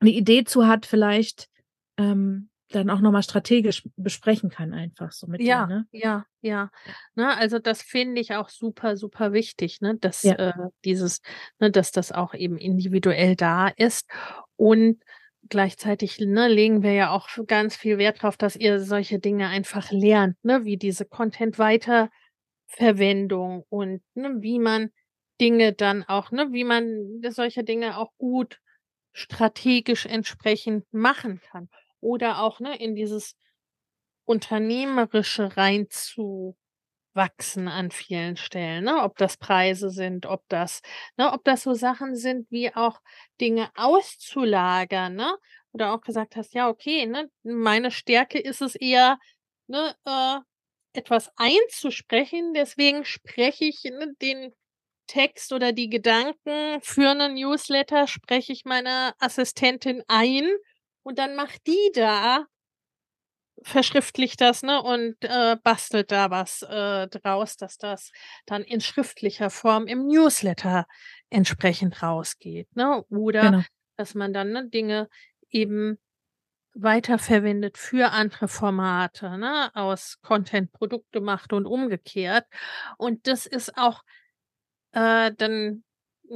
eine 0.00 0.10
Idee 0.10 0.44
zu 0.44 0.66
hat, 0.66 0.86
vielleicht 0.86 1.48
ähm, 1.96 2.50
dann 2.68 2.90
auch 2.90 3.00
nochmal 3.00 3.22
strategisch 3.22 3.88
besprechen 3.96 4.50
kann, 4.50 4.74
einfach 4.74 5.12
so 5.12 5.26
mit 5.26 5.40
ja, 5.40 5.66
dir, 5.66 5.74
ne? 5.74 5.86
Ja, 5.92 6.26
ja. 6.40 6.70
Ne, 7.14 7.36
also 7.36 7.58
das 7.58 7.82
finde 7.82 8.20
ich 8.20 8.34
auch 8.34 8.48
super, 8.48 8.96
super 8.96 9.32
wichtig, 9.32 9.80
ne, 9.80 9.96
dass 9.96 10.22
ja. 10.22 10.34
äh, 10.34 10.52
dieses, 10.84 11.20
ne, 11.58 11.70
dass 11.70 11.92
das 11.92 12.12
auch 12.12 12.34
eben 12.34 12.56
individuell 12.56 13.36
da 13.36 13.68
ist. 13.68 14.08
Und 14.56 15.02
gleichzeitig 15.48 16.18
ne, 16.20 16.48
legen 16.48 16.82
wir 16.82 16.92
ja 16.92 17.10
auch 17.10 17.28
ganz 17.46 17.76
viel 17.76 17.98
Wert 17.98 18.22
darauf, 18.22 18.36
dass 18.36 18.56
ihr 18.56 18.80
solche 18.80 19.18
Dinge 19.18 19.48
einfach 19.48 19.90
lernt, 19.90 20.42
ne, 20.44 20.64
wie 20.64 20.76
diese 20.76 21.04
Content-Weiterverwendung 21.04 23.64
und 23.68 24.02
ne, 24.14 24.36
wie 24.40 24.58
man 24.58 24.90
Dinge 25.40 25.72
dann 25.72 26.04
auch, 26.04 26.30
ne, 26.30 26.48
wie 26.52 26.64
man 26.64 27.20
solche 27.28 27.64
Dinge 27.64 27.98
auch 27.98 28.12
gut 28.18 28.60
strategisch 29.12 30.06
entsprechend 30.06 30.84
machen 30.92 31.40
kann. 31.40 31.68
Oder 32.00 32.42
auch 32.42 32.60
ne, 32.60 32.78
in 32.78 32.94
dieses 32.94 33.36
Unternehmerische 34.24 35.56
reinzuwachsen 37.14 37.68
an 37.68 37.90
vielen 37.90 38.36
Stellen, 38.36 38.84
ne? 38.84 39.02
ob 39.02 39.16
das 39.16 39.36
Preise 39.36 39.90
sind, 39.90 40.26
ob 40.26 40.42
das, 40.48 40.82
ne, 41.16 41.32
ob 41.32 41.44
das 41.44 41.62
so 41.62 41.74
Sachen 41.74 42.16
sind, 42.16 42.50
wie 42.50 42.74
auch 42.74 43.00
Dinge 43.40 43.70
auszulagern, 43.76 45.14
ne? 45.14 45.36
Oder 45.72 45.92
auch 45.92 46.00
gesagt 46.00 46.36
hast, 46.36 46.54
ja, 46.54 46.68
okay, 46.68 47.06
ne, 47.06 47.30
meine 47.42 47.90
Stärke 47.90 48.38
ist 48.38 48.62
es 48.62 48.74
eher, 48.76 49.18
ne, 49.66 49.94
äh, 50.04 50.38
etwas 50.96 51.30
einzusprechen, 51.36 52.54
deswegen 52.54 53.04
spreche 53.04 53.64
ich 53.64 53.82
ne, 53.84 54.14
den 54.22 54.54
Text 55.06 55.52
oder 55.52 55.72
die 55.72 55.90
Gedanken 55.90 56.80
für 56.82 57.10
einen 57.10 57.34
Newsletter, 57.34 58.06
spreche 58.06 58.52
ich 58.52 58.64
meiner 58.64 59.14
Assistentin 59.18 60.02
ein 60.08 60.48
und 61.02 61.18
dann 61.18 61.36
macht 61.36 61.66
die 61.66 61.90
da, 61.94 62.46
verschriftlicht 63.62 64.40
das, 64.40 64.62
ne, 64.62 64.82
und 64.82 65.16
äh, 65.20 65.56
bastelt 65.62 66.10
da 66.10 66.30
was 66.30 66.62
äh, 66.62 67.08
draus, 67.08 67.56
dass 67.56 67.78
das 67.78 68.10
dann 68.46 68.62
in 68.62 68.80
schriftlicher 68.80 69.50
Form 69.50 69.86
im 69.86 70.06
Newsletter 70.06 70.86
entsprechend 71.30 72.02
rausgeht, 72.02 72.74
ne? 72.76 73.04
Oder 73.08 73.42
genau. 73.42 73.62
dass 73.96 74.14
man 74.14 74.32
dann 74.32 74.52
ne, 74.52 74.68
Dinge 74.68 75.08
eben 75.50 75.98
weiterverwendet 76.74 77.78
für 77.78 78.10
andere 78.10 78.48
Formate, 78.48 79.38
ne, 79.38 79.70
aus 79.74 80.18
Content 80.22 80.72
Produkte 80.72 81.20
macht 81.20 81.52
und 81.52 81.66
umgekehrt. 81.66 82.46
Und 82.98 83.26
das 83.28 83.46
ist 83.46 83.76
auch 83.76 84.02
äh, 84.92 85.32
dann 85.36 85.84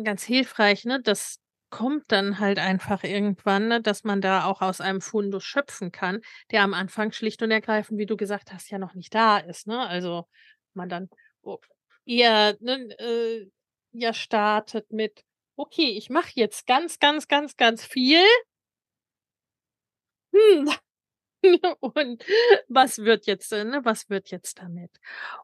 ganz 0.05 0.23
hilfreich, 0.23 0.85
ne, 0.85 1.03
dass 1.03 1.41
kommt 1.71 2.05
dann 2.09 2.39
halt 2.39 2.59
einfach 2.59 3.05
irgendwann, 3.05 3.69
ne, 3.69 3.83
dass 3.83 4.05
man 4.05 4.21
da 4.21 4.45
auch 4.45 4.63
aus 4.63 4.81
einem 4.81 5.01
Fundus 5.01 5.45
schöpfen 5.45 5.93
kann, 5.93 6.21
der 6.51 6.63
am 6.63 6.75
Anfang 6.75 7.13
schlicht 7.13 7.43
und 7.43 7.51
ergreifend, 7.51 7.99
wie 7.99 8.07
du 8.07 8.17
gesagt 8.17 8.53
hast, 8.53 8.71
ja 8.71 8.79
noch 8.79 8.95
nicht 8.95 9.15
da 9.15 9.39
ist. 9.39 9.67
Ne? 9.67 9.79
Also 9.87 10.27
man 10.75 10.89
dann 10.89 11.09
oh, 11.43 11.59
eher 12.07 12.57
ne, 12.61 12.89
äh, 12.99 13.51
ja 13.93 14.13
startet 14.13 14.91
mit, 14.93 15.25
okay, 15.57 15.91
ich 15.97 16.11
mache 16.11 16.31
jetzt 16.35 16.67
ganz, 16.67 16.99
ganz, 16.99 17.29
ganz, 17.29 17.57
ganz 17.57 17.85
viel. 17.85 18.25
Hm, 20.33 20.71
und 21.81 22.25
was 22.69 22.99
wird 22.99 23.27
jetzt, 23.27 23.53
äh, 23.53 23.65
ne, 23.65 23.81
was 23.85 24.09
wird 24.11 24.31
jetzt 24.31 24.59
damit? 24.61 24.91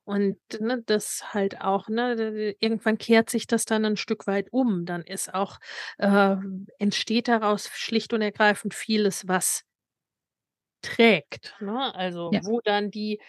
Und 0.05 0.39
ne, 0.61 0.83
das 0.85 1.33
halt 1.33 1.61
auch, 1.61 1.89
ne, 1.89 2.55
irgendwann 2.61 2.99
kehrt 2.99 3.31
sich 3.31 3.47
das 3.47 3.65
dann 3.65 3.85
ein 3.85 3.97
Stück 3.97 4.27
weit 4.27 4.53
um. 4.53 4.87
Dann 4.87 5.03
ist 5.03 5.33
auch, 5.35 5.59
äh, 5.99 6.37
entsteht 6.79 7.29
daraus 7.29 7.69
schlicht 7.69 8.13
und 8.13 8.23
ergreifend 8.23 8.75
vieles, 8.75 9.29
was 9.29 9.65
trägt. 10.83 11.55
Ne? 11.61 11.95
Also 11.95 12.31
ja. 12.33 12.41
wo 12.45 12.61
dann 12.61 12.91
die 12.91 13.21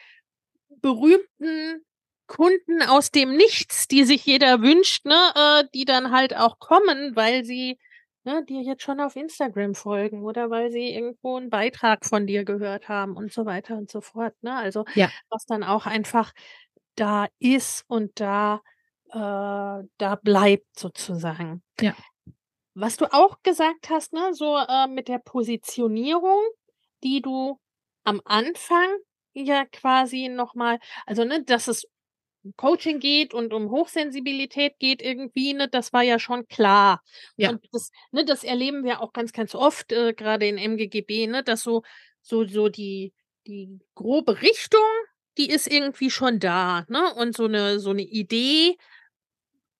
berühmten 0.82 1.86
Kunden 2.28 2.82
aus 2.82 3.12
dem 3.12 3.36
Nichts, 3.36 3.88
die 3.88 4.04
sich 4.04 4.26
jeder 4.26 4.62
wünscht, 4.62 5.06
ne, 5.06 5.32
äh, 5.36 5.64
die 5.74 5.86
dann 5.86 6.12
halt 6.12 6.36
auch 6.36 6.60
kommen, 6.60 7.16
weil 7.16 7.44
sie 7.44 7.78
ne, 8.26 8.44
dir 8.46 8.62
jetzt 8.62 8.84
schon 8.84 9.00
auf 9.00 9.16
Instagram 9.16 9.76
folgen 9.76 10.24
oder 10.24 10.50
weil 10.50 10.72
sie 10.72 10.94
irgendwo 10.94 11.38
einen 11.38 11.50
Beitrag 11.50 12.06
von 12.06 12.28
dir 12.28 12.46
gehört 12.46 12.90
haben 12.90 13.16
und 13.18 13.32
so 13.34 13.46
weiter 13.46 13.78
und 13.78 13.90
so 13.92 14.02
fort, 14.02 14.34
ne? 14.44 14.56
Also, 14.58 14.86
Ja. 14.96 15.12
was 15.30 15.46
dann 15.46 15.64
auch 15.64 15.86
einfach 15.86 16.34
da 16.96 17.28
ist 17.40 17.84
und 17.88 18.20
da 18.20 18.62
äh, 19.12 19.18
da 19.98 20.16
bleibt 20.24 20.80
sozusagen. 20.80 21.64
Ja. 21.82 21.96
Was 22.78 22.98
du 22.98 23.06
auch 23.14 23.42
gesagt 23.44 23.90
hast, 23.90 24.12
ne, 24.14 24.34
so, 24.34 24.58
äh, 24.58 24.88
mit 24.88 25.08
der 25.08 25.20
Positionierung, 25.20 26.42
die 27.04 27.22
du 27.22 27.58
am 28.04 28.22
Anfang 28.26 28.90
ja 29.34 29.66
quasi 29.66 30.30
noch 30.30 30.56
mal 30.56 30.80
also, 31.06 31.24
ne, 31.26 31.44
dass 31.44 31.68
es 31.70 31.88
Coaching 32.58 33.00
geht 33.00 33.34
und 33.34 33.54
um 33.54 33.70
Hochsensibilität 33.72 34.80
geht 34.80 35.02
irgendwie, 35.02 35.54
ne, 35.54 35.68
das 35.70 35.94
war 35.94 36.04
ja 36.04 36.20
schon 36.20 36.48
klar. 36.48 37.02
Ja. 37.38 37.50
Und 37.52 37.62
das 37.72 37.92
ne, 38.12 38.26
das 38.26 38.44
erleben 38.44 38.84
wir 38.84 39.02
auch 39.02 39.14
ganz, 39.14 39.32
ganz 39.34 39.56
oft, 39.56 39.92
äh, 39.92 40.14
grade 40.14 40.48
in 40.48 40.58
MGGB, 40.58 41.28
ne, 41.28 41.44
dass 41.44 41.64
so 41.64 41.84
so 42.22 42.46
so 42.46 42.70
die 42.70 43.14
die 43.48 43.80
grobe 43.96 44.42
Richtung, 44.42 44.82
die 45.38 45.50
ist 45.50 45.68
irgendwie 45.72 46.10
schon 46.12 46.40
da, 46.40 46.86
ne? 46.90 47.14
Und 47.16 47.36
so 47.38 47.48
'ne 47.48 47.80
so 47.80 47.94
'ne 47.94 48.02
Idee, 48.04 48.78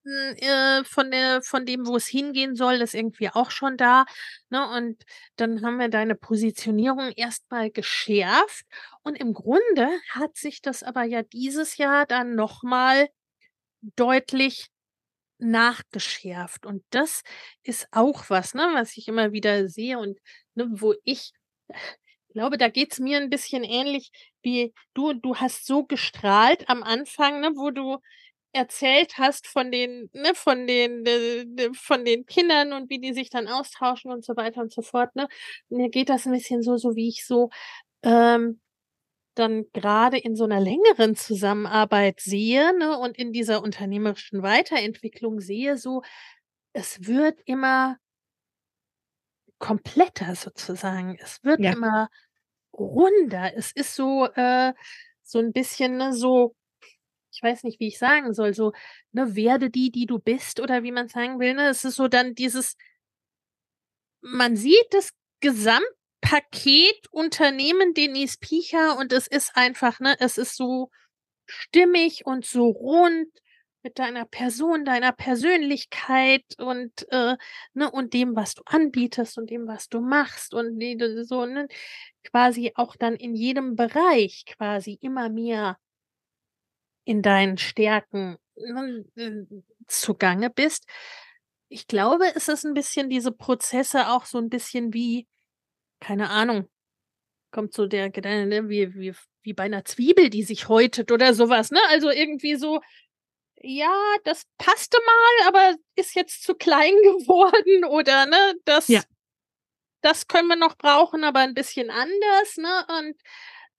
äh, 0.06 0.84
von 0.86 1.12
der 1.12 1.42
von 1.42 1.66
dem, 1.66 1.86
wo 1.88 1.96
es 1.98 2.08
hingehen 2.08 2.56
soll, 2.56 2.76
ist 2.76 2.94
irgendwie 2.96 3.30
auch 3.30 3.52
schon 3.52 3.78
da, 3.78 4.06
ne? 4.50 4.68
Und 4.70 5.04
dann 5.38 5.64
haben 5.66 5.78
wir 5.80 5.90
deine 5.90 6.16
Positionierung 6.16 7.12
erst 7.16 7.50
mal 7.52 7.72
geschärft 7.72 8.66
und 9.04 9.16
im 9.16 9.34
Grunde 9.34 9.90
hat 10.12 10.38
sich 10.38 10.62
das 10.62 10.84
aber 10.84 11.04
ja 11.04 11.24
dieses 11.24 11.78
Jahr 11.78 12.06
dann 12.06 12.36
noch 12.36 12.64
mal 12.64 13.08
deutlich 13.96 14.68
nachgeschärft. 15.40 16.66
Und 16.66 16.84
das 16.92 17.24
ist 17.64 17.88
auch 17.92 18.30
was, 18.30 18.54
ne, 18.54 18.70
was 18.74 18.98
ich 18.98 19.08
immer 19.08 19.32
wieder 19.34 19.68
sehe 19.70 20.00
und, 20.00 20.20
ne, 20.56 20.68
wo 20.72 20.96
ich 21.04 21.34
glaube, 22.34 22.58
da 22.58 22.70
geht's 22.70 23.00
mir 23.00 23.20
'n 23.20 23.30
bisschen 23.30 23.64
ähnlich 23.64 24.12
wie 24.44 24.74
du. 24.94 25.14
Du 25.14 25.38
hast 25.38 25.66
so 25.68 25.86
gestrahlt 25.86 26.70
am 26.70 26.84
Anfang, 26.84 27.42
ne, 27.42 27.52
wo 27.56 27.72
du 27.72 28.00
erzählt 28.56 29.18
hast 29.20 29.48
von 29.48 29.72
den 29.72 30.10
ne, 30.14 30.34
von 30.36 30.68
den 30.68 31.06
äh, 31.06 31.46
de 31.48 31.72
von 31.76 32.06
den 32.06 32.26
Kindern 32.28 32.74
und 32.74 32.90
wie 32.90 33.00
die 33.00 33.14
sich 33.14 33.30
dann 33.32 33.48
austauschen 33.50 34.12
und 34.12 34.26
so 34.26 34.36
weiter 34.38 34.62
und 34.62 34.74
so 34.74 34.82
fort, 34.84 35.16
ne? 35.16 35.28
Mir 35.70 35.90
geht 35.90 36.10
das 36.10 36.26
'n 36.28 36.34
bisschen 36.34 36.64
so 36.64 36.78
so 36.78 36.96
wie 36.96 37.10
ich 37.10 37.26
so, 37.28 37.50
ähm, 38.04 38.62
dann 39.36 39.66
grade 39.74 40.18
in 40.20 40.36
so 40.36 40.46
'ner 40.48 40.62
längeren 40.62 41.16
Zusammenarbeit 41.16 42.20
sehe, 42.22 42.78
ne, 42.80 42.98
und 43.00 43.18
in 43.18 43.34
dieser 43.34 43.64
unternehmerischen 43.64 44.44
Weiterentwicklung 44.44 45.42
sehe, 45.42 45.78
so, 45.78 46.04
es 46.74 47.08
wird 47.08 47.40
immer 47.46 47.98
kompletter 49.62 50.36
sozusagen. 50.36 51.18
Es 51.22 51.44
wird 51.44 51.64
Ja. 51.64 51.76
immer 51.76 52.10
runder. 52.74 53.54
Es 53.56 53.72
ist 53.74 53.96
so, 53.96 54.26
äh, 54.36 54.74
so 55.24 55.40
'n 55.40 55.54
bisschen, 55.54 55.98
ne, 55.98 56.14
so 56.14 56.56
ich 57.36 57.44
weiß 57.44 57.64
nicht, 57.64 57.80
wie 57.80 57.88
ich 57.90 58.00
sagen 58.00 58.34
soll, 58.34 58.54
so, 58.54 58.72
ne, 59.12 59.36
werde 59.36 59.70
die, 59.70 59.92
die 59.92 60.06
du 60.06 60.20
bist 60.20 60.60
oder 60.60 60.84
wie 60.84 60.92
man 60.92 61.08
sagen 61.10 61.40
will, 61.40 61.54
ne? 61.56 61.70
Es 61.70 61.86
ist 61.86 61.96
so 61.96 62.08
dann 62.08 62.36
dieses 62.36 62.76
man 64.22 64.56
sieht 64.56 64.88
das 64.92 65.12
Gesamtpaket 65.42 67.08
Unternehmen 67.12 67.94
Denise 67.94 68.38
Picha 68.40 68.94
und 68.94 69.14
es 69.14 69.28
ist 69.28 69.56
einfach, 69.56 70.00
ne, 70.00 70.16
es 70.20 70.38
ist 70.38 70.56
so 70.56 70.90
stimmig 71.48 72.26
und 72.26 72.46
so 72.46 72.68
rund 72.70 73.28
mit 73.84 74.00
deiner 74.00 74.26
Person, 74.26 74.84
deiner 74.86 75.12
Persönlichkeit 75.12 76.44
und, 76.58 76.92
äh, 77.12 77.38
ne, 77.74 77.92
und 77.92 78.14
dem, 78.14 78.36
was 78.36 78.56
du 78.56 78.64
anbietest 78.66 79.38
und 79.38 79.50
dem, 79.52 79.68
was 79.68 79.90
du 79.90 80.02
machst 80.02 80.54
und 80.56 80.82
so, 81.26 81.46
ne, 81.46 81.68
quasi 82.24 82.72
auch 82.76 82.96
dann 82.96 83.16
in 83.16 83.36
jedem 83.36 83.76
Bereich 83.76 84.46
quasi 84.48 84.98
immer 85.02 85.30
mehr 85.30 85.78
in 87.06 87.22
deinen 87.22 87.58
Stärken, 87.58 88.38
ne, 88.56 89.06
zugange 89.88 90.50
bist. 90.50 90.86
Ich 91.70 91.88
glaube, 91.88 92.26
es 92.36 92.48
ist 92.50 92.66
'n 92.66 92.74
bisschen 92.76 93.10
diese 93.10 93.32
Prozesse 93.32 94.10
auch 94.10 94.26
so 94.26 94.38
'n 94.40 94.50
bisschen 94.50 94.94
wie 94.94 95.28
keine 96.02 96.30
Ahnung, 96.32 96.70
kommt 97.52 97.74
so 97.76 97.88
der 97.88 98.10
Gedan 98.12 98.50
ne, 98.50 98.70
wie 98.70 98.94
wie 98.96 99.14
wie 99.44 99.54
bei 99.54 99.68
'ner 99.70 99.86
Zwiebel, 99.86 100.30
die 100.32 100.44
sich 100.44 100.70
häutet 100.70 101.12
oder 101.12 101.34
so 101.36 101.50
was, 101.50 101.72
ne? 101.72 101.80
Also, 101.90 102.10
irgendwie 102.12 102.56
so, 102.58 102.82
ja, 103.62 103.92
das 104.26 104.44
passte 104.60 104.98
mal, 105.06 105.50
aber 105.50 105.78
ist 105.98 106.16
jetzt 106.16 106.44
zu 106.44 106.56
klein 106.56 106.94
geworden 107.04 107.86
oder, 107.86 108.26
ne, 108.28 108.56
das 108.66 108.88
Ja. 108.90 109.04
das 110.04 110.28
können 110.28 110.48
wir 110.50 110.56
noch 110.58 110.78
brauchen, 110.78 111.24
aber 111.26 111.42
'n 111.42 111.54
bisschen 111.56 111.90
anders, 111.92 112.58
ne? 112.58 112.86
Und, 113.00 113.16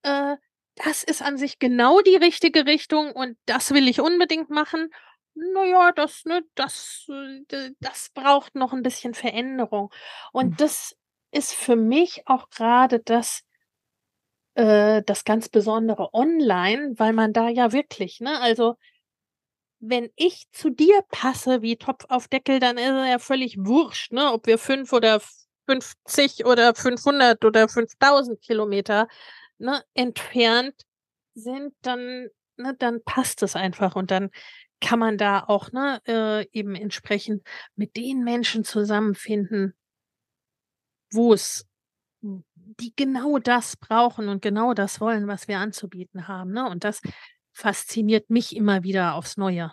äh, 0.04 0.36
das 0.76 1.02
ist 1.04 1.22
an 1.22 1.38
sich 1.38 1.58
genau 1.58 2.00
die 2.02 2.16
richtige 2.16 2.66
Richtung 2.66 3.12
und 3.12 3.38
das 3.46 3.72
will 3.72 3.88
ich 3.88 4.00
unbedingt 4.00 4.50
machen. 4.50 4.90
Na 5.34 5.64
ja, 5.64 5.92
das 5.92 6.24
ne, 6.26 6.42
das, 6.54 7.06
äh, 7.10 7.70
das 7.80 8.10
braucht 8.14 8.54
noch 8.54 8.72
'n 8.74 8.82
bisschen 8.82 9.14
Veränderung. 9.14 9.90
Und 10.32 10.60
das 10.60 10.94
ist 11.32 11.54
für 11.54 11.76
mich 11.76 12.22
auch 12.26 12.50
grade 12.50 13.00
das 13.00 13.42
äh, 14.56 15.02
das 15.04 15.24
ganz 15.24 15.48
Besondere 15.50 16.14
online, 16.14 16.94
weil 16.96 17.12
man 17.12 17.32
da 17.34 17.48
ja 17.48 17.72
wirklich, 17.72 18.20
ne 18.20 18.40
also 18.40 18.76
wenn 19.82 20.08
ich 20.16 20.46
zu 20.52 20.70
dir 20.70 21.02
passe 21.10 21.60
wie 21.62 21.76
Topf 21.76 22.06
auf 22.08 22.28
Deckel, 22.28 22.60
dann 22.60 22.78
ist 22.78 22.88
es 22.90 23.08
ja 23.08 23.18
völlig 23.18 23.56
wurscht, 23.58 24.12
ne, 24.12 24.32
ob 24.32 24.46
wir 24.46 24.58
5 24.58 24.92
oder 24.92 25.16
f 25.16 25.30
50 25.68 26.46
oder 26.46 26.74
500 26.74 27.44
oder 27.44 27.68
5.000 27.68 28.40
Kilometer, 28.40 29.08
ne, 29.58 29.82
entfernt 29.94 30.74
sind, 31.34 31.74
dann 31.82 32.28
ne, 32.56 32.74
dann 32.78 33.02
passt 33.04 33.42
es 33.42 33.56
einfach 33.56 33.96
und 33.96 34.10
dann 34.10 34.30
kann 34.80 34.98
man 34.98 35.18
da 35.18 35.40
auch, 35.40 35.72
ne, 35.72 36.00
äh, 36.06 36.46
eben 36.52 36.74
entsprechend 36.74 37.42
mit 37.76 37.96
den 37.96 38.24
Menschen 38.24 38.64
zusammenfinden 38.64 39.74
wo 41.12 41.32
es 41.34 41.66
die 42.22 42.92
genau 42.96 43.38
das 43.38 43.76
brauchen 43.76 44.28
und 44.28 44.42
genau 44.42 44.74
das 44.74 45.00
wollen, 45.00 45.28
was 45.28 45.48
wir 45.48 45.58
anzubieten 45.58 46.28
haben, 46.28 46.52
ne? 46.52 46.68
Und 46.68 46.84
das 46.84 47.00
fasziniert 47.52 48.30
mich 48.30 48.56
immer 48.56 48.82
wieder 48.82 49.14
aufs 49.14 49.36
Neue. 49.36 49.72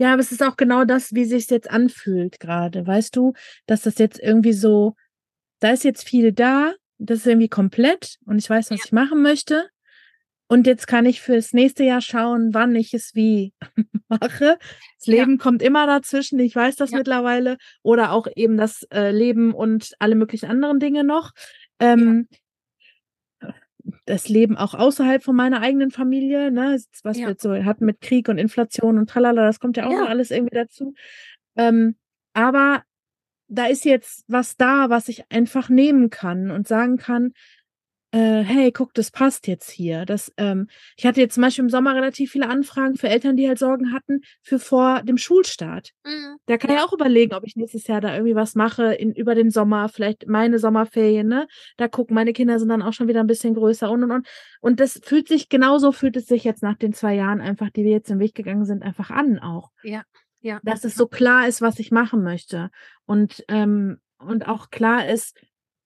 Ja, 0.00 0.12
aber 0.14 0.20
es 0.20 0.32
ist 0.32 0.42
auch 0.42 0.56
genau 0.56 0.84
das, 0.86 1.12
wie 1.14 1.26
sich's 1.26 1.50
jetzt 1.50 1.70
anfühlt 1.70 2.40
gerade. 2.40 2.86
Weißt 2.86 3.14
du, 3.16 3.34
dass 3.66 3.82
das 3.82 3.98
jetzt 3.98 4.18
irgendwie 4.18 4.54
so 4.54 4.94
da 5.60 5.72
ist 5.72 5.84
jetzt 5.84 6.08
viel 6.08 6.32
da, 6.32 6.72
das 6.98 7.18
ist 7.20 7.26
irgendwie 7.26 7.48
komplett 7.50 8.16
und 8.26 8.38
ich 8.38 8.48
weiß, 8.48 8.70
was 8.70 8.78
Ja. 8.78 8.84
ich 8.86 8.92
machen 8.92 9.20
möchte. 9.22 9.68
Und 10.48 10.66
jetzt 10.66 10.86
kann 10.86 11.04
ich 11.06 11.20
fürs 11.20 11.52
nächste 11.52 11.84
Jahr 11.84 12.00
schauen, 12.00 12.54
wann 12.54 12.74
ich 12.74 12.94
es 12.94 13.14
wie 13.14 13.52
mache. 14.08 14.58
Das 14.98 15.06
Ja. 15.06 15.16
Leben 15.16 15.38
kommt 15.38 15.62
immer 15.62 15.86
dazwischen, 15.86 16.40
ich 16.40 16.56
weiß 16.56 16.76
das 16.76 16.92
Ja. 16.92 16.98
mittlerweile. 16.98 17.58
Oder 17.82 18.12
auch 18.12 18.26
eben 18.36 18.56
das, 18.56 18.84
äh, 18.92 19.10
Leben 19.12 19.52
und 19.52 19.92
alle 19.98 20.14
möglichen 20.14 20.46
anderen 20.50 20.80
Dinge 20.80 21.04
noch. 21.04 21.32
Ähm 21.78 22.26
das 24.06 24.28
Leben 24.28 24.56
auch 24.56 24.74
außerhalb 24.74 25.22
von 25.22 25.36
meiner 25.36 25.60
eigenen 25.60 25.90
Familie, 25.90 26.50
ne, 26.50 26.78
was 27.02 27.16
wir 27.16 27.22
Ja. 27.24 27.28
jetzt 27.30 27.42
so 27.42 27.54
hatten 27.64 27.84
mit 27.84 28.00
Krieg 28.00 28.28
und 28.28 28.38
Inflation 28.38 28.98
und 28.98 29.08
tralala, 29.10 29.44
das 29.46 29.60
kommt 29.60 29.76
ja 29.76 29.86
auch 29.86 29.90
noch 29.92 30.04
Ja. 30.04 30.06
alles 30.06 30.30
irgendwie 30.30 30.54
dazu. 30.56 30.94
Ähm, 31.56 31.96
aber 32.32 32.82
da 33.48 33.66
ist 33.66 33.84
jetzt 33.84 34.24
was 34.28 34.56
da, 34.56 34.90
was 34.90 35.08
ich 35.08 35.24
einfach 35.30 35.68
nehmen 35.68 36.10
kann 36.10 36.50
und 36.50 36.68
sagen 36.68 36.96
kann, 36.98 37.32
äh, 38.12 38.42
hey, 38.42 38.72
guck, 38.72 38.92
das 38.94 39.10
passt 39.10 39.46
jetzt 39.46 39.70
hier. 39.70 40.04
Das, 40.04 40.32
ähm, 40.36 40.68
ich 40.96 41.06
hatte 41.06 41.20
jetzt 41.20 41.34
zum 41.34 41.42
Beispiel 41.42 41.64
im 41.64 41.70
Sommer 41.70 41.94
relativ 41.94 42.32
viele 42.32 42.48
Anfragen 42.48 42.96
für 42.96 43.08
Eltern, 43.08 43.36
die 43.36 43.46
halt 43.46 43.58
Sorgen 43.58 43.92
hatten 43.92 44.22
für 44.42 44.58
vor 44.58 45.02
dem 45.02 45.16
Schulstart. 45.16 45.90
Mhm. 46.04 46.36
Da 46.46 46.58
kann 46.58 46.70
ich 46.70 46.80
auch 46.80 46.92
überlegen, 46.92 47.34
ob 47.34 47.44
ich 47.44 47.54
nächstes 47.54 47.86
Jahr 47.86 48.00
da 48.00 48.12
irgendwie 48.12 48.34
was 48.34 48.56
mache 48.56 48.94
in, 48.94 49.14
über 49.14 49.36
den 49.36 49.50
Sommer, 49.50 49.88
vielleicht 49.88 50.26
meine 50.26 50.58
Sommerferien, 50.58 51.28
ne? 51.28 51.46
Da 51.76 51.86
gucken, 51.86 52.14
meine 52.14 52.32
Kinder 52.32 52.58
sind 52.58 52.68
dann 52.68 52.82
auch 52.82 52.92
schon 52.92 53.06
wieder 53.06 53.20
ein 53.20 53.28
bisschen 53.28 53.54
größer 53.54 53.88
und 53.90 54.02
und 54.02 54.10
und. 54.10 54.28
Und 54.60 54.80
das 54.80 55.00
fühlt 55.04 55.28
sich, 55.28 55.48
genauso 55.48 55.92
fühlt 55.92 56.16
es 56.16 56.26
sich 56.26 56.42
jetzt 56.42 56.62
nach 56.62 56.76
den 56.76 56.92
zwei 56.92 57.14
Jahren 57.14 57.40
einfach, 57.40 57.70
die 57.70 57.84
wir 57.84 57.92
jetzt 57.92 58.10
im 58.10 58.18
Weg 58.18 58.34
gegangen 58.34 58.64
sind, 58.64 58.82
einfach 58.82 59.10
an 59.10 59.38
auch. 59.38 59.70
Ja, 59.84 60.02
ja. 60.40 60.58
Dass 60.64 60.84
es 60.84 60.96
so 60.96 61.06
klar 61.06 61.46
ist, 61.46 61.62
was 61.62 61.78
ich 61.78 61.92
machen 61.92 62.24
möchte. 62.24 62.70
Und, 63.06 63.44
ähm, 63.48 64.00
und 64.18 64.48
auch 64.48 64.70
klar 64.70 65.06
ist, 65.06 65.38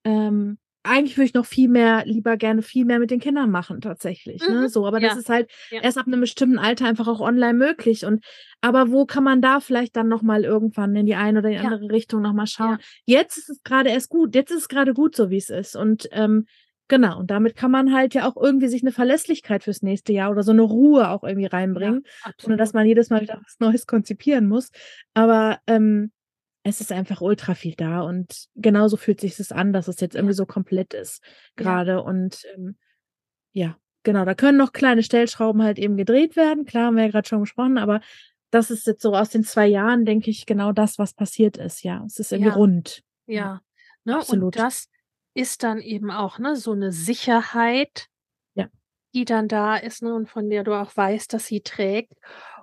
ähm, 0.03 0.57
eigentlich 0.85 1.17
würde 1.17 1.25
ich 1.25 1.33
noch 1.33 1.45
viel 1.45 1.67
mehr, 1.67 2.05
lieber 2.05 2.37
gerne 2.37 2.61
viel 2.61 2.85
mehr 2.85 2.99
mit 2.99 3.11
den 3.11 3.19
Kindern 3.19 3.49
machen, 3.49 3.81
tatsächlich. 3.81 4.41
Ne? 4.41 4.53
Mhm. 4.53 4.61
Ne? 4.61 4.69
So, 4.69 4.85
aber 4.85 5.01
ja. 5.01 5.09
das 5.09 5.17
ist 5.17 5.29
halt 5.29 5.51
ja. 5.71 5.81
erst 5.81 5.97
ab 5.97 6.07
einem 6.07 6.21
bestimmten 6.21 6.59
Alter 6.59 6.85
einfach 6.85 7.07
auch 7.07 7.19
online 7.19 7.53
möglich. 7.53 8.05
Und 8.05 8.23
aber 8.61 8.91
wo 8.91 9.05
kann 9.05 9.23
man 9.23 9.41
da 9.41 9.59
vielleicht 9.59 9.95
dann 9.95 10.07
nochmal 10.07 10.43
irgendwann 10.43 10.95
in 10.95 11.05
die 11.05 11.15
eine 11.15 11.39
oder 11.39 11.49
die 11.49 11.55
ja. 11.55 11.63
andere 11.63 11.91
Richtung 11.91 12.21
nochmal 12.21 12.47
schauen? 12.47 12.77
Jetzt 13.05 13.37
ist 13.37 13.49
es 13.49 13.63
gerade 13.63 13.89
erst 13.89 14.09
gut, 14.09 14.35
jetzt 14.35 14.51
ist 14.51 14.57
es 14.57 14.67
gerade 14.67 14.93
gut, 14.93 15.15
so 15.15 15.29
wie 15.29 15.37
es 15.37 15.49
ist. 15.49 15.75
Und 15.75 16.07
ähm, 16.11 16.45
genau, 16.87 17.19
und 17.19 17.31
damit 17.31 17.55
kann 17.55 17.71
man 17.71 17.93
halt 17.93 18.13
ja 18.13 18.27
auch 18.27 18.37
irgendwie 18.37 18.67
sich 18.67 18.83
eine 18.83 18.91
Verlässlichkeit 18.91 19.63
fürs 19.63 19.81
nächste 19.81 20.13
Jahr 20.13 20.31
oder 20.31 20.43
so 20.43 20.51
eine 20.51 20.61
Ruhe 20.61 21.09
auch 21.09 21.23
irgendwie 21.23 21.47
reinbringen. 21.47 22.03
ohne 22.45 22.57
dass 22.57 22.73
man 22.73 22.85
jedes 22.85 23.09
Mal 23.09 23.21
wieder 23.21 23.39
was 23.43 23.59
Neues 23.59 23.87
konzipieren 23.87 24.47
muss. 24.47 24.69
Aber 25.13 25.59
ähm, 25.67 26.11
es 26.65 26.81
ist 26.81 26.91
einfach 26.91 27.21
ultra 27.21 27.53
viel 27.53 27.75
da 27.75 28.01
und 28.01 28.47
genauso 28.55 28.97
fühlt 28.97 29.21
sich 29.21 29.39
es 29.39 29.51
an, 29.51 29.71
dass 29.71 29.87
es 29.87 29.99
jetzt 29.99 30.15
irgendwie 30.15 30.33
so 30.33 30.47
komplett 30.47 30.95
ist 30.95 31.23
gerade 31.55 31.91
ja. 31.91 31.97
und 31.99 32.43
ähm, 32.55 32.75
ja, 33.51 33.77
genau, 34.01 34.25
da 34.25 34.33
können 34.33 34.57
noch 34.57 34.73
kleine 34.73 35.03
Stellschrauben 35.03 35.61
halt 35.61 35.77
eben 35.77 35.95
gedreht 35.95 36.35
werden, 36.35 36.65
klar, 36.65 36.87
haben 36.87 36.95
wir 36.95 37.05
ja 37.05 37.11
gerade 37.11 37.27
schon 37.27 37.41
gesprochen, 37.41 37.77
aber 37.77 38.01
das 38.49 38.71
ist 38.71 38.87
jetzt 38.87 39.03
so 39.03 39.13
aus 39.13 39.29
den 39.29 39.43
zwei 39.43 39.67
Jahren, 39.67 40.05
denke 40.05 40.31
ich, 40.31 40.47
genau 40.47 40.71
das, 40.71 40.97
was 40.97 41.13
passiert 41.13 41.57
ist, 41.57 41.83
ja, 41.83 42.03
es 42.03 42.17
ist 42.17 42.31
irgendwie 42.31 42.49
ja. 42.49 42.55
rund. 42.55 43.03
Ja, 43.27 43.35
ja. 43.35 43.61
Ne? 44.03 44.15
Absolut. 44.17 44.55
und 44.55 44.59
das 44.59 44.89
ist 45.35 45.61
dann 45.61 45.79
eben 45.79 46.09
auch 46.09 46.39
ne, 46.39 46.55
so 46.55 46.71
eine 46.71 46.91
Sicherheit, 46.91 48.07
ja. 48.55 48.69
die 49.13 49.25
dann 49.25 49.47
da 49.47 49.75
ist 49.77 50.01
ne, 50.01 50.15
und 50.15 50.29
von 50.29 50.49
der 50.49 50.63
du 50.63 50.73
auch 50.73 50.97
weißt, 50.97 51.31
dass 51.31 51.45
sie 51.45 51.61
trägt 51.61 52.13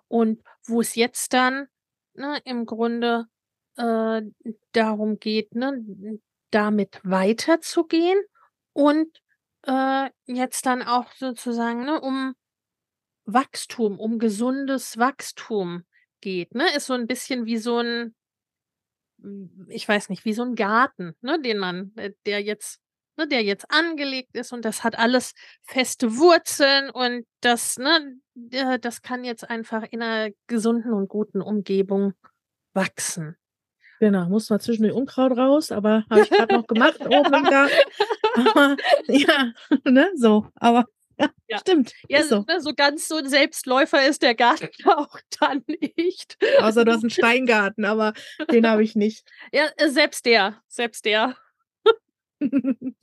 und 0.08 0.42
wo 0.66 0.80
es 0.80 0.96
jetzt 0.96 1.34
dann 1.34 1.68
ne, 2.14 2.40
im 2.44 2.66
Grunde 2.66 3.26
äh, 3.76 4.22
darum 4.72 5.18
geht, 5.18 5.54
ne, 5.54 6.20
damit 6.50 7.00
weiterzugehen 7.02 8.20
und 8.72 9.08
äh, 9.66 10.10
jetzt 10.26 10.66
dann 10.66 10.82
auch 10.82 11.12
sozusagen 11.12 11.84
ne, 11.84 12.00
um 12.00 12.34
Wachstum, 13.24 13.98
um 13.98 14.18
gesundes 14.18 14.98
Wachstum 14.98 15.84
geht. 16.20 16.54
Ne? 16.54 16.64
Ist 16.76 16.86
so 16.86 16.94
ein 16.94 17.06
bisschen 17.06 17.46
wie 17.46 17.58
so 17.58 17.78
ein, 17.78 18.14
ich 19.68 19.86
weiß 19.86 20.08
nicht, 20.08 20.24
wie 20.24 20.32
so 20.32 20.42
ein 20.42 20.54
Garten, 20.54 21.14
ne, 21.20 21.40
den 21.40 21.58
man, 21.58 21.92
äh, 21.96 22.12
der 22.26 22.42
jetzt, 22.42 22.80
ne, 23.16 23.28
der 23.28 23.42
jetzt 23.42 23.70
angelegt 23.70 24.36
ist 24.36 24.52
und 24.52 24.64
das 24.64 24.82
hat 24.84 24.98
alles 24.98 25.32
feste 25.62 26.16
Wurzeln 26.16 26.90
und 26.90 27.26
das, 27.40 27.78
ne, 27.78 28.18
das 28.80 29.02
kann 29.02 29.24
jetzt 29.24 29.48
einfach 29.48 29.84
in 29.90 30.02
einer 30.02 30.32
gesunden 30.48 30.92
und 30.92 31.08
guten 31.08 31.40
Umgebung 31.40 32.14
wachsen. 32.74 33.36
Genau, 34.02 34.24
muss 34.24 34.50
mal 34.50 34.58
zwischen 34.58 34.82
den 34.82 34.90
Unkraut 34.90 35.38
raus, 35.38 35.70
aber 35.70 36.04
habe 36.10 36.22
ich 36.22 36.30
gerade 36.30 36.56
noch 36.56 36.66
gemacht 36.66 36.98
oben 37.06 37.34
im 37.34 37.44
Garten. 37.44 37.76
Aber 38.34 38.76
ja, 39.06 39.52
ne, 39.84 40.10
so, 40.16 40.48
aber 40.56 40.86
ja, 41.20 41.30
ja. 41.46 41.58
stimmt. 41.60 41.92
Ja, 42.08 42.24
so. 42.24 42.44
Ne, 42.48 42.60
so 42.60 42.74
ganz 42.74 43.06
so 43.06 43.18
ein 43.18 43.28
Selbstläufer 43.28 44.04
ist 44.04 44.22
der 44.22 44.34
Garten 44.34 44.70
auch 44.88 45.20
dann 45.38 45.62
nicht. 45.68 46.36
Außer 46.58 46.84
du 46.84 46.90
hast 46.90 47.04
einen 47.04 47.10
Steingarten, 47.10 47.84
aber 47.84 48.12
den 48.50 48.66
habe 48.66 48.82
ich 48.82 48.96
nicht. 48.96 49.24
Ja, 49.52 49.68
äh, 49.76 49.88
selbst 49.88 50.26
der, 50.26 50.60
selbst 50.66 51.04
der. 51.04 51.36
ne, 52.40 52.94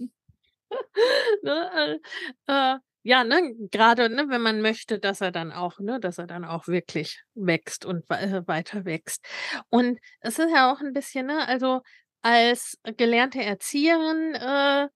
äh, 1.46 2.00
äh, 2.48 2.78
ja, 3.04 3.24
ne, 3.24 3.56
gerade, 3.72 4.10
ne, 4.10 4.26
wenn 4.30 4.42
man 4.42 4.62
möchte, 4.62 5.00
dass 5.00 5.22
er 5.22 5.32
dann 5.32 5.52
auch, 5.52 5.80
ne, 5.80 6.00
dass 6.00 6.18
er 6.18 6.28
dann 6.28 6.44
auch 6.44 6.68
wirklich 6.68 7.22
wächst 7.34 7.86
und 7.86 8.04
äh, 8.10 8.46
weiter 8.46 8.86
wächst. 8.86 9.26
Und 9.70 10.00
es 10.20 10.38
ist 10.38 10.52
ja 10.52 10.72
auch 10.72 10.82
ein 10.82 10.94
bisschen, 10.94 11.28
ne, 11.28 11.48
also 11.48 11.82
als 12.22 12.78
gelernte 12.98 13.42
Erzieherin 13.42 14.36
äh, 14.36 14.88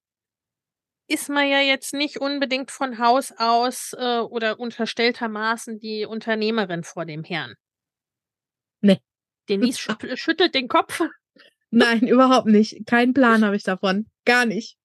ist 1.08 1.30
man 1.30 1.48
ja 1.48 1.60
jetzt 1.62 1.94
nicht 1.94 2.18
unbedingt 2.20 2.72
von 2.72 3.00
Haus 3.00 3.32
aus 3.38 3.94
äh, 3.98 4.20
oder 4.20 4.60
unterstelltermaßen 4.60 5.80
die 5.80 6.06
Unternehmerin 6.06 6.84
vor 6.84 7.06
dem 7.06 7.24
Herrn. 7.24 7.56
Nee. 8.82 9.00
Denise 9.48 9.80
schüttelt, 9.80 10.20
schüttelt 10.20 10.56
den 10.56 10.68
Kopf. 10.68 11.02
Nein, 11.70 12.06
überhaupt 12.06 12.48
nicht. 12.48 12.86
Keinen 12.86 13.14
Plan 13.14 13.46
habe 13.46 13.56
ich 13.56 13.64
davon. 13.64 14.10
Gar 14.26 14.46
nicht. 14.46 14.78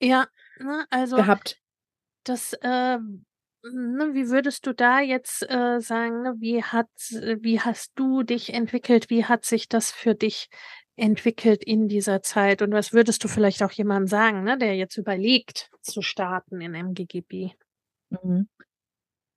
Ja, 0.00 0.26
ne, 0.58 0.86
also. 0.90 1.16
Gehabt 1.16 1.58
das, 2.28 2.52
äh, 2.54 2.98
ne, 2.98 4.10
wie 4.12 4.28
würdest 4.28 4.66
du 4.66 4.72
da 4.72 5.00
jetzt 5.00 5.48
äh, 5.48 5.80
sagen, 5.80 6.22
ne, 6.22 6.34
wie 6.38 6.62
hat, 6.62 6.88
wie 7.40 7.60
hast 7.60 7.92
du 7.96 8.22
dich 8.22 8.52
entwickelt? 8.52 9.10
Wie 9.10 9.24
hat 9.24 9.44
sich 9.44 9.68
das 9.68 9.90
für 9.90 10.14
dich 10.14 10.48
entwickelt 10.96 11.64
in 11.64 11.88
dieser 11.88 12.22
Zeit? 12.22 12.62
Und 12.62 12.72
was 12.72 12.92
würdest 12.92 13.22
du 13.24 13.28
vielleicht 13.28 13.62
auch 13.62 13.72
jemandem 13.72 14.08
sagen, 14.08 14.44
ne, 14.44 14.58
der 14.58 14.76
jetzt 14.76 14.96
überlegt, 14.96 15.70
zu 15.80 16.02
starten 16.02 16.60
in 16.60 16.74
MGGB? 16.74 17.50
Mhm. 18.10 18.48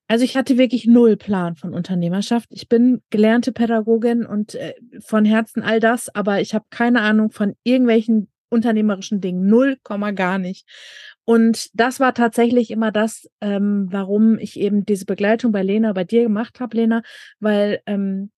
Also 0.07 0.25
ich 0.25 0.35
hatte 0.35 0.57
wirklich 0.57 0.85
null 0.87 1.15
Plan 1.15 1.55
von 1.55 1.73
Unternehmerschaft. 1.73 2.49
Ich 2.51 2.67
bin 2.67 3.01
gelernte 3.11 3.53
Pädagogin 3.53 4.25
und 4.25 4.55
äh, 4.55 4.73
von 4.99 5.23
Herzen 5.23 5.63
all 5.63 5.79
das, 5.79 6.13
aber 6.13 6.41
ich 6.41 6.53
habe 6.53 6.65
keine 6.69 6.99
Ahnung 6.99 7.31
von 7.31 7.55
irgendwelchen 7.63 8.29
unternehmerischen 8.49 9.21
Dingen. 9.21 9.47
Null 9.47 9.77
Komma 9.83 10.11
gar 10.11 10.37
nicht. 10.37 10.67
Und 11.32 11.69
das 11.79 12.01
war 12.01 12.13
tatsächlich 12.13 12.71
immer 12.71 12.91
das, 12.91 13.25
ähm, 13.39 13.88
warum 13.89 14.38
ich 14.38 14.59
eben 14.59 14.86
diese 14.86 15.05
Begleitung 15.05 15.53
bei 15.53 15.63
Lena, 15.63 15.93
bei 15.93 16.03
dir 16.03 16.23
gemacht 16.23 16.59
habe, 16.59 16.75
Lena, 16.75 17.03
weil, 17.39 17.79
ähm, 17.86 18.32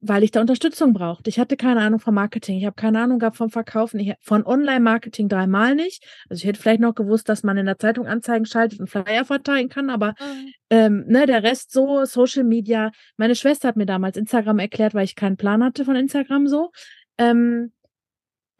weil 0.00 0.24
ich 0.24 0.32
da 0.32 0.40
Unterstützung 0.40 0.92
brauchte. 0.92 1.30
Ich 1.30 1.38
hatte 1.38 1.56
keine 1.56 1.82
Ahnung 1.82 2.00
vom 2.00 2.16
Marketing, 2.16 2.58
ich 2.58 2.66
habe 2.66 2.74
keine 2.74 3.00
Ahnung 3.00 3.20
gehabt 3.20 3.36
vom 3.36 3.48
Verkaufen, 3.48 4.00
ich, 4.00 4.12
von 4.22 4.44
Online-Marketing 4.44 5.28
dreimal 5.28 5.76
nicht. 5.76 6.04
Also 6.28 6.40
ich 6.40 6.48
hätte 6.48 6.60
vielleicht 6.60 6.80
noch 6.80 6.96
gewusst, 6.96 7.28
dass 7.28 7.44
man 7.44 7.56
in 7.56 7.66
der 7.66 7.78
Zeitung 7.78 8.08
Anzeigen 8.08 8.44
schaltet 8.44 8.80
und 8.80 8.90
Flyer 8.90 9.24
verteilen 9.24 9.68
kann, 9.68 9.88
aber 9.88 10.16
mhm. 10.18 10.52
ähm, 10.68 11.04
ne, 11.06 11.26
der 11.26 11.44
Rest 11.44 11.70
so, 11.70 12.04
Social 12.06 12.42
Media. 12.42 12.90
Meine 13.16 13.36
Schwester 13.36 13.68
hat 13.68 13.76
mir 13.76 13.86
damals 13.86 14.16
Instagram 14.16 14.58
erklärt, 14.58 14.94
weil 14.94 15.04
ich 15.04 15.14
keinen 15.14 15.36
Plan 15.36 15.62
hatte 15.62 15.84
von 15.84 15.94
Instagram 15.94 16.48
so. 16.48 16.72
Ähm, 17.18 17.70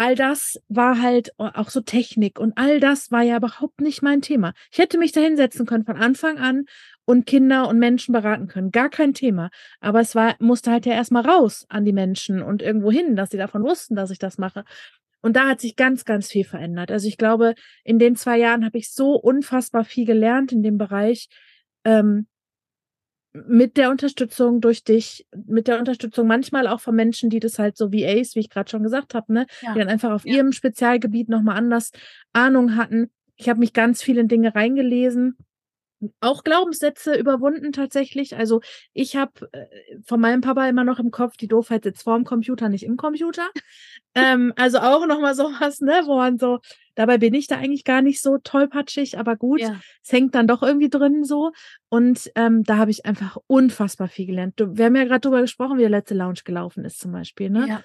all 0.02 0.16
das 0.16 0.60
war 0.68 1.00
halt 1.00 1.30
auch 1.38 1.70
so 1.70 1.80
Technik 1.80 2.40
und 2.40 2.58
all 2.58 2.80
das 2.80 3.12
war 3.12 3.22
ja 3.22 3.36
überhaupt 3.36 3.80
nicht 3.80 4.02
mein 4.02 4.20
Thema. 4.20 4.52
Ich 4.72 4.78
hätte 4.78 4.98
mich 4.98 5.12
da 5.12 5.20
hinsetzen 5.20 5.64
können 5.64 5.84
von 5.84 5.96
Anfang 5.96 6.38
an 6.38 6.64
und 7.04 7.24
Kinder 7.24 7.68
und 7.68 7.78
Menschen 7.78 8.12
beraten 8.12 8.48
können. 8.48 8.72
Gar 8.72 8.90
kein 8.90 9.14
Thema. 9.14 9.50
Aber 9.80 10.00
es 10.00 10.16
war, 10.16 10.34
musste 10.40 10.72
halt 10.72 10.86
ja 10.86 10.94
erstmal 10.94 11.24
raus 11.24 11.66
an 11.68 11.84
die 11.84 11.92
Menschen 11.92 12.42
und 12.42 12.62
irgendwo 12.62 12.90
hin, 12.90 13.14
dass 13.14 13.30
sie 13.30 13.36
davon 13.36 13.62
wussten, 13.62 13.94
dass 13.94 14.10
ich 14.10 14.18
das 14.18 14.38
mache. 14.38 14.64
Und 15.20 15.36
da 15.36 15.48
hat 15.48 15.60
sich 15.60 15.76
ganz, 15.76 16.04
ganz 16.04 16.28
viel 16.28 16.44
verändert. 16.44 16.90
Also 16.90 17.06
ich 17.06 17.16
glaube, 17.16 17.54
in 17.84 18.00
den 18.00 18.16
zwei 18.16 18.38
Jahren 18.38 18.64
habe 18.64 18.78
ich 18.78 18.92
so 18.92 19.14
unfassbar 19.14 19.84
viel 19.84 20.04
gelernt 20.04 20.50
in 20.50 20.64
dem 20.64 20.78
Bereich, 20.78 21.28
ähm, 21.84 22.26
mit 23.32 23.76
der 23.76 23.90
Unterstützung 23.90 24.60
durch 24.60 24.84
dich, 24.84 25.26
mit 25.46 25.66
der 25.66 25.78
Unterstützung 25.78 26.26
manchmal 26.26 26.66
auch 26.66 26.80
von 26.80 26.94
Menschen, 26.94 27.30
die 27.30 27.40
das 27.40 27.58
halt 27.58 27.76
so 27.76 27.90
wie 27.90 28.06
Ace, 28.06 28.34
wie 28.34 28.40
ich 28.40 28.50
gerade 28.50 28.70
schon 28.70 28.82
gesagt 28.82 29.14
habe, 29.14 29.32
ne, 29.32 29.46
ja. 29.62 29.72
die 29.72 29.78
dann 29.78 29.88
einfach 29.88 30.10
auf 30.10 30.26
ja. 30.26 30.34
ihrem 30.34 30.52
Spezialgebiet 30.52 31.28
nochmal 31.28 31.56
anders 31.56 31.92
Ahnung 32.32 32.76
hatten. 32.76 33.10
Ich 33.36 33.48
habe 33.48 33.60
mich 33.60 33.72
ganz 33.72 34.02
viel 34.02 34.18
in 34.18 34.28
Dinge 34.28 34.54
reingelesen, 34.54 35.36
auch 36.20 36.44
Glaubenssätze 36.44 37.14
überwunden 37.14 37.72
tatsächlich. 37.72 38.36
Also 38.36 38.60
ich 38.92 39.16
habe 39.16 39.48
äh, 39.52 39.66
von 40.04 40.20
meinem 40.20 40.40
Papa 40.40 40.68
immer 40.68 40.84
noch 40.84 40.98
im 40.98 41.10
Kopf, 41.10 41.36
die 41.36 41.48
Doofheit 41.48 41.84
sitzt 41.84 42.02
vorm 42.02 42.24
Computer, 42.24 42.68
nicht 42.68 42.84
im 42.84 42.96
Computer. 42.96 43.48
ähm, 44.14 44.52
also 44.56 44.78
auch 44.78 45.06
nochmal 45.06 45.34
sowas, 45.36 45.80
ne, 45.80 46.02
wo 46.04 46.16
man 46.16 46.38
so, 46.38 46.60
dabei 46.94 47.18
bin 47.18 47.34
ich 47.34 47.46
da 47.46 47.56
eigentlich 47.56 47.84
gar 47.84 48.02
nicht 48.02 48.20
so 48.20 48.38
tollpatschig, 48.38 49.18
aber 49.18 49.36
gut, 49.36 49.60
ja. 49.60 49.80
es 50.02 50.12
hängt 50.12 50.34
dann 50.34 50.46
doch 50.46 50.62
irgendwie 50.62 50.90
drin 50.90 51.24
so. 51.24 51.52
Und 51.88 52.30
ähm, 52.34 52.64
da 52.64 52.76
habe 52.76 52.90
ich 52.90 53.06
einfach 53.06 53.38
unfassbar 53.46 54.08
viel 54.08 54.26
gelernt. 54.26 54.54
Du, 54.56 54.76
wir 54.76 54.86
haben 54.86 54.96
ja 54.96 55.04
gerade 55.04 55.20
drüber 55.20 55.40
gesprochen, 55.40 55.78
wie 55.78 55.82
der 55.82 55.90
letzte 55.90 56.14
Lounge 56.14 56.40
gelaufen 56.44 56.84
ist 56.84 56.98
zum 56.98 57.12
Beispiel, 57.12 57.50
ne? 57.50 57.66
Ja 57.68 57.82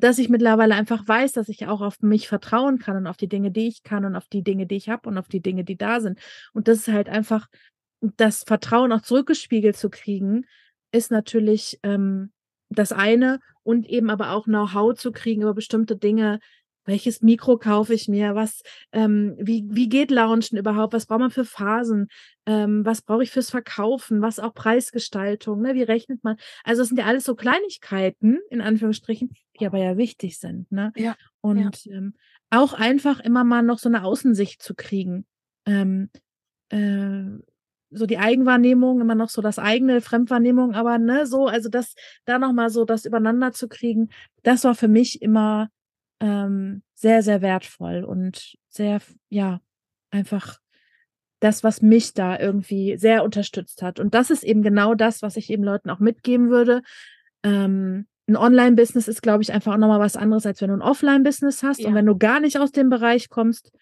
dass 0.00 0.18
ich 0.18 0.28
mittlerweile 0.28 0.74
einfach 0.74 1.06
weiß, 1.06 1.32
dass 1.32 1.48
ich 1.48 1.66
auch 1.66 1.80
auf 1.80 2.00
mich 2.00 2.28
vertrauen 2.28 2.78
kann 2.78 2.96
und 2.96 3.06
auf 3.06 3.16
die 3.16 3.28
Dinge, 3.28 3.50
die 3.50 3.68
ich 3.68 3.82
kann 3.82 4.04
und 4.04 4.16
auf 4.16 4.28
die 4.28 4.42
Dinge, 4.42 4.66
die 4.66 4.76
ich 4.76 4.88
habe 4.88 5.08
und 5.08 5.18
auf 5.18 5.28
die 5.28 5.40
Dinge, 5.40 5.64
die 5.64 5.76
da 5.76 6.00
sind. 6.00 6.18
Und 6.52 6.68
das 6.68 6.78
ist 6.78 6.88
halt 6.88 7.08
einfach, 7.08 7.48
das 8.00 8.44
Vertrauen 8.44 8.92
auch 8.92 9.02
zurückgespiegelt 9.02 9.76
zu 9.76 9.90
kriegen, 9.90 10.46
ist 10.92 11.10
natürlich 11.10 11.80
ähm, 11.82 12.32
das 12.70 12.92
eine 12.92 13.40
und 13.62 13.86
eben 13.86 14.10
aber 14.10 14.30
auch 14.30 14.44
Know-how 14.44 14.94
zu 14.94 15.10
kriegen 15.10 15.42
über 15.42 15.54
bestimmte 15.54 15.96
Dinge, 15.96 16.38
welches 16.88 17.20
Mikro 17.20 17.58
kaufe 17.58 17.92
ich 17.92 18.08
mir, 18.08 18.34
was, 18.34 18.62
ähm, 18.92 19.36
wie, 19.38 19.64
wie 19.68 19.90
geht 19.90 20.10
Launchen 20.10 20.58
überhaupt, 20.58 20.94
was 20.94 21.04
braucht 21.04 21.20
man 21.20 21.30
für 21.30 21.44
Phasen, 21.44 22.08
ähm, 22.46 22.84
was 22.84 23.02
brauche 23.02 23.22
ich 23.22 23.30
fürs 23.30 23.50
Verkaufen, 23.50 24.22
was 24.22 24.40
auch 24.40 24.54
Preisgestaltung, 24.54 25.60
ne? 25.60 25.74
wie 25.74 25.82
rechnet 25.82 26.24
man. 26.24 26.36
Also 26.64 26.82
es 26.82 26.88
sind 26.88 26.98
ja 26.98 27.04
alles 27.04 27.24
so 27.24 27.34
Kleinigkeiten, 27.34 28.38
in 28.48 28.62
Anführungsstrichen, 28.62 29.30
die 29.60 29.66
aber 29.66 29.78
ja 29.78 29.98
wichtig 29.98 30.38
sind. 30.38 30.72
Ne? 30.72 30.92
Ja. 30.96 31.14
Und 31.42 31.84
ja. 31.84 31.92
Ähm, 31.94 32.14
auch 32.50 32.72
einfach 32.72 33.20
immer 33.20 33.44
mal 33.44 33.62
noch 33.62 33.78
so 33.78 33.90
eine 33.90 34.02
Außensicht 34.02 34.62
zu 34.62 34.74
kriegen. 34.74 35.26
Ähm, 35.66 36.08
äh, 36.70 37.24
so 37.90 38.06
die 38.06 38.18
Eigenwahrnehmung, 38.18 39.02
immer 39.02 39.14
noch 39.14 39.28
so 39.28 39.42
das 39.42 39.58
eigene 39.58 40.00
Fremdwahrnehmung, 40.00 40.74
aber 40.74 40.98
ne, 40.98 41.26
so, 41.26 41.46
also 41.46 41.68
das, 41.68 41.94
da 42.24 42.38
nochmal 42.38 42.70
so 42.70 42.84
das 42.84 43.04
übereinander 43.04 43.52
zu 43.52 43.68
kriegen, 43.68 44.08
das 44.42 44.64
war 44.64 44.74
für 44.74 44.88
mich 44.88 45.22
immer 45.22 45.70
ähm, 46.20 46.82
sehr, 46.94 47.22
sehr 47.22 47.42
wertvoll 47.42 48.04
und 48.04 48.56
sehr, 48.68 49.00
ja, 49.28 49.60
einfach 50.10 50.58
das, 51.40 51.62
was 51.62 51.82
mich 51.82 52.14
da 52.14 52.38
irgendwie 52.38 52.96
sehr 52.98 53.22
unterstützt 53.22 53.82
hat. 53.82 54.00
Und 54.00 54.14
das 54.14 54.30
ist 54.30 54.42
eben 54.42 54.62
genau 54.62 54.94
das, 54.94 55.22
was 55.22 55.36
ich 55.36 55.50
eben 55.50 55.62
Leuten 55.62 55.90
auch 55.90 56.00
mitgeben 56.00 56.50
würde. 56.50 56.82
Ähm, 57.44 58.06
ein 58.26 58.36
Online-Business 58.36 59.08
ist, 59.08 59.22
glaube 59.22 59.42
ich, 59.42 59.52
einfach 59.52 59.74
auch 59.74 59.78
nochmal 59.78 60.00
was 60.00 60.16
anderes, 60.16 60.44
als 60.44 60.60
wenn 60.60 60.68
du 60.68 60.74
ein 60.74 60.82
Offline-Business 60.82 61.62
hast. 61.62 61.80
Ja. 61.80 61.88
Und 61.88 61.94
wenn 61.94 62.06
du 62.06 62.18
gar 62.18 62.40
nicht 62.40 62.58
aus 62.58 62.72
dem 62.72 62.90
Bereich 62.90 63.28
kommst, 63.28 63.72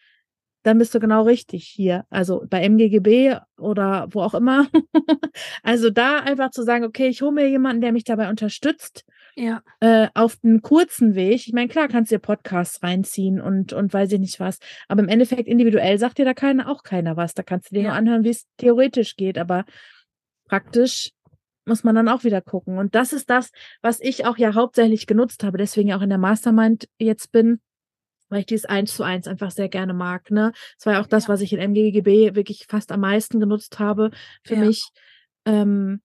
dann 0.62 0.78
bist 0.78 0.94
du 0.94 1.00
genau 1.00 1.22
richtig 1.22 1.64
hier. 1.64 2.04
Also 2.10 2.44
bei 2.48 2.62
MGGB 2.62 3.38
oder 3.56 4.08
wo 4.10 4.20
auch 4.20 4.34
immer. 4.34 4.66
also 5.62 5.90
da 5.90 6.18
einfach 6.18 6.50
zu 6.50 6.62
sagen, 6.62 6.84
okay, 6.84 7.08
ich 7.08 7.22
hole 7.22 7.32
mir 7.32 7.48
jemanden, 7.48 7.80
der 7.80 7.92
mich 7.92 8.04
dabei 8.04 8.28
unterstützt 8.28 9.04
ja. 9.36 9.62
Äh, 9.80 10.08
auf 10.14 10.38
einen 10.42 10.62
kurzen 10.62 11.14
Weg. 11.14 11.46
Ich 11.46 11.52
meine, 11.52 11.68
klar 11.68 11.88
kannst 11.88 12.10
du 12.10 12.16
dir 12.16 12.20
Podcasts 12.20 12.82
reinziehen 12.82 13.40
und, 13.40 13.74
und 13.74 13.92
weiß 13.92 14.10
ich 14.12 14.18
nicht 14.18 14.40
was. 14.40 14.58
Aber 14.88 15.02
im 15.02 15.08
Endeffekt 15.08 15.46
individuell 15.46 15.98
sagt 15.98 16.16
dir 16.18 16.24
da 16.24 16.32
keiner, 16.32 16.70
auch 16.70 16.82
keiner 16.82 17.16
was. 17.16 17.34
Da 17.34 17.42
kannst 17.42 17.70
du 17.70 17.74
dir 17.74 17.82
ja. 17.82 17.88
nur 17.88 17.96
anhören, 17.96 18.24
wie 18.24 18.30
es 18.30 18.46
theoretisch 18.56 19.16
geht. 19.16 19.36
Aber 19.36 19.66
praktisch 20.48 21.10
muss 21.66 21.84
man 21.84 21.94
dann 21.94 22.08
auch 22.08 22.24
wieder 22.24 22.40
gucken. 22.40 22.78
Und 22.78 22.94
das 22.94 23.12
ist 23.12 23.28
das, 23.28 23.50
was 23.82 24.00
ich 24.00 24.24
auch 24.24 24.38
ja 24.38 24.54
hauptsächlich 24.54 25.06
genutzt 25.06 25.44
habe, 25.44 25.58
deswegen 25.58 25.92
auch 25.92 26.00
in 26.00 26.08
der 26.08 26.18
Mastermind 26.18 26.88
jetzt 26.98 27.30
bin, 27.30 27.60
weil 28.30 28.40
ich 28.40 28.46
dieses 28.46 28.64
eins 28.64 28.94
zu 28.94 29.02
eins 29.02 29.28
einfach 29.28 29.50
sehr 29.50 29.68
gerne 29.68 29.92
mag. 29.92 30.30
Ne? 30.30 30.52
Das 30.78 30.86
war 30.86 30.94
ja 30.94 31.02
auch 31.02 31.08
das, 31.08 31.28
was 31.28 31.42
ich 31.42 31.52
in 31.52 31.58
MGGB 31.58 32.34
wirklich 32.34 32.66
fast 32.68 32.90
am 32.90 33.00
meisten 33.00 33.38
genutzt 33.38 33.78
habe 33.78 34.12
für 34.44 34.54
ja. 34.54 34.60
mich. 34.60 34.88
Ähm, 35.44 36.00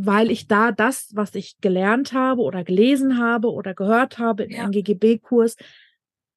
weil 0.00 0.30
ich 0.30 0.46
da 0.46 0.70
das, 0.70 1.10
was 1.14 1.34
ich 1.34 1.60
gelernt 1.60 2.12
habe 2.12 2.42
oder 2.42 2.62
gelesen 2.62 3.18
habe 3.18 3.50
oder 3.50 3.74
gehört 3.74 4.18
habe 4.18 4.44
im 4.44 4.50
ja. 4.50 4.64
NGGB-Kurs, 4.66 5.56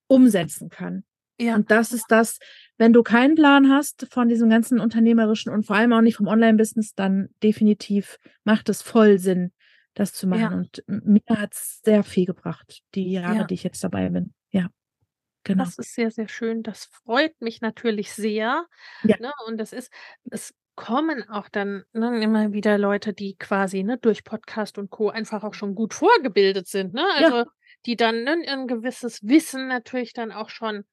umsetzen 0.07 0.69
kann. 0.69 1.03
Ja. 1.39 1.55
Und 1.55 1.69
das 1.71 1.91
ist 1.91 2.05
das, 2.09 2.39
wenn 2.77 2.91
du 2.91 3.03
keinen 3.03 3.35
Plan 3.35 3.69
hast 3.69 4.07
von 4.11 4.29
diesem 4.29 4.49
ganzen 4.49 4.79
unternehmerischen 4.79 5.51
und 5.51 5.65
vor 5.65 5.75
allem 5.75 5.93
auch 5.93 6.01
nicht 6.01 6.17
vom 6.17 6.27
Online-Business, 6.27 6.95
dann 6.95 7.29
definitiv 7.43 8.17
macht 8.43 8.67
es 8.67 8.81
voll 8.81 9.19
Sinn, 9.19 9.51
das 9.93 10.13
zu 10.13 10.27
machen. 10.27 10.41
Ja. 10.41 10.93
Und 10.95 11.05
mir 11.05 11.21
hat 11.29 11.53
es 11.53 11.81
sehr 11.83 12.03
viel 12.03 12.25
gebracht, 12.25 12.81
die 12.95 13.11
Jahre, 13.11 13.37
ja. 13.37 13.43
die 13.43 13.53
ich 13.53 13.63
jetzt 13.63 13.83
dabei 13.83 14.09
bin. 14.09 14.33
Ja. 14.49 14.69
Genau. 15.43 15.63
Das 15.63 15.77
ist 15.77 15.93
sehr, 15.93 16.11
sehr 16.11 16.27
schön. 16.27 16.63
Das 16.63 16.85
freut 16.85 17.39
mich 17.41 17.61
natürlich 17.61 18.11
sehr. 18.11 18.65
Ja. 19.03 19.17
Ne? 19.19 19.31
Und 19.47 19.57
das 19.57 19.71
ist, 19.71 19.91
es 20.29 20.53
kommen 20.75 21.27
auch 21.29 21.49
dann 21.49 21.83
ne, 21.93 22.21
immer 22.21 22.53
wieder 22.53 22.77
Leute, 22.77 23.13
die 23.13 23.35
quasi 23.35 23.83
ne, 23.83 23.97
durch 23.97 24.23
Podcast 24.23 24.77
und 24.77 24.89
Co. 24.89 25.09
einfach 25.09 25.43
auch 25.43 25.53
schon 25.53 25.75
gut 25.75 25.93
vorgebildet 25.93 26.67
sind. 26.67 26.93
Ne? 26.93 27.05
Also 27.15 27.35
ja. 27.37 27.45
die 27.85 27.95
dann 27.95 28.23
ne, 28.23 28.43
ein 28.47 28.67
gewisses 28.67 29.19
Wissen 29.23 29.67
natürlich 29.67 30.13
dann 30.13 30.31
auch 30.31 30.49
schon 30.49 30.85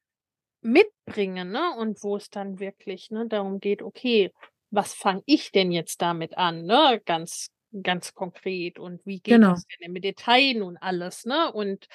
mitbringen, 0.61 1.51
ne? 1.51 1.75
Und 1.77 2.03
wo 2.03 2.17
es 2.17 2.31
dann 2.31 2.59
wirklich 2.59 3.11
ne, 3.11 3.27
darum 3.29 3.61
geht, 3.61 3.83
okay, 3.83 4.33
was 4.71 4.93
fange 4.95 5.23
ich 5.25 5.53
denn 5.53 5.71
jetzt 5.71 6.03
damit 6.03 6.37
an, 6.37 6.65
ne? 6.65 7.01
Ganz, 7.05 7.51
ganz 7.83 8.15
konkret 8.15 8.79
und 8.79 9.05
wie 9.07 9.21
geht 9.21 9.35
genau. 9.35 9.51
das 9.51 9.65
denn 9.67 9.95
im 9.95 10.03
Detail 10.03 10.63
und 10.63 10.77
alles, 10.79 11.25
ne? 11.25 11.53
Und 11.53 11.87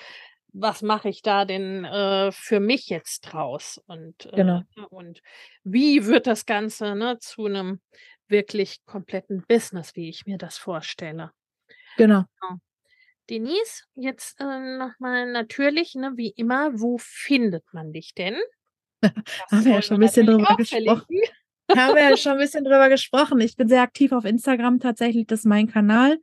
was 0.53 0.83
mache 0.83 1.09
ich 1.09 1.21
da 1.21 1.45
denn 1.45 1.83
äh, 1.83 2.31
für 2.31 2.59
mich 2.59 2.87
jetzt 2.87 3.21
draus? 3.21 3.81
Und, 3.87 4.27
äh, 4.27 4.35
genau. 4.35 4.61
Ne, 4.75 4.87
und 4.89 5.21
wie 5.63 6.05
wird 6.05 6.27
das 6.27 6.45
Ganze 6.45 6.95
ne, 6.95 7.17
zu 7.19 7.45
einem 7.45 7.81
wirklich 8.27 8.85
kompletten 8.85 9.43
Business, 9.47 9.95
wie 9.95 10.09
ich 10.09 10.25
mir 10.25 10.37
das 10.37 10.57
vorstelle? 10.57 11.31
Genau. 11.97 12.23
genau. 12.39 12.59
Denise, 13.29 13.83
jetzt 13.95 14.39
äh, 14.39 14.77
nochmal 14.77 15.31
natürlich, 15.31 15.95
ne, 15.95 16.13
wie 16.15 16.29
immer, 16.29 16.71
wo 16.79 16.97
findet 16.99 17.63
man 17.73 17.91
dich 17.91 18.13
denn? 18.13 18.35
haben 19.51 19.65
wir 19.65 19.73
ja 19.73 19.81
schon 19.81 19.97
ein 19.97 20.01
bisschen 20.01 20.27
drüber 20.27 20.55
gesprochen. 20.55 21.19
haben 21.75 21.95
wir 21.95 22.09
ja 22.09 22.17
schon 22.17 22.33
ein 22.33 22.37
bisschen 22.37 22.63
drüber 22.63 22.89
gesprochen. 22.89 23.39
Ich 23.41 23.55
bin 23.55 23.67
sehr 23.67 23.81
aktiv 23.81 24.11
auf 24.11 24.25
Instagram 24.25 24.79
tatsächlich, 24.79 25.25
das 25.25 25.39
ist 25.39 25.45
mein 25.45 25.67
Kanal. 25.67 26.19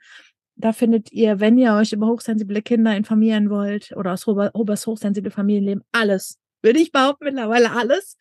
Da 0.60 0.72
findet 0.72 1.10
ihr, 1.12 1.40
wenn 1.40 1.56
ihr 1.58 1.74
euch 1.74 1.92
über 1.92 2.06
hochsensible 2.06 2.62
Kinder 2.62 2.94
informieren 2.94 3.50
wollt 3.50 3.92
oder 3.96 4.12
aus 4.12 4.26
Obers 4.28 4.86
hochsensible 4.86 5.30
Familienleben, 5.30 5.82
alles. 5.92 6.38
Würde 6.62 6.78
ich 6.78 6.92
behaupten, 6.92 7.24
mittlerweile 7.24 7.72
alles. 7.72 8.18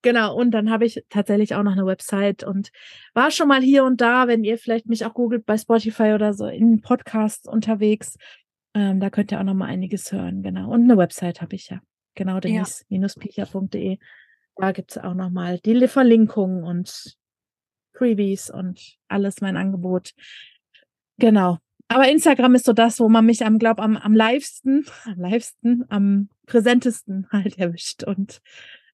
Genau. 0.00 0.34
Und 0.34 0.52
dann 0.52 0.70
habe 0.70 0.86
ich 0.86 1.04
tatsächlich 1.10 1.54
auch 1.54 1.62
noch 1.62 1.72
eine 1.72 1.84
Website 1.84 2.42
und 2.42 2.70
war 3.12 3.30
schon 3.30 3.48
mal 3.48 3.60
hier 3.60 3.84
und 3.84 4.00
da, 4.00 4.28
wenn 4.28 4.44
ihr 4.44 4.56
vielleicht 4.56 4.86
mich 4.86 5.04
auch 5.04 5.12
googelt 5.12 5.44
bei 5.44 5.58
Spotify 5.58 6.14
oder 6.14 6.32
so 6.32 6.46
in 6.46 6.80
Podcasts 6.80 7.46
unterwegs. 7.46 8.16
Ähm, 8.74 8.98
da 9.00 9.10
könnt 9.10 9.30
ihr 9.30 9.40
auch 9.40 9.44
noch 9.44 9.52
mal 9.52 9.66
einiges 9.66 10.10
hören. 10.10 10.42
Genau. 10.42 10.70
Und 10.70 10.84
eine 10.84 10.96
Website 10.96 11.42
habe 11.42 11.54
ich 11.54 11.68
ja. 11.68 11.80
Genau, 12.14 12.40
denise-picha.de. 12.40 13.98
Da 14.56 14.72
gibt 14.72 14.92
es 14.92 14.98
auch 14.98 15.14
noch 15.14 15.30
mal 15.30 15.58
die 15.58 15.88
Verlinkungen 15.88 16.64
und 16.64 17.16
Freebies 17.94 18.50
und 18.50 18.96
alles 19.08 19.40
mein 19.40 19.56
Angebot. 19.56 20.12
Genau. 21.18 21.58
Aber 21.92 22.08
Instagram 22.08 22.54
ist 22.54 22.64
so 22.64 22.72
das, 22.72 22.98
wo 23.00 23.08
man 23.08 23.26
mich 23.26 23.44
am, 23.44 23.58
glaub, 23.58 23.80
am, 23.80 23.96
am 23.96 24.14
livesten, 24.14 24.86
am 25.04 25.18
livesten, 25.18 25.84
am 25.88 26.28
präsentesten 26.46 27.28
halt 27.32 27.58
erwischt. 27.58 28.04
Und 28.04 28.40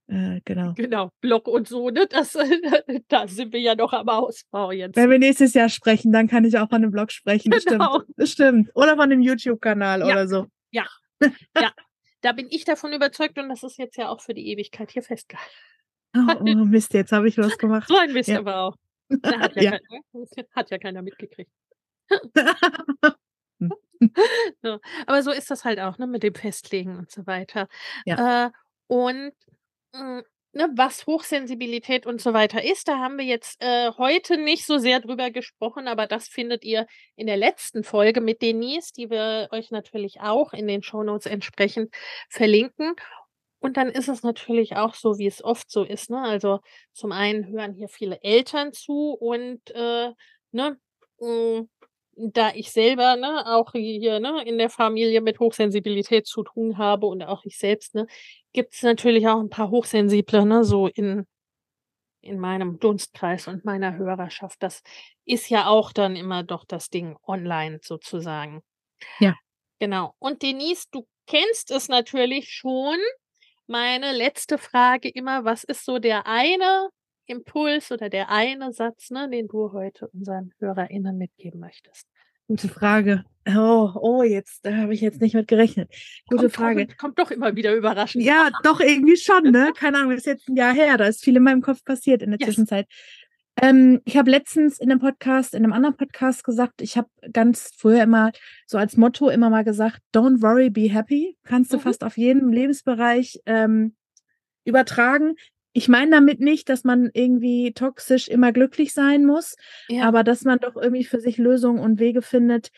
äh, 0.09 0.40
genau. 0.44 0.72
Genau, 0.74 1.11
Blog 1.20 1.49
und 1.49 1.68
so, 1.68 1.90
ne? 1.90 2.07
Das, 2.09 2.32
da 3.09 3.28
sind 3.28 3.53
wir 3.53 3.61
ja 3.61 3.74
noch 3.74 3.92
am 3.92 4.09
Ausbau 4.09 4.72
jetzt. 4.72 4.96
Wenn 4.96 5.11
wir 5.11 5.18
nächstes 5.18 5.55
Jahr 5.55 5.68
sprechen, 5.68 6.12
dann 6.12 6.28
kann 6.28 6.44
ich 6.44 6.59
auch 6.59 6.68
von 6.68 6.82
einem 6.82 6.90
Blog 6.90 7.12
sprechen. 7.12 7.51
Genau. 7.51 8.01
Stimmt. 8.01 8.28
Stimmt. 8.28 8.70
Oder 8.74 8.96
von 8.96 9.05
einem 9.05 9.20
YouTube-Kanal 9.20 10.01
ja. 10.01 10.07
oder 10.07 10.28
so. 10.28 10.46
Ja. 10.70 10.86
ja. 11.20 11.72
Da 12.20 12.32
bin 12.32 12.49
ich 12.51 12.64
davon 12.64 12.92
überzeugt 12.92 13.38
und 13.38 13.49
das 13.49 13.62
ist 13.62 13.78
jetzt 13.78 13.96
ja 13.96 14.09
auch 14.09 14.20
für 14.20 14.34
die 14.34 14.49
Ewigkeit 14.49 14.90
hier 14.90 15.03
festgehalten. 15.03 15.53
Oh, 16.16 16.20
oh 16.40 16.64
Mist, 16.64 16.94
jetzt 16.94 17.12
habe 17.12 17.28
ich 17.28 17.38
was 17.38 17.59
gemacht. 17.59 17.86
So 17.86 17.96
ein 17.96 18.12
Mist 18.12 18.28
ja. 18.28 18.38
aber 18.38 18.62
auch. 18.62 18.76
Hat 19.24 19.55
ja, 19.57 19.62
ja. 19.62 19.70
Keiner, 19.70 20.46
hat 20.55 20.70
ja 20.70 20.78
keiner 20.78 21.03
mitgekriegt. 21.03 21.51
so. 24.62 24.78
Aber 25.06 25.22
so 25.22 25.30
ist 25.30 25.50
das 25.50 25.64
halt 25.64 25.80
auch, 25.80 25.98
ne, 25.98 26.06
mit 26.06 26.22
dem 26.22 26.34
Festlegen 26.34 26.96
und 26.96 27.11
so 27.11 27.26
weiter. 27.26 27.68
Ja. 28.04 28.46
Äh, 28.46 28.50
und 28.86 29.32
mh, 29.92 30.18
hm, 30.18 30.22
ne, 30.52 30.68
was 30.76 31.06
Hochsensibilität 31.06 32.06
und 32.06 32.20
so 32.20 32.32
weiter 32.32 32.64
ist, 32.64 32.88
da 32.88 32.98
haben 32.98 33.18
wir 33.18 33.24
jetzt 33.24 33.61
äh, 33.62 33.90
heute 33.98 34.38
nicht 34.38 34.66
so 34.66 34.78
sehr 34.78 35.00
drüber 35.00 35.30
gesprochen, 35.30 35.88
aber 35.88 36.06
das 36.06 36.28
findet 36.28 36.64
ihr 36.64 36.86
in 37.16 37.26
der 37.26 37.36
letzten 37.36 37.84
Folge 37.84 38.20
mit 38.20 38.42
Denise, 38.42 38.92
die 38.92 39.11
wir 39.11 39.48
euch 39.52 39.70
natürlich 39.70 40.20
auch 40.20 40.52
in 40.52 40.66
den 40.66 40.82
Shownotes 40.82 41.26
entsprechend 41.26 41.94
verlinken. 42.28 42.94
Und 43.61 43.76
dann 43.76 43.88
ist 43.88 44.09
es 44.09 44.22
natürlich 44.22 44.76
auch 44.76 44.94
so, 44.94 45.18
wie 45.18 45.26
es 45.26 45.42
oft 45.42 45.68
so 45.70 45.82
ist. 45.82 46.11
Ne? 46.11 46.22
Also 46.22 46.61
zum 46.92 47.11
einen 47.11 47.48
hören 47.48 47.74
hier 47.74 47.88
viele 47.88 48.22
Eltern 48.22 48.72
zu 48.72 49.14
und 49.14 49.61
äh, 49.72 50.12
ne, 50.52 50.78
mh, 51.18 51.59
hm, 51.59 51.68
da 52.18 52.52
ich 52.54 52.72
selber 52.72 53.16
ne, 53.16 53.44
auch 53.46 53.72
hier 53.72 54.20
ne, 54.20 54.42
in 54.44 54.58
der 54.58 54.70
Familie 54.70 55.20
mit 55.20 55.38
Hochsensibilität 55.38 56.26
zu 56.26 56.42
tun 56.42 56.76
habe 56.78 57.06
und 57.06 57.22
auch 57.22 57.44
ich 57.44 57.58
selbst, 57.58 57.94
ne, 57.94 58.06
gibt 58.52 58.74
es 58.74 58.82
natürlich 58.82 59.28
auch 59.28 59.38
ein 59.38 59.50
paar 59.50 59.70
Hochsensible, 59.70 60.44
ne, 60.44 60.64
so 60.64 60.88
in, 60.88 61.26
in 62.20 62.38
meinem 62.38 62.78
Dunstkreis 62.80 63.46
und 63.46 63.64
meiner 63.64 63.96
Hörerschaft. 63.96 64.62
Das 64.62 64.82
ist 65.24 65.48
ja 65.48 65.66
auch 65.66 65.92
dann 65.92 66.16
immer 66.16 66.42
doch 66.42 66.64
das 66.64 66.90
Ding 66.90 67.16
online 67.26 67.78
sozusagen. 67.82 68.62
Ja. 69.20 69.36
Genau. 69.78 70.14
Und 70.18 70.42
Denise, 70.42 70.86
du 70.90 71.06
kennst 71.26 71.70
es 71.70 71.88
natürlich 71.88 72.50
schon. 72.50 72.96
Meine 73.68 74.12
letzte 74.12 74.58
Frage 74.58 75.08
immer, 75.08 75.44
was 75.44 75.62
ist 75.62 75.84
so 75.84 75.98
der 75.98 76.26
eine 76.26 76.88
Impuls 77.29 77.93
oder 77.93 78.09
der 78.09 78.31
eine 78.31 78.72
Satz, 78.72 79.11
ne, 79.11 79.29
den 79.31 79.49
du 79.49 79.72
heute 79.72 80.09
unseren 80.09 80.53
HörerInnen 80.59 81.16
mitgeben 81.16 81.61
möchtest? 81.61 82.09
Gute 82.49 82.68
Frage. 82.68 83.24
Oh, 83.47 83.91
oh, 83.95 84.22
jetzt, 84.22 84.64
da 84.64 84.74
habe 84.74 84.95
ich 84.95 85.03
jetzt 85.03 85.20
nicht 85.20 85.35
mit 85.35 85.49
gerechnet. 85.49 85.95
Gute 86.29 86.45
kommt 86.45 86.55
Frage. 86.55 86.87
Doch, 86.87 86.97
kommt 86.97 87.18
doch 87.18 87.31
immer 87.31 87.55
wieder 87.57 87.74
überraschend. 87.74 88.24
Ja, 88.24 88.51
doch, 88.62 88.81
irgendwie 88.81 89.18
schon, 89.18 89.51
ne? 89.51 89.72
Keine 89.76 89.99
Ahnung, 89.99 90.12
ist 90.12 90.24
jetzt 90.24 90.49
ein 90.49 90.57
Jahr 90.57 90.72
her. 90.72 90.97
Da 90.97 91.05
ist 91.05 91.22
viel 91.22 91.37
in 91.37 91.43
meinem 91.43 91.61
Kopf 91.61 91.85
passiert 91.85 92.22
in 92.22 92.31
der 92.31 92.41
yes. 92.41 92.49
Zwischenzeit. 92.49 92.87
Ähm, 93.61 94.01
ich 94.07 94.16
habe 94.16 94.31
letztens 94.31 94.79
in 94.79 94.91
einem 94.91 95.01
Podcast, 95.01 95.53
in 95.53 95.64
einem 95.64 95.74
anderen 95.74 95.97
Podcast 95.97 96.43
gesagt, 96.43 96.81
ich 96.81 96.97
habe 96.97 97.09
ganz 97.33 97.70
früher 97.76 98.03
immer 98.03 98.33
so 98.66 98.79
als 98.79 98.97
Motto 98.97 99.29
immer 99.29 99.51
mal 99.51 99.64
gesagt, 99.64 100.01
don't 100.14 100.41
worry, 100.41 100.70
be 100.70 100.91
happy. 100.91 101.37
Kannst 101.45 101.72
du 101.72 101.76
mhm. 101.76 101.83
fast 101.83 102.05
auf 102.05 102.16
jedem 102.16 102.51
Lebensbereich 102.51 103.41
ähm, 103.45 103.95
übertragen. 104.64 105.35
Ich 105.79 105.89
meine 105.89 106.11
damit 106.11 106.41
nicht, 106.41 106.68
dass 106.70 106.83
man 106.83 107.09
irgendwie 107.14 107.72
toxisch 107.72 108.26
immer 108.26 108.51
glücklich 108.51 108.93
sein 108.93 109.24
muss, 109.24 109.55
ja. 109.89 110.09
aber 110.09 110.24
dass 110.24 110.43
man 110.43 110.59
doch 110.59 110.74
irgendwie 110.74 111.05
für 111.05 111.20
sich 111.20 111.39
Lösungen 111.39 111.79
und 111.79 112.01
Wege 112.01 112.20
findet, 112.20 112.72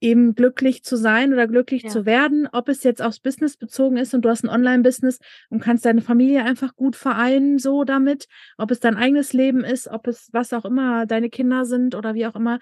eben 0.00 0.34
glücklich 0.34 0.82
zu 0.82 0.96
sein 0.96 1.34
oder 1.34 1.46
glücklich 1.46 1.82
ja. 1.82 1.90
zu 1.90 2.06
werden, 2.06 2.48
ob 2.50 2.70
es 2.70 2.84
jetzt 2.84 3.02
aufs 3.02 3.20
Business 3.20 3.58
bezogen 3.58 3.98
ist 3.98 4.14
und 4.14 4.24
du 4.24 4.30
hast 4.30 4.44
ein 4.44 4.48
Online-Business 4.48 5.18
und 5.50 5.60
kannst 5.60 5.84
deine 5.84 6.00
Familie 6.00 6.42
einfach 6.42 6.74
gut 6.74 6.96
vereinen, 6.96 7.58
so 7.58 7.84
damit, 7.84 8.28
ob 8.56 8.70
es 8.70 8.80
dein 8.80 8.96
eigenes 8.96 9.34
Leben 9.34 9.62
ist, 9.62 9.88
ob 9.88 10.06
es 10.06 10.30
was 10.32 10.54
auch 10.54 10.64
immer 10.64 11.04
deine 11.04 11.28
Kinder 11.28 11.66
sind 11.66 11.94
oder 11.94 12.14
wie 12.14 12.26
auch 12.26 12.34
immer, 12.34 12.60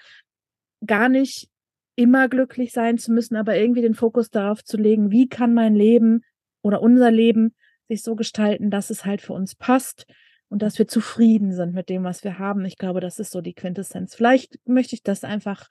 gar 0.85 1.09
nicht 1.09 1.49
immer 1.95 2.29
glücklich 2.29 2.73
sein 2.73 2.99
zu 2.99 3.13
müssen, 3.13 3.37
aber 3.37 3.57
irgendwie 3.57 3.83
den 3.83 3.95
Fokus 3.95 4.31
darauf 4.31 4.65
zu 4.65 4.77
legen, 4.77 5.13
wie 5.13 5.29
kann 5.29 5.55
mein 5.55 5.77
Leben 5.77 6.23
oder 6.61 6.83
unser 6.83 7.13
Leben 7.13 7.55
sich 7.91 8.03
so 8.03 8.15
gestalten, 8.15 8.71
dass 8.71 8.91
es 8.91 9.05
halt 9.05 9.21
für 9.21 9.33
uns 9.33 9.55
passt 9.55 10.07
und 10.49 10.63
dass 10.63 10.79
wir 10.79 10.89
zufrieden 10.89 11.53
sind 11.53 11.75
mit 11.75 11.89
dem, 11.89 12.05
was 12.05 12.25
wir 12.25 12.39
haben. 12.39 12.65
Ich 12.65 12.77
glaube, 12.77 13.01
das 13.01 13.19
ist 13.19 13.33
so 13.33 13.41
die 13.41 13.55
Quintessenz. 13.55 14.15
Vielleicht 14.15 14.59
möchte 14.67 14.95
ich 14.95 15.03
das 15.03 15.25
einfach, 15.25 15.69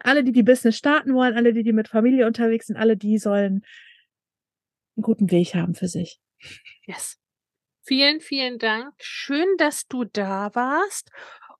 alle, 0.00 0.24
die 0.24 0.32
die 0.32 0.42
Business 0.42 0.76
starten 0.76 1.14
wollen, 1.14 1.36
alle, 1.36 1.52
die, 1.52 1.62
die 1.62 1.72
mit 1.72 1.88
Familie 1.88 2.26
unterwegs 2.26 2.66
sind, 2.66 2.76
alle, 2.76 2.96
die 2.96 3.18
sollen 3.18 3.64
einen 4.96 5.02
guten 5.02 5.30
Weg 5.30 5.54
haben 5.54 5.74
für 5.74 5.88
sich. 5.88 6.20
Yes. 6.86 7.18
Vielen, 7.82 8.20
vielen 8.20 8.58
Dank. 8.58 8.92
Schön, 8.98 9.46
dass 9.58 9.86
du 9.86 10.04
da 10.04 10.54
warst 10.54 11.10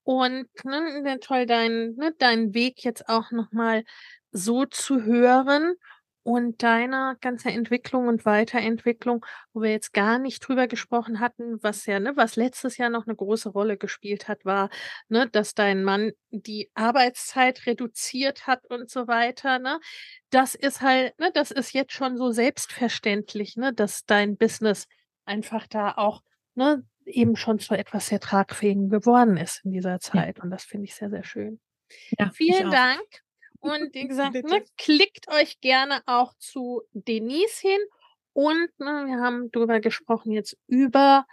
und 0.02 0.48
ne, 0.64 1.18
toll, 1.20 1.46
deinen 1.46 1.96
ne, 1.96 2.12
deinen 2.18 2.54
Weg 2.54 2.84
jetzt 2.84 3.08
auch 3.08 3.30
nochmal 3.30 3.84
so 4.32 4.64
zu 4.64 5.02
hören 5.02 5.74
und 6.22 6.62
deiner 6.62 7.16
ganzen 7.20 7.48
Entwicklung 7.48 8.06
und 8.08 8.24
Weiterentwicklung, 8.26 9.24
wo 9.52 9.62
wir 9.62 9.70
jetzt 9.70 9.92
gar 9.92 10.18
nicht 10.18 10.40
drüber 10.40 10.66
gesprochen 10.66 11.20
hatten, 11.20 11.62
was 11.62 11.86
ja, 11.86 11.98
ne, 11.98 12.12
was 12.16 12.36
letztes 12.36 12.76
Jahr 12.76 12.90
noch 12.90 13.06
eine 13.06 13.16
große 13.16 13.48
Rolle 13.48 13.76
gespielt 13.76 14.28
hat, 14.28 14.44
war, 14.44 14.68
ne, 15.08 15.28
dass 15.30 15.54
dein 15.54 15.82
Mann 15.82 16.12
die 16.30 16.70
Arbeitszeit 16.74 17.66
reduziert 17.66 18.46
hat 18.46 18.66
und 18.66 18.90
so 18.90 19.08
weiter, 19.08 19.58
ne? 19.58 19.80
Das 20.30 20.54
ist 20.54 20.82
halt, 20.82 21.18
ne, 21.18 21.30
das 21.32 21.50
ist 21.50 21.72
jetzt 21.72 21.92
schon 21.92 22.16
so 22.16 22.30
selbstverständlich, 22.30 23.56
ne, 23.56 23.72
dass 23.72 24.04
dein 24.04 24.36
Business 24.36 24.86
einfach 25.24 25.66
da 25.66 25.92
auch, 25.96 26.22
ne, 26.54 26.84
eben 27.06 27.36
schon 27.36 27.58
zu 27.58 27.74
etwas 27.74 28.08
sehr 28.08 28.20
tragfähigen 28.20 28.90
geworden 28.90 29.36
ist 29.36 29.64
in 29.64 29.72
dieser 29.72 30.00
Zeit. 30.00 30.38
Ja. 30.38 30.44
Und 30.44 30.50
das 30.50 30.64
finde 30.64 30.84
ich 30.84 30.94
sehr, 30.94 31.10
sehr 31.10 31.24
schön. 31.24 31.60
Ja, 32.18 32.30
Vielen 32.30 32.70
Dank. 32.70 33.00
Und 33.60 33.94
wie 33.94 34.08
gesagt, 34.08 34.34
ne, 34.34 34.64
klickt 34.76 35.28
euch 35.28 35.60
gerne 35.60 36.02
auch 36.06 36.34
zu 36.38 36.82
Denise 36.92 37.60
hin. 37.60 37.80
Und 38.32 38.68
ne, 38.78 39.06
wir 39.06 39.20
haben 39.20 39.50
darüber 39.50 39.80
gesprochen 39.80 40.32
jetzt 40.32 40.56
über 40.66 41.26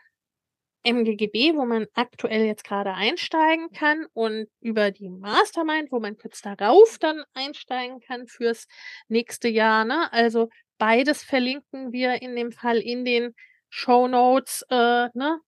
MGGB, 0.87 1.55
wo 1.55 1.65
man 1.65 1.87
aktuell 1.93 2.45
jetzt 2.45 2.63
gerade 2.63 2.93
einsteigen 2.93 3.71
kann 3.71 4.05
und 4.13 4.47
über 4.61 4.91
die 4.91 5.09
Mastermind, 5.09 5.91
wo 5.91 5.99
man 5.99 6.17
kurz 6.17 6.41
darauf 6.41 6.97
dann 6.99 7.23
einsteigen 7.33 7.99
kann 7.99 8.27
fürs 8.27 8.67
nächste 9.09 9.49
Jahr. 9.49 9.83
Ne? 9.83 10.11
Also 10.13 10.49
beides 10.77 11.23
verlinken 11.23 11.91
wir 11.91 12.21
in 12.21 12.35
dem 12.35 12.51
Fall 12.51 12.77
in 12.77 13.03
den 13.03 13.35
Show 13.69 14.07
Notes. 14.07 14.65
Äh, 14.69 15.09
ne? 15.13 15.41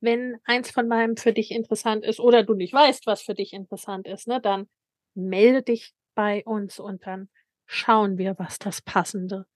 Wenn 0.00 0.36
eins 0.44 0.70
von 0.70 0.88
beiden 0.88 1.16
für 1.16 1.32
dich 1.32 1.52
interessant 1.52 2.04
ist 2.04 2.18
oder 2.18 2.42
du 2.42 2.54
nicht 2.54 2.72
weißt, 2.72 3.06
was 3.06 3.22
für 3.22 3.34
dich 3.34 3.52
interessant 3.52 4.06
ist, 4.08 4.26
ne, 4.26 4.40
dann 4.40 4.68
melde 5.14 5.62
dich 5.62 5.94
bei 6.14 6.44
uns 6.44 6.78
und 6.78 7.06
dann 7.06 7.28
schauen 7.66 8.18
wir, 8.18 8.38
was 8.38 8.58
das 8.58 8.82
Passende 8.82 9.46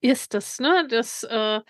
ist. 0.00 0.34
Das, 0.34 0.60
ne, 0.60 0.86
das 0.88 1.22
äh, 1.24 1.60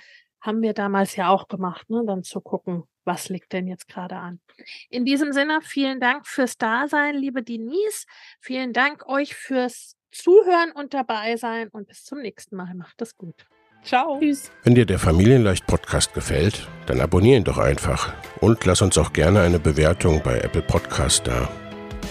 haben 0.41 0.63
wir 0.63 0.75
damals 0.75 1.17
ja 1.17 1.29
auch 1.29 1.49
gemacht, 1.49 1.89
ne, 1.89 2.03
dann 2.07 2.23
zu 2.23 2.41
gucken, 2.41 2.85
was 3.05 3.29
liegt 3.29 3.53
denn 3.53 3.67
jetzt 3.67 3.89
gerade 3.89 4.17
an. 4.17 4.41
In 4.89 5.05
diesem 5.05 5.33
Sinne, 5.33 5.61
vielen 5.63 6.01
Dank 6.01 6.27
fürs 6.27 6.57
Dasein, 6.57 7.17
liebe 7.17 7.43
Denise. 7.43 8.07
Vielen 8.41 8.73
Dank 8.73 9.07
euch 9.07 9.35
fürs 9.35 9.97
Zuhören 10.11 10.73
und 10.73 10.95
dabei 10.95 11.37
sein 11.37 11.69
und 11.69 11.89
bis 11.89 12.05
zum 12.05 12.21
nächsten 12.21 12.57
Mal. 12.57 12.75
Macht 12.75 13.03
es 13.03 13.17
gut. 13.17 13.47
Ciao. 13.83 14.19
Tschüss. 14.19 14.51
Wenn 14.63 14.75
dir 14.75 14.87
der 14.87 14.99
Familienleicht 14.99 15.67
Podcast 15.67 16.15
gefällt, 16.15 16.67
dann 16.87 17.01
abonniere 17.01 17.37
ihn 17.37 17.45
doch 17.45 17.59
einfach 17.59 18.15
und 18.41 18.65
lass 18.65 18.81
uns 18.81 18.97
auch 18.97 19.13
gerne 19.13 19.43
eine 19.43 19.59
Bewertung 19.59 20.23
bei 20.23 20.39
Apple 20.39 20.63
Podcast 20.63 21.27
da. 21.27 21.64